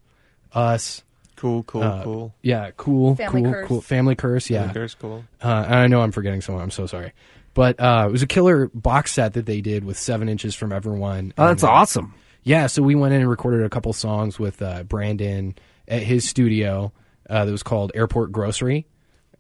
us. 0.53 1.05
Cool, 1.37 1.63
cool, 1.65 1.83
Uh, 1.83 2.03
cool. 2.03 2.35
Yeah, 2.43 2.71
cool, 2.77 3.15
Family 3.15 3.43
cool, 3.43 3.53
Curse. 3.53 3.69
cool. 3.69 3.81
Family 3.83 4.15
Curse. 4.17 4.51
Yeah, 4.51 4.73
There's 4.73 4.95
cool. 4.95 5.23
Uh, 5.41 5.49
I 5.69 5.87
know 5.87 6.01
I'm 6.01 6.11
forgetting 6.13 6.41
someone. 6.41 6.65
I'm 6.65 6.71
so 6.71 6.87
sorry. 6.87 7.13
But 7.55 7.79
uh, 7.79 8.07
it 8.09 8.13
was 8.13 8.23
a 8.23 8.27
killer 8.27 8.69
box 8.75 9.13
set 9.13 9.35
that 9.35 9.47
they 9.47 9.61
did 9.61 9.85
with 9.85 9.99
seven 9.99 10.29
inches 10.29 10.55
from 10.55 10.73
everyone. 10.73 11.33
Oh, 11.39 11.47
that's 11.47 11.63
And, 11.63 11.71
uh, 11.71 11.75
awesome. 11.75 12.15
Yeah, 12.43 12.67
so 12.69 12.83
we 12.83 12.95
went 12.95 13.13
in 13.15 13.21
and 13.21 13.31
recorded 13.31 13.63
a 13.65 13.69
couple 13.69 13.93
songs 13.93 14.39
with 14.39 14.61
uh, 14.63 14.83
Brandon 14.85 15.55
at 15.87 16.03
his 16.03 16.29
studio 16.29 16.93
uh, 17.29 17.45
that 17.45 17.53
was 17.53 17.63
called 17.63 17.93
Airport 17.95 18.33
Grocery, 18.33 18.87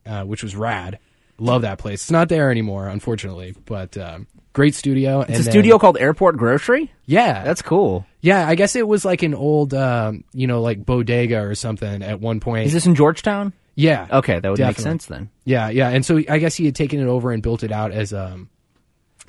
uh, 0.04 0.24
which 0.24 0.42
was 0.42 0.56
rad. 0.56 0.98
Love 1.38 1.62
that 1.62 1.78
place. 1.78 2.04
It's 2.04 2.10
not 2.10 2.28
there 2.28 2.50
anymore, 2.50 2.88
unfortunately, 2.88 3.54
but 3.66 3.96
um, 3.98 4.26
great 4.54 4.74
studio. 4.74 5.20
It's 5.20 5.40
a 5.40 5.42
studio 5.44 5.78
called 5.78 5.98
Airport 5.98 6.38
Grocery. 6.38 6.90
Yeah, 7.04 7.44
That's 7.44 7.60
cool. 7.62 8.06
yeah. 8.22 8.48
I 8.48 8.54
guess 8.54 8.74
it 8.74 8.88
was 8.88 9.04
like 9.04 9.22
an 9.22 9.34
old, 9.34 9.74
um, 9.74 10.24
you 10.32 10.46
know, 10.46 10.62
like 10.62 10.84
bodega 10.84 11.40
or 11.40 11.54
something 11.54 12.02
at 12.02 12.20
one 12.20 12.40
point. 12.40 12.66
Is 12.66 12.72
this 12.72 12.86
in 12.86 12.94
Georgetown? 12.94 13.52
yeah. 13.74 14.06
Okay, 14.10 14.40
that 14.40 14.48
would 14.48 14.58
make 14.58 14.78
sense 14.78 15.06
then. 15.06 15.28
Yeah, 15.44 15.68
yeah. 15.68 15.90
And 15.90 16.04
so 16.06 16.22
I 16.28 16.38
guess 16.38 16.54
he 16.54 16.64
had 16.64 16.74
taken 16.74 17.00
it 17.00 17.06
over 17.06 17.30
and 17.32 17.42
built 17.42 17.62
it 17.62 17.70
out 17.72 17.92
as 17.92 18.12
um 18.14 18.48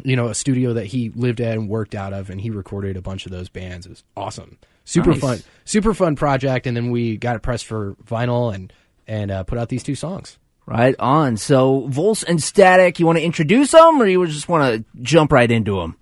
you 0.03 0.15
know, 0.15 0.27
a 0.27 0.35
studio 0.35 0.73
that 0.73 0.85
he 0.85 1.09
lived 1.09 1.41
at 1.41 1.57
and 1.57 1.67
worked 1.67 1.95
out 1.95 2.13
of 2.13 2.29
and 2.29 2.39
he 2.39 2.49
recorded 2.51 2.95
a 2.97 3.01
bunch 3.01 3.25
of 3.25 3.31
those 3.31 3.49
bands. 3.49 3.85
It 3.85 3.89
was 3.89 4.03
awesome. 4.15 4.57
Super 4.87 5.11
Nice. 5.11 5.19
fun. 5.19 5.43
Super 5.65 5.93
fun 5.93 6.15
project 6.15 6.65
and 6.65 6.75
then 6.75 6.91
we 6.91 7.17
got 7.17 7.35
it 7.35 7.41
pressed 7.41 7.65
for 7.65 7.95
vinyl 8.05 8.53
and 8.55 8.71
and 9.05 9.29
uh, 9.31 9.43
put 9.43 9.57
out 9.57 9.69
these 9.69 9.83
two 9.83 9.95
songs. 9.95 10.37
Right 10.65 10.95
on. 10.99 11.37
So 11.37 11.87
Volts 11.87 12.23
and 12.23 12.41
Static, 12.43 12.99
you 12.99 13.05
want 13.05 13.17
to 13.17 13.23
introduce 13.23 13.71
them, 13.71 14.01
or 14.01 14.05
you 14.05 14.25
just 14.27 14.49
want 14.49 14.63
to 14.95 15.01
jump 15.01 15.31
right 15.31 15.49
into 15.49 15.79
them? 15.79 15.95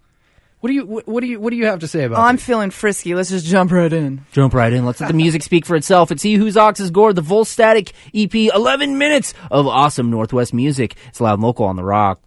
What 0.59 0.69
do 0.69 0.73
you 0.73 0.85
what, 0.87 1.07
what 1.07 1.21
do 1.21 1.27
you 1.27 1.39
what 1.39 1.51
do 1.51 1.57
you 1.57 1.65
have 1.67 1.79
to 1.81 1.87
say 1.87 2.03
about 2.05 2.17
Oh, 2.17 2.23
I'm 2.23 2.37
this? 2.37 2.45
feeling 2.45 2.71
frisky. 2.71 3.13
Let's 3.13 3.29
just 3.29 3.45
jump 3.45 3.71
right 3.71 3.91
in. 3.93 4.25
Jump 4.31 4.53
right 4.55 4.73
in. 4.73 4.83
Let's 4.85 4.99
let 5.01 5.07
the 5.09 5.13
music 5.13 5.43
speak 5.43 5.65
for 5.67 5.75
itself. 5.75 6.11
It's 6.11 6.23
He 6.23 6.33
Whose 6.35 6.57
Ox 6.57 6.79
is 6.79 6.89
Gored, 6.89 7.15
the 7.15 7.21
Volt 7.21 7.47
Static 7.47 7.93
EP, 8.15 8.33
11 8.33 8.97
minutes 8.97 9.35
of 9.51 9.67
awesome 9.67 10.09
Northwest 10.09 10.51
music. 10.53 10.95
It's 11.09 11.21
loud 11.21 11.35
and 11.35 11.43
local 11.43 11.65
on 11.67 11.75
the 11.75 11.83
rock. 11.83 12.19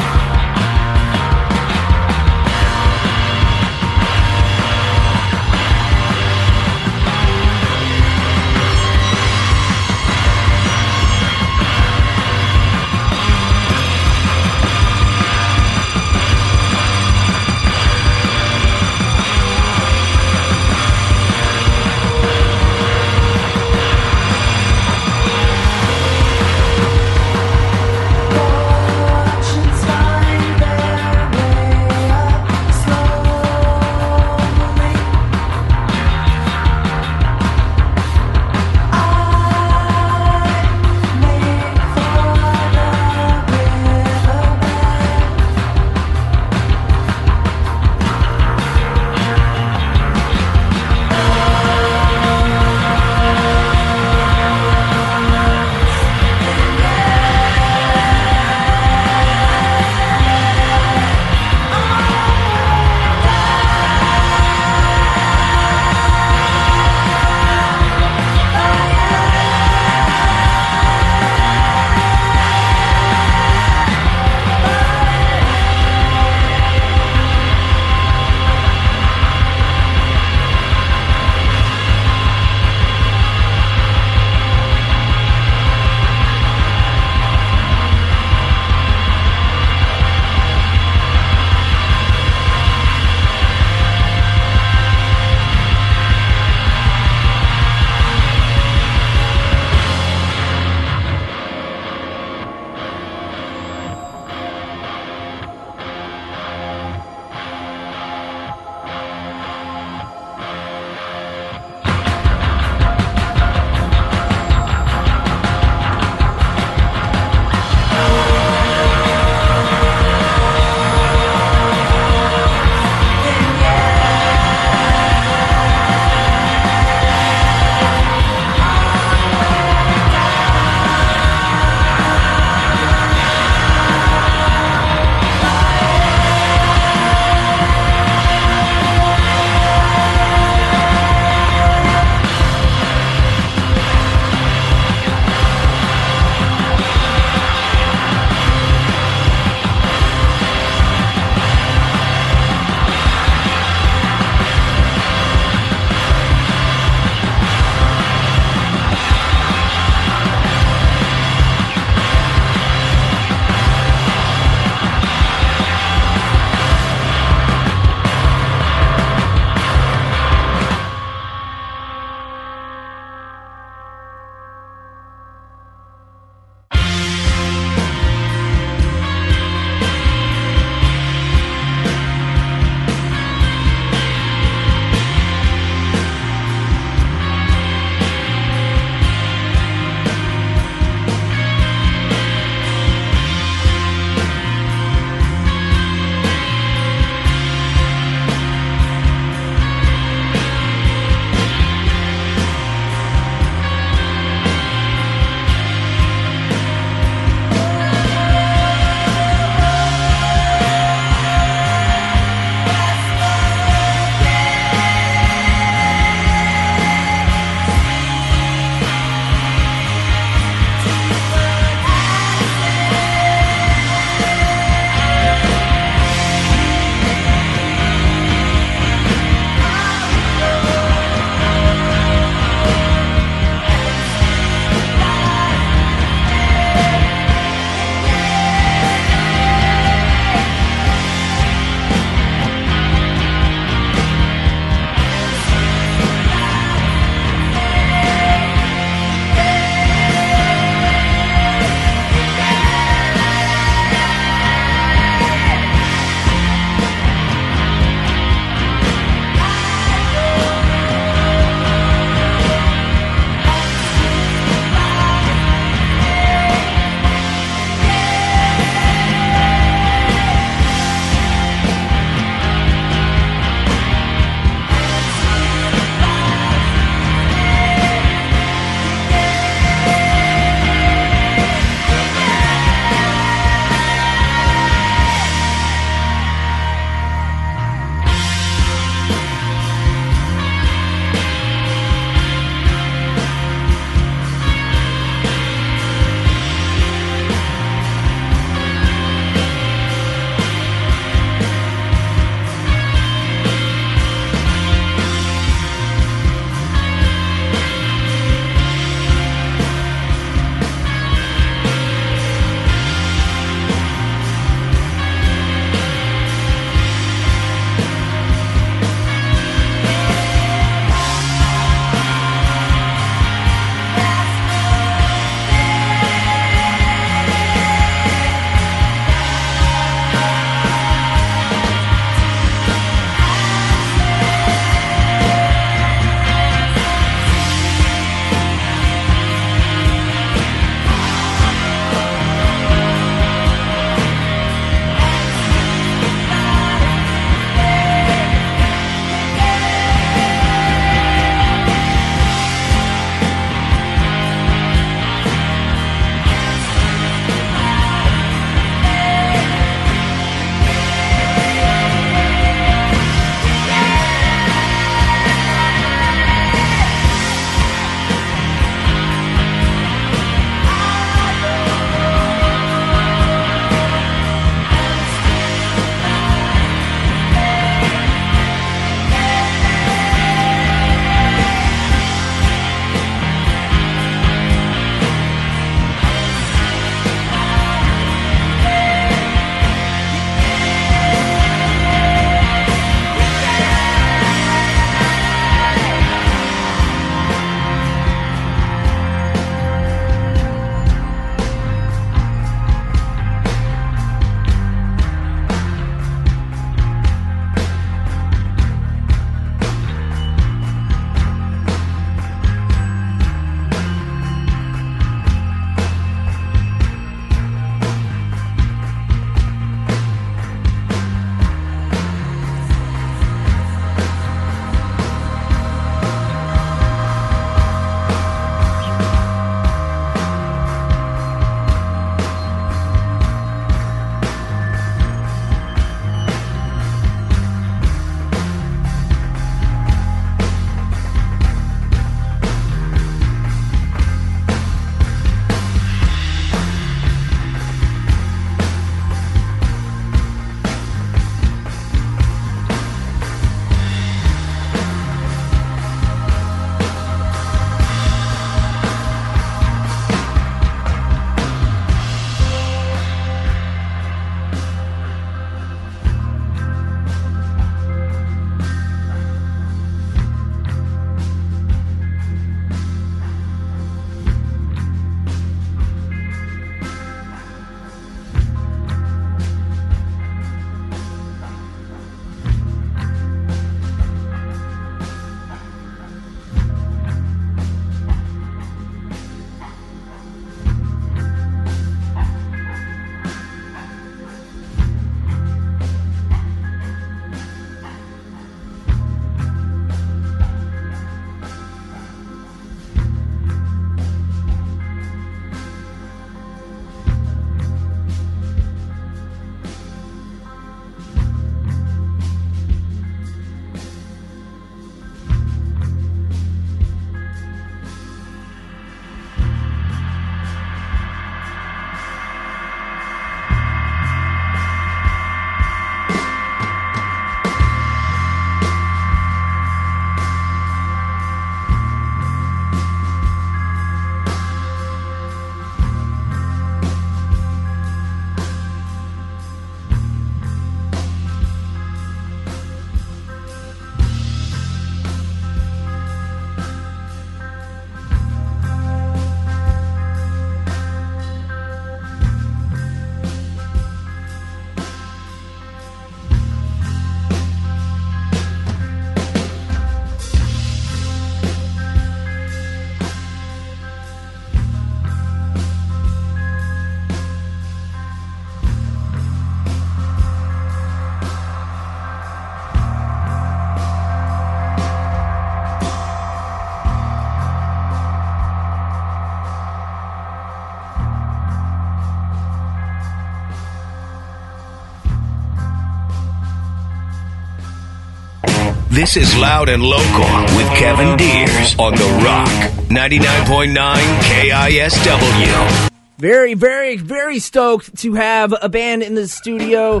This 588.96 589.14
is 589.18 589.36
Loud 589.36 589.68
and 589.68 589.82
Local 589.82 590.56
with 590.56 590.66
Kevin 590.78 591.18
Diers 591.18 591.78
on 591.78 591.94
The 591.94 592.24
Rock, 592.24 592.48
99.9 592.88 593.76
KISW. 594.22 595.90
Very, 596.16 596.54
very, 596.54 596.96
very 596.96 597.38
stoked 597.38 597.94
to 597.98 598.14
have 598.14 598.54
a 598.62 598.70
band 598.70 599.02
in 599.02 599.14
the 599.14 599.28
studio 599.28 600.00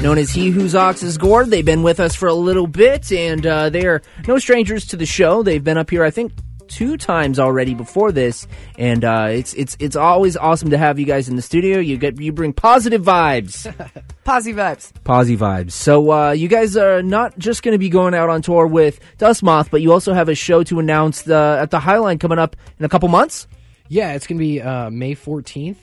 known 0.00 0.16
as 0.16 0.30
He 0.30 0.50
Whose 0.50 0.76
Ox 0.76 1.02
is 1.02 1.18
Gored. 1.18 1.48
They've 1.48 1.64
been 1.64 1.82
with 1.82 1.98
us 1.98 2.14
for 2.14 2.28
a 2.28 2.34
little 2.34 2.68
bit, 2.68 3.10
and 3.10 3.44
uh, 3.44 3.68
they 3.68 3.84
are 3.84 4.00
no 4.28 4.38
strangers 4.38 4.86
to 4.86 4.96
the 4.96 5.06
show. 5.06 5.42
They've 5.42 5.64
been 5.64 5.76
up 5.76 5.90
here, 5.90 6.04
I 6.04 6.12
think, 6.12 6.32
two 6.68 6.96
times 6.96 7.38
already 7.38 7.74
before 7.74 8.12
this, 8.12 8.46
and 8.78 9.04
uh, 9.04 9.28
it's 9.30 9.54
it's 9.54 9.76
it's 9.80 9.96
always 9.96 10.36
awesome 10.36 10.70
to 10.70 10.78
have 10.78 10.98
you 10.98 11.06
guys 11.06 11.28
in 11.28 11.36
the 11.36 11.42
studio. 11.42 11.78
You 11.78 11.96
get 11.96 12.20
you 12.20 12.32
bring 12.32 12.52
positive 12.52 13.02
vibes. 13.02 13.64
Posy 14.24 14.52
vibes. 14.52 14.92
Posy 15.04 15.36
vibes. 15.36 15.72
So 15.72 16.10
uh, 16.12 16.30
you 16.32 16.48
guys 16.48 16.76
are 16.76 17.02
not 17.02 17.38
just 17.38 17.62
going 17.62 17.72
to 17.72 17.78
be 17.78 17.88
going 17.88 18.14
out 18.14 18.28
on 18.30 18.42
tour 18.42 18.66
with 18.66 18.98
Dust 19.18 19.42
Moth, 19.42 19.70
but 19.70 19.80
you 19.82 19.92
also 19.92 20.12
have 20.14 20.28
a 20.28 20.34
show 20.34 20.62
to 20.64 20.78
announce 20.80 21.28
uh, 21.28 21.58
at 21.60 21.70
the 21.70 21.78
Highline 21.78 22.18
coming 22.20 22.38
up 22.38 22.56
in 22.78 22.84
a 22.84 22.88
couple 22.88 23.08
months. 23.08 23.46
Yeah, 23.88 24.14
it's 24.14 24.26
going 24.26 24.38
to 24.38 24.44
be 24.44 24.60
uh, 24.60 24.90
May 24.90 25.14
14th. 25.14 25.76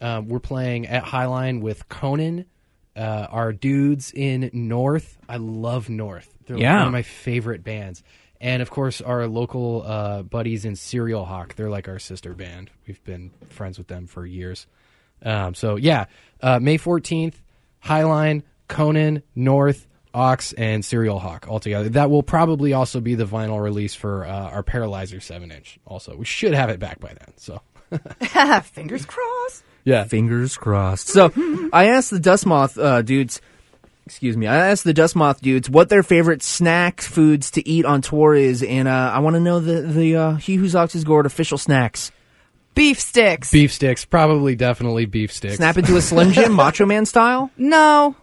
Uh, 0.00 0.20
we're 0.26 0.40
playing 0.40 0.86
at 0.88 1.04
Highline 1.04 1.60
with 1.60 1.88
Conan, 1.88 2.46
uh, 2.96 3.26
our 3.30 3.52
dudes 3.52 4.12
in 4.12 4.50
North. 4.52 5.16
I 5.28 5.36
love 5.36 5.88
North. 5.88 6.28
They're 6.46 6.58
Yeah. 6.58 6.78
one 6.78 6.86
of 6.88 6.92
my 6.92 7.02
favorite 7.02 7.62
bands. 7.62 8.02
And 8.40 8.60
of 8.62 8.70
course, 8.70 9.00
our 9.00 9.26
local 9.26 9.82
uh, 9.86 10.22
buddies 10.22 10.64
in 10.64 10.76
Serial 10.76 11.24
Hawk. 11.24 11.54
They're 11.54 11.70
like 11.70 11.88
our 11.88 11.98
sister 11.98 12.34
band. 12.34 12.70
We've 12.86 13.02
been 13.04 13.30
friends 13.50 13.78
with 13.78 13.86
them 13.88 14.06
for 14.06 14.26
years. 14.26 14.66
Um, 15.22 15.54
so, 15.54 15.76
yeah, 15.76 16.06
uh, 16.42 16.58
May 16.60 16.76
14th, 16.76 17.34
Highline, 17.84 18.42
Conan, 18.68 19.22
North, 19.34 19.86
Ox, 20.12 20.52
and 20.52 20.84
Serial 20.84 21.18
Hawk 21.18 21.46
all 21.48 21.60
together. 21.60 21.88
That 21.90 22.10
will 22.10 22.22
probably 22.22 22.72
also 22.74 23.00
be 23.00 23.14
the 23.14 23.24
vinyl 23.24 23.62
release 23.62 23.94
for 23.94 24.26
uh, 24.26 24.50
our 24.50 24.62
Paralyzer 24.62 25.20
7 25.20 25.50
inch, 25.50 25.78
also. 25.86 26.14
We 26.16 26.24
should 26.24 26.52
have 26.54 26.68
it 26.70 26.78
back 26.78 27.00
by 27.00 27.08
then. 27.14 27.32
So, 27.36 27.62
Fingers 28.64 29.06
crossed. 29.06 29.64
yeah. 29.84 30.04
Fingers 30.04 30.56
crossed. 30.56 31.08
So 31.08 31.32
I 31.72 31.86
asked 31.88 32.10
the 32.10 32.20
Dust 32.20 32.44
Moth 32.46 32.76
uh, 32.78 33.02
dudes, 33.02 33.40
excuse 34.06 34.36
me, 34.36 34.46
I 34.46 34.70
asked 34.70 34.84
the 34.84 34.94
Dust 34.94 35.16
Moth 35.16 35.40
dudes 35.40 35.68
what 35.70 35.88
their 35.88 36.02
favorite 36.02 36.42
snack 36.42 37.00
foods 37.00 37.50
to 37.52 37.68
eat 37.68 37.84
on 37.84 38.00
tour 38.02 38.34
is, 38.34 38.62
and 38.62 38.88
uh, 38.88 39.10
I 39.14 39.18
want 39.20 39.34
to 39.34 39.40
know 39.40 39.60
the 39.60 39.82
the 39.82 40.16
uh, 40.16 40.34
He 40.36 40.54
Whose 40.56 40.74
Ox 40.74 40.94
is 40.94 41.04
Gored 41.04 41.26
official 41.26 41.58
snacks. 41.58 42.10
Beef 42.74 42.98
sticks. 43.00 43.52
Beef 43.52 43.72
sticks, 43.72 44.04
probably 44.04 44.56
definitely 44.56 45.06
beef 45.06 45.32
sticks. 45.32 45.56
Snap 45.56 45.76
into 45.78 45.96
a 45.96 46.00
Slim 46.00 46.32
Jim, 46.32 46.52
Macho 46.56 46.84
Man 46.84 47.06
style, 47.06 47.50
No. 47.56 48.16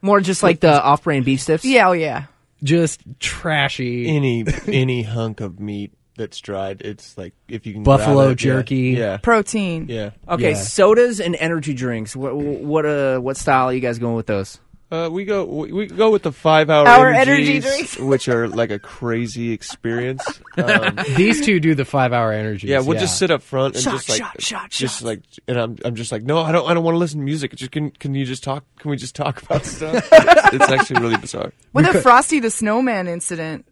more 0.00 0.20
just 0.20 0.42
like 0.42 0.60
the 0.60 0.82
off-brand 0.82 1.26
beef 1.26 1.42
stiffs. 1.42 1.64
Yeah, 1.64 1.88
oh 1.90 1.92
yeah. 1.92 2.24
Just 2.62 3.02
trashy. 3.20 4.08
Any 4.08 4.44
any 4.66 5.02
hunk 5.02 5.40
of 5.40 5.60
meat 5.60 5.92
that's 6.16 6.38
dried, 6.40 6.80
it's 6.82 7.18
like 7.18 7.34
if 7.48 7.66
you 7.66 7.74
can 7.74 7.82
Buffalo 7.82 8.26
grab 8.28 8.30
it, 8.38 8.44
yeah. 8.44 8.52
jerky. 8.54 8.76
Yeah, 8.96 9.16
Protein. 9.18 9.86
yeah. 9.88 10.10
Okay, 10.28 10.50
Yeah. 10.52 10.56
sodas 10.56 11.20
and 11.20 11.36
energy 11.36 11.74
drinks. 11.74 12.14
What 12.16 12.34
what 12.36 12.86
uh 12.86 13.18
what 13.18 13.36
style 13.36 13.66
are 13.68 13.72
you 13.74 13.80
guys 13.80 13.98
going 13.98 14.14
with 14.14 14.26
those? 14.26 14.58
Uh, 14.92 15.08
we 15.08 15.24
go 15.24 15.42
we, 15.44 15.72
we 15.72 15.86
go 15.86 16.10
with 16.10 16.22
the 16.22 16.30
five 16.32 16.68
hour 16.68 16.86
Hour 16.86 17.08
energy 17.08 17.54
energies, 17.54 17.64
drinks. 17.64 17.98
which 17.98 18.28
are 18.28 18.46
like 18.46 18.70
a 18.70 18.78
crazy 18.78 19.50
experience. 19.50 20.22
Um, 20.58 20.98
These 21.16 21.40
two 21.46 21.60
do 21.60 21.74
the 21.74 21.86
five 21.86 22.12
hour 22.12 22.30
energy. 22.30 22.66
yeah, 22.68 22.80
we'll 22.80 22.98
just 22.98 23.18
sit 23.18 23.30
up 23.30 23.40
front 23.40 23.74
and 23.74 23.82
Shot, 23.82 23.92
just 23.94 24.08
like 24.10 24.18
shot, 24.18 24.42
shot, 24.42 24.70
just 24.70 24.98
shot. 24.98 25.06
like 25.06 25.22
and 25.48 25.56
I'm 25.58 25.78
I'm 25.82 25.94
just 25.94 26.12
like 26.12 26.24
no 26.24 26.40
I 26.40 26.52
don't 26.52 26.68
I 26.68 26.74
don't 26.74 26.84
want 26.84 26.94
to 26.94 26.98
listen 26.98 27.20
to 27.20 27.24
music. 27.24 27.56
Just 27.56 27.72
can 27.72 27.90
can 27.92 28.14
you 28.14 28.26
just 28.26 28.44
talk? 28.44 28.64
Can 28.80 28.90
we 28.90 28.98
just 28.98 29.16
talk 29.16 29.40
about 29.40 29.64
stuff? 29.66 29.94
it's, 30.12 30.54
it's 30.56 30.70
actually 30.70 31.00
really 31.00 31.16
bizarre. 31.16 31.52
With 31.72 31.90
the 31.90 32.02
Frosty 32.02 32.38
the 32.40 32.50
Snowman 32.50 33.08
incident, 33.08 33.64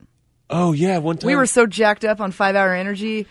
Oh 0.49 0.73
yeah, 0.73 0.97
one 0.99 1.19
time 1.19 1.27
we 1.27 1.37
were 1.37 1.45
so 1.45 1.67
jacked 1.67 2.07
up 2.07 2.21
on 2.23 2.33
five 2.33 2.57
hour 2.57 2.73
energy. 2.73 3.27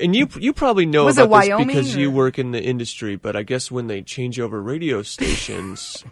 And 0.00 0.16
you 0.16 0.28
you 0.38 0.54
probably 0.54 0.86
know 0.86 1.04
Was 1.04 1.18
it 1.18 1.26
about 1.26 1.40
this 1.42 1.48
Wyoming, 1.50 1.66
because 1.66 1.94
you 1.94 2.08
or- 2.08 2.14
work 2.14 2.38
in 2.38 2.52
the 2.52 2.62
industry, 2.62 3.16
but 3.16 3.36
I 3.36 3.42
guess 3.42 3.70
when 3.70 3.86
they 3.86 4.00
change 4.00 4.40
over 4.40 4.62
radio 4.62 5.02
stations, 5.02 6.02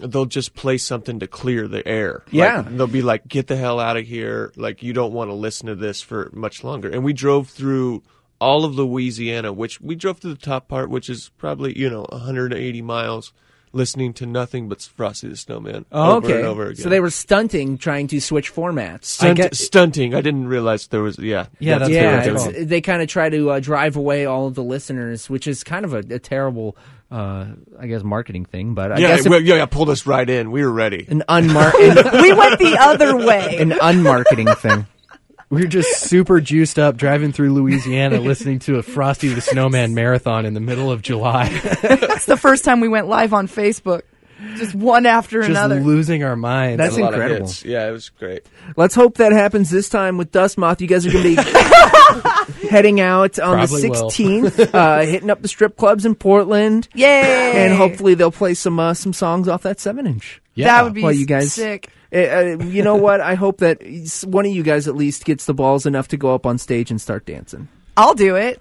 they'll 0.00 0.26
just 0.26 0.54
play 0.54 0.78
something 0.78 1.18
to 1.20 1.26
clear 1.26 1.68
the 1.68 1.86
air. 1.86 2.22
Like, 2.26 2.32
Yeah. 2.32 2.62
they'll 2.68 2.86
be 2.86 3.02
like, 3.02 3.28
"Get 3.28 3.46
the 3.46 3.56
hell 3.56 3.78
out 3.80 3.96
of 3.96 4.06
here!" 4.06 4.52
Like 4.56 4.82
you 4.82 4.92
don't 4.92 5.12
want 5.12 5.30
to 5.30 5.34
listen 5.34 5.66
to 5.68 5.74
this 5.74 6.00
for 6.02 6.30
much 6.32 6.62
longer. 6.64 6.88
And 6.88 7.04
we 7.04 7.12
drove 7.12 7.48
through 7.48 8.02
all 8.40 8.64
of 8.64 8.74
Louisiana, 8.74 9.52
which 9.52 9.80
we 9.80 9.94
drove 9.94 10.20
to 10.20 10.28
the 10.28 10.34
top 10.34 10.66
part, 10.68 10.88
which 10.90 11.10
is 11.10 11.30
probably 11.38 11.78
you 11.78 11.90
know 11.90 12.06
180 12.10 12.80
miles, 12.82 13.32
listening 13.72 14.12
to 14.14 14.26
nothing 14.26 14.68
but 14.68 14.80
Frosty 14.82 15.28
the 15.28 15.36
Snowman 15.36 15.84
Oh, 15.92 16.16
over 16.16 16.26
okay. 16.26 16.38
and 16.38 16.46
over 16.46 16.66
again. 16.68 16.82
So 16.82 16.88
they 16.88 17.00
were 17.00 17.10
stunting, 17.10 17.78
trying 17.78 18.06
to 18.08 18.20
switch 18.20 18.52
formats. 18.52 19.04
Stunt- 19.04 19.36
get- 19.36 19.54
stunting. 19.54 20.14
I 20.14 20.22
didn't 20.22 20.48
realize 20.48 20.86
there 20.88 21.02
was 21.02 21.18
yeah 21.18 21.46
Yeah, 21.60 21.78
that's 21.78 21.90
yeah, 21.90 22.16
what 22.16 22.26
it's- 22.26 22.46
it's 22.46 22.70
they 22.70 22.80
kind 22.80 23.02
of 23.02 23.08
try 23.08 23.28
to 23.28 23.50
uh, 23.50 23.60
drive 23.60 23.94
away 23.96 24.24
all 24.24 24.46
of 24.46 24.54
the 24.54 24.64
listeners, 24.64 25.28
which 25.30 25.46
is 25.46 25.62
kind 25.62 25.84
of 25.84 25.92
a, 25.94 25.98
a 25.98 26.18
terrible, 26.18 26.76
uh, 27.10 27.46
I 27.78 27.86
guess, 27.86 28.02
marketing 28.02 28.44
thing. 28.44 28.74
But 28.74 28.92
I 28.92 28.98
yeah, 28.98 29.16
guess 29.16 29.28
well, 29.28 29.40
yeah, 29.40 29.56
yeah, 29.56 29.66
pulled 29.66 29.90
us 29.90 30.06
right 30.06 30.28
in. 30.28 30.50
We 30.50 30.62
were 30.62 30.70
ready. 30.70 31.06
an 31.08 31.22
unmarketing. 31.28 32.12
an, 32.14 32.22
We 32.22 32.32
went 32.32 32.58
the 32.58 32.76
other 32.78 33.16
way. 33.16 33.58
an 33.58 33.70
unmarketing 33.70 34.56
thing. 34.58 34.86
We 35.50 35.62
were 35.62 35.66
just 35.68 36.02
super 36.02 36.40
juiced 36.40 36.78
up 36.78 36.96
driving 36.96 37.32
through 37.32 37.52
Louisiana 37.54 38.20
listening 38.20 38.60
to 38.60 38.76
a 38.76 38.84
Frosty 38.84 39.28
the 39.28 39.40
Snowman 39.40 39.94
marathon 39.94 40.46
in 40.46 40.54
the 40.54 40.60
middle 40.60 40.92
of 40.92 41.02
July. 41.02 41.48
That's 41.82 42.26
the 42.26 42.36
first 42.36 42.64
time 42.64 42.78
we 42.78 42.88
went 42.88 43.08
live 43.08 43.34
on 43.34 43.48
Facebook. 43.48 44.02
Just 44.54 44.76
one 44.76 45.06
after 45.06 45.40
just 45.40 45.50
another. 45.50 45.80
losing 45.80 46.22
our 46.22 46.36
minds. 46.36 46.78
That's 46.78 46.96
A 46.96 47.00
lot 47.00 47.14
of 47.14 47.20
incredible. 47.20 47.52
Yeah, 47.64 47.88
it 47.88 47.90
was 47.90 48.08
great. 48.10 48.46
Let's 48.76 48.94
hope 48.94 49.16
that 49.16 49.32
happens 49.32 49.70
this 49.70 49.88
time 49.88 50.16
with 50.16 50.30
Dust 50.30 50.56
Moth. 50.56 50.80
You 50.80 50.86
guys 50.86 51.04
are 51.04 51.10
going 51.10 51.24
to 51.24 51.36
be 51.36 51.36
heading 52.70 53.00
out 53.00 53.38
on 53.38 53.56
Probably 53.58 53.82
the 53.82 53.88
16th, 53.88 54.74
uh, 54.74 55.00
hitting 55.04 55.28
up 55.30 55.42
the 55.42 55.48
strip 55.48 55.76
clubs 55.76 56.06
in 56.06 56.14
Portland, 56.14 56.88
Yay! 56.94 57.52
and 57.66 57.74
hopefully 57.74 58.14
they'll 58.14 58.30
play 58.32 58.54
some 58.54 58.78
uh, 58.80 58.94
some 58.94 59.12
songs 59.12 59.48
off 59.48 59.62
that 59.62 59.80
seven 59.80 60.06
inch. 60.06 60.40
yeah. 60.54 60.66
that 60.66 60.84
would 60.84 60.94
be 60.94 61.02
Well, 61.02 61.12
you 61.12 61.26
guys- 61.26 61.52
sick. 61.52 61.90
Uh, 62.12 62.16
uh, 62.18 62.42
you 62.64 62.82
know 62.82 62.96
what? 62.96 63.20
I 63.20 63.34
hope 63.34 63.58
that 63.58 63.82
one 64.26 64.44
of 64.44 64.50
you 64.50 64.64
guys 64.64 64.88
at 64.88 64.96
least 64.96 65.24
gets 65.24 65.44
the 65.44 65.54
balls 65.54 65.86
enough 65.86 66.08
to 66.08 66.16
go 66.16 66.34
up 66.34 66.44
on 66.44 66.58
stage 66.58 66.90
and 66.90 67.00
start 67.00 67.24
dancing. 67.24 67.68
I'll 67.96 68.14
do 68.14 68.34
it. 68.34 68.60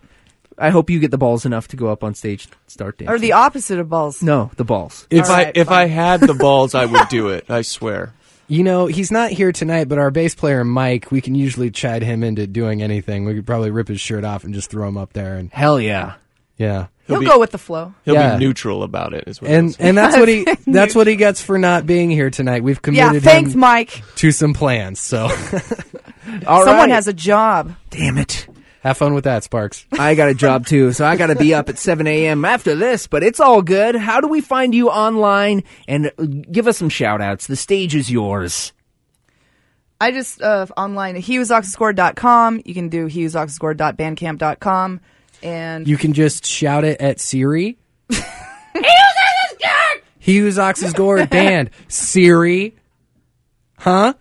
I 0.56 0.70
hope 0.70 0.90
you 0.92 1.00
get 1.00 1.10
the 1.10 1.18
balls 1.18 1.46
enough 1.48 1.68
to 1.70 1.76
go 1.78 1.88
up 1.88 2.04
on 2.04 2.14
stage 2.14 2.46
and 2.46 2.54
start 2.68 3.00
dancing. 3.00 3.16
Or 3.16 3.18
the 3.18 3.32
opposite 3.32 3.80
of 3.80 3.90
balls. 3.90 4.22
no, 4.22 4.52
the 4.58 4.66
balls. 4.66 5.08
If 5.10 5.26
All 5.26 5.32
I 5.32 5.44
right, 5.46 5.58
if 5.58 5.68
fine. 5.68 5.78
I 5.78 5.86
had 5.88 6.20
the 6.20 6.34
balls, 6.36 6.76
I 6.76 6.86
would 6.86 7.08
do 7.10 7.30
it. 7.30 7.50
I 7.50 7.62
swear. 7.64 8.14
You 8.50 8.64
know, 8.64 8.88
he's 8.88 9.12
not 9.12 9.30
here 9.32 9.52
tonight, 9.52 9.88
but 9.88 10.00
our 10.00 10.10
bass 10.12 10.34
player 10.36 10.64
Mike, 10.64 11.12
we 11.12 11.22
can 11.22 11.36
usually 11.36 11.70
chide 11.70 12.02
him 12.02 12.24
into 12.24 12.48
doing 12.48 12.82
anything. 12.82 13.24
We 13.26 13.36
could 13.36 13.46
probably 13.46 13.70
rip 13.70 13.88
his 13.88 14.02
shirt 14.02 14.26
off 14.26 14.44
and 14.44 14.54
just 14.56 14.72
throw 14.72 14.88
him 14.88 14.98
up 14.98 15.14
there, 15.14 15.36
and 15.36 15.52
Hell 15.52 15.80
yeah. 15.80 16.16
yeah, 16.58 16.88
He'll 17.06 17.20
be- 17.20 17.28
go 17.28 17.40
with 17.40 17.52
the 17.52 17.60
flow. 17.60 17.94
He'll 18.06 18.16
Yeah. 18.16 18.38
be 18.38 18.44
neutral 18.46 18.82
about 18.82 19.14
it. 19.14 19.26
Is 19.28 19.40
what 19.40 19.52
and 19.52 19.76
and 19.80 19.96
that's 19.96 20.18
what 20.18 20.28
he 20.28 20.46
that's 20.68 20.96
what 20.96 21.06
he 21.06 21.16
gets 21.16 21.42
for 21.44 21.60
not 21.60 21.86
being 21.86 22.10
here 22.10 22.32
tonight. 22.32 22.64
We've 22.64 22.82
committed 22.82 22.98
Yeah, 22.98 23.08
committed 23.10 23.24
thanks, 23.24 23.54
him 23.54 23.60
Mike. 23.60 24.02
to 24.16 24.32
some 24.32 24.54
plans, 24.56 25.00
so 25.00 25.26
All 26.48 26.64
Someone 26.66 26.76
right. 26.76 26.90
has 26.90 27.08
a 27.08 27.14
job. 27.14 27.76
Damn 27.92 28.18
it. 28.18 28.48
Have 28.82 28.98
fun 28.98 29.14
with 29.14 29.26
that, 29.26 29.44
Sparks. 29.44 29.86
I 29.92 30.16
got 30.16 30.30
a 30.30 30.34
job 30.34 30.66
too, 30.66 30.94
so 30.94 31.06
I 31.06 31.16
got 31.18 31.28
to 31.28 31.36
be 31.36 31.54
up 31.54 31.70
at 31.70 31.78
7 31.78 32.08
a.m. 32.08 32.46
after 32.46 32.76
this, 32.76 33.08
but 33.08 33.24
it's 33.24 33.40
all 33.40 33.62
good. 33.62 33.96
How 33.96 34.22
do 34.22 34.28
we 34.28 34.42
find 34.42 34.74
you 34.74 34.90
online? 34.90 35.64
And 35.88 36.12
uh, 36.18 36.24
give 36.24 36.68
us 36.68 36.78
some 36.78 36.90
shout 36.90 37.22
outs. 37.22 37.48
The 37.48 37.56
stage 37.56 37.94
is 37.96 38.10
yours. 38.12 38.74
I 40.02 40.12
just 40.12 40.42
uh, 40.42 40.66
online 40.78 41.18
at 41.18 41.24
hewsoxscore.com. 41.24 42.62
You 42.66 42.74
can 42.74 42.88
do 42.88 43.08
hewsoxscore.bandcamp.com. 43.08 45.02
And 45.44 45.88
You 45.88 45.98
can 45.98 46.14
just 46.14 46.46
shout 46.46 46.84
it 46.86 47.02
at 47.02 47.20
Siri. 47.20 47.78
He 50.22 50.38
Whose 50.38 50.60
Ox's 50.60 50.94
Gored 50.94 51.30
band. 51.30 51.72
Siri. 51.88 52.76
Huh? 53.78 54.14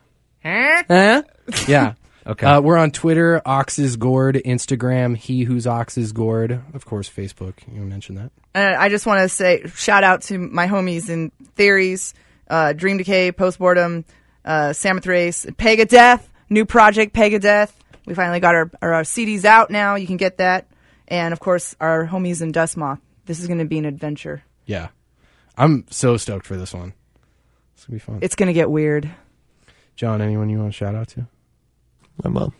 Huh? 0.43 1.23
Yeah. 1.67 1.95
Okay. 2.29 2.47
Uh, 2.47 2.61
we're 2.61 2.77
on 2.77 2.91
Twitter, 2.91 3.41
Ox's 3.47 3.97
Gored, 3.97 4.35
Instagram, 4.37 5.17
He 5.17 5.45
Whose 5.45 5.67
Ox's 5.67 6.13
Gored, 6.13 6.63
of 6.75 6.85
course, 6.85 7.09
Facebook. 7.09 7.55
You 7.73 7.81
mentioned 7.81 8.19
that. 8.19 8.31
Uh, 8.55 8.77
I 8.79 8.91
just 8.91 9.07
want 9.07 9.23
to 9.23 9.29
say 9.31 9.65
shout 9.75 10.05
out 10.05 10.23
to 10.23 10.39
my 10.39 10.67
homies 10.67 11.09
in 11.09 11.31
Theories, 11.57 12.13
uh, 12.51 12.75
Dream 12.75 12.99
Decay, 12.99 13.33
Postmortem, 13.33 14.05
uh, 14.45 14.71
Samoth 14.71 15.07
Race, 15.07 15.47
Pega 15.47 15.89
Death, 15.89 16.29
new 16.51 16.67
project 16.67 17.15
Pega 17.15 17.41
Death. 17.41 17.75
We 18.05 18.15
finally 18.15 18.41
got 18.41 18.55
our, 18.55 18.71
our, 18.83 18.93
our 18.95 19.03
CDs 19.03 19.47
out 19.47 19.71
now. 19.71 19.95
You 19.95 20.07
can 20.07 20.19
get 20.19 20.37
that. 20.37 20.67
And 21.09 21.33
of 21.33 21.41
course, 21.41 21.75
our 21.81 22.07
homies 22.07 22.43
in 22.43 22.53
Dust 22.53 22.77
Moth. 22.77 23.01
This 23.25 23.41
is 23.41 23.47
going 23.47 23.59
to 23.59 23.65
be 23.65 23.79
an 23.79 23.87
adventure. 23.87 24.43
Yeah. 24.67 24.89
I'm 25.57 25.87
so 25.91 26.17
stoked 26.19 26.47
for 26.47 26.57
this 26.57 26.75
one. 26.75 26.93
It's 27.75 27.87
going 27.87 27.99
to 27.99 28.05
be 28.05 28.13
fun. 28.13 28.19
It's 28.23 28.35
going 28.35 28.47
to 28.49 28.53
get 28.53 28.71
weird. 28.71 29.11
John, 29.97 30.21
anyone 30.21 30.51
you 30.51 30.59
want 30.59 30.73
to 30.73 30.77
shout 30.77 30.95
out 30.95 31.09
to? 31.09 31.27
My 32.25 32.31
mom. 32.31 32.53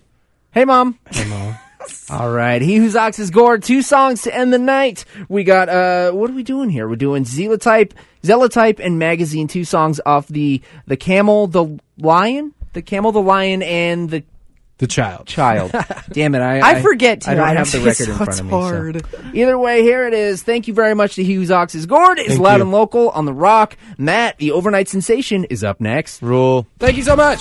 Hey, 0.53 0.65
Mom. 0.65 0.99
Hey, 1.11 1.29
Mom. 1.29 1.57
All 2.11 2.31
right. 2.31 2.61
He 2.63 2.77
Whose 2.77 2.97
Ox 2.97 3.19
is 3.19 3.31
Gored. 3.31 3.63
Two 3.63 3.83
songs 3.83 4.23
to 4.23 4.35
end 4.35 4.53
the 4.53 4.59
night. 4.59 5.05
We 5.29 5.45
got, 5.45 5.69
uh, 5.69 6.11
what 6.13 6.31
are 6.31 6.35
we 6.35 6.43
doing 6.43 6.71
here? 6.71 6.89
We're 6.89 6.97
doing 6.97 7.25
Zealotype, 7.25 7.93
Zealotype 8.23 8.79
and 8.81 8.99
Magazine. 8.99 9.47
Two 9.49 9.65
songs 9.65 10.01
off 10.07 10.27
the, 10.29 10.61
the 10.87 10.97
Camel, 10.97 11.47
the 11.47 11.79
Lion? 11.99 12.55
the 12.75 12.83
camel, 12.83 13.11
the 13.13 13.23
lion, 13.23 13.63
and 13.63 14.09
the 14.11 14.23
The 14.77 14.87
child. 14.87 15.27
child. 15.27 15.73
Damn 16.13 16.35
it! 16.37 16.41
I 16.43 16.77
I 16.77 16.83
forget 16.83 17.23
too. 17.23 17.31
I 17.31 17.35
don't 17.35 17.47
have 17.49 17.57
honestly, 17.57 17.81
the 17.81 17.87
record 17.87 18.05
so 18.05 18.11
in 18.13 18.17
front 18.17 18.31
it's 18.31 18.41
of 18.41 18.47
me. 18.47 18.51
so. 18.53 18.61
hard. 18.61 19.07
Either 19.35 19.59
way, 19.59 19.83
here 19.83 20.07
it 20.07 20.15
is. 20.15 20.43
Thank 20.43 20.69
you 20.69 20.75
very 20.75 20.95
much 20.95 21.15
to 21.17 21.25
Whose 21.25 21.51
Ox's 21.51 21.87
Gored. 21.87 22.19
It's 22.19 22.29
Thank 22.29 22.41
loud 22.41 22.57
you. 22.57 22.63
and 22.65 22.71
local 22.71 23.09
on 23.11 23.25
the 23.25 23.33
rock. 23.33 23.77
Matt, 23.97 24.37
the 24.39 24.53
overnight 24.53 24.89
sensation, 24.89 25.45
is 25.45 25.65
up 25.65 25.81
next. 25.81 26.23
Rule. 26.23 26.67
Thank 26.79 26.99
you 26.99 27.03
so 27.03 27.17
much. 27.17 27.41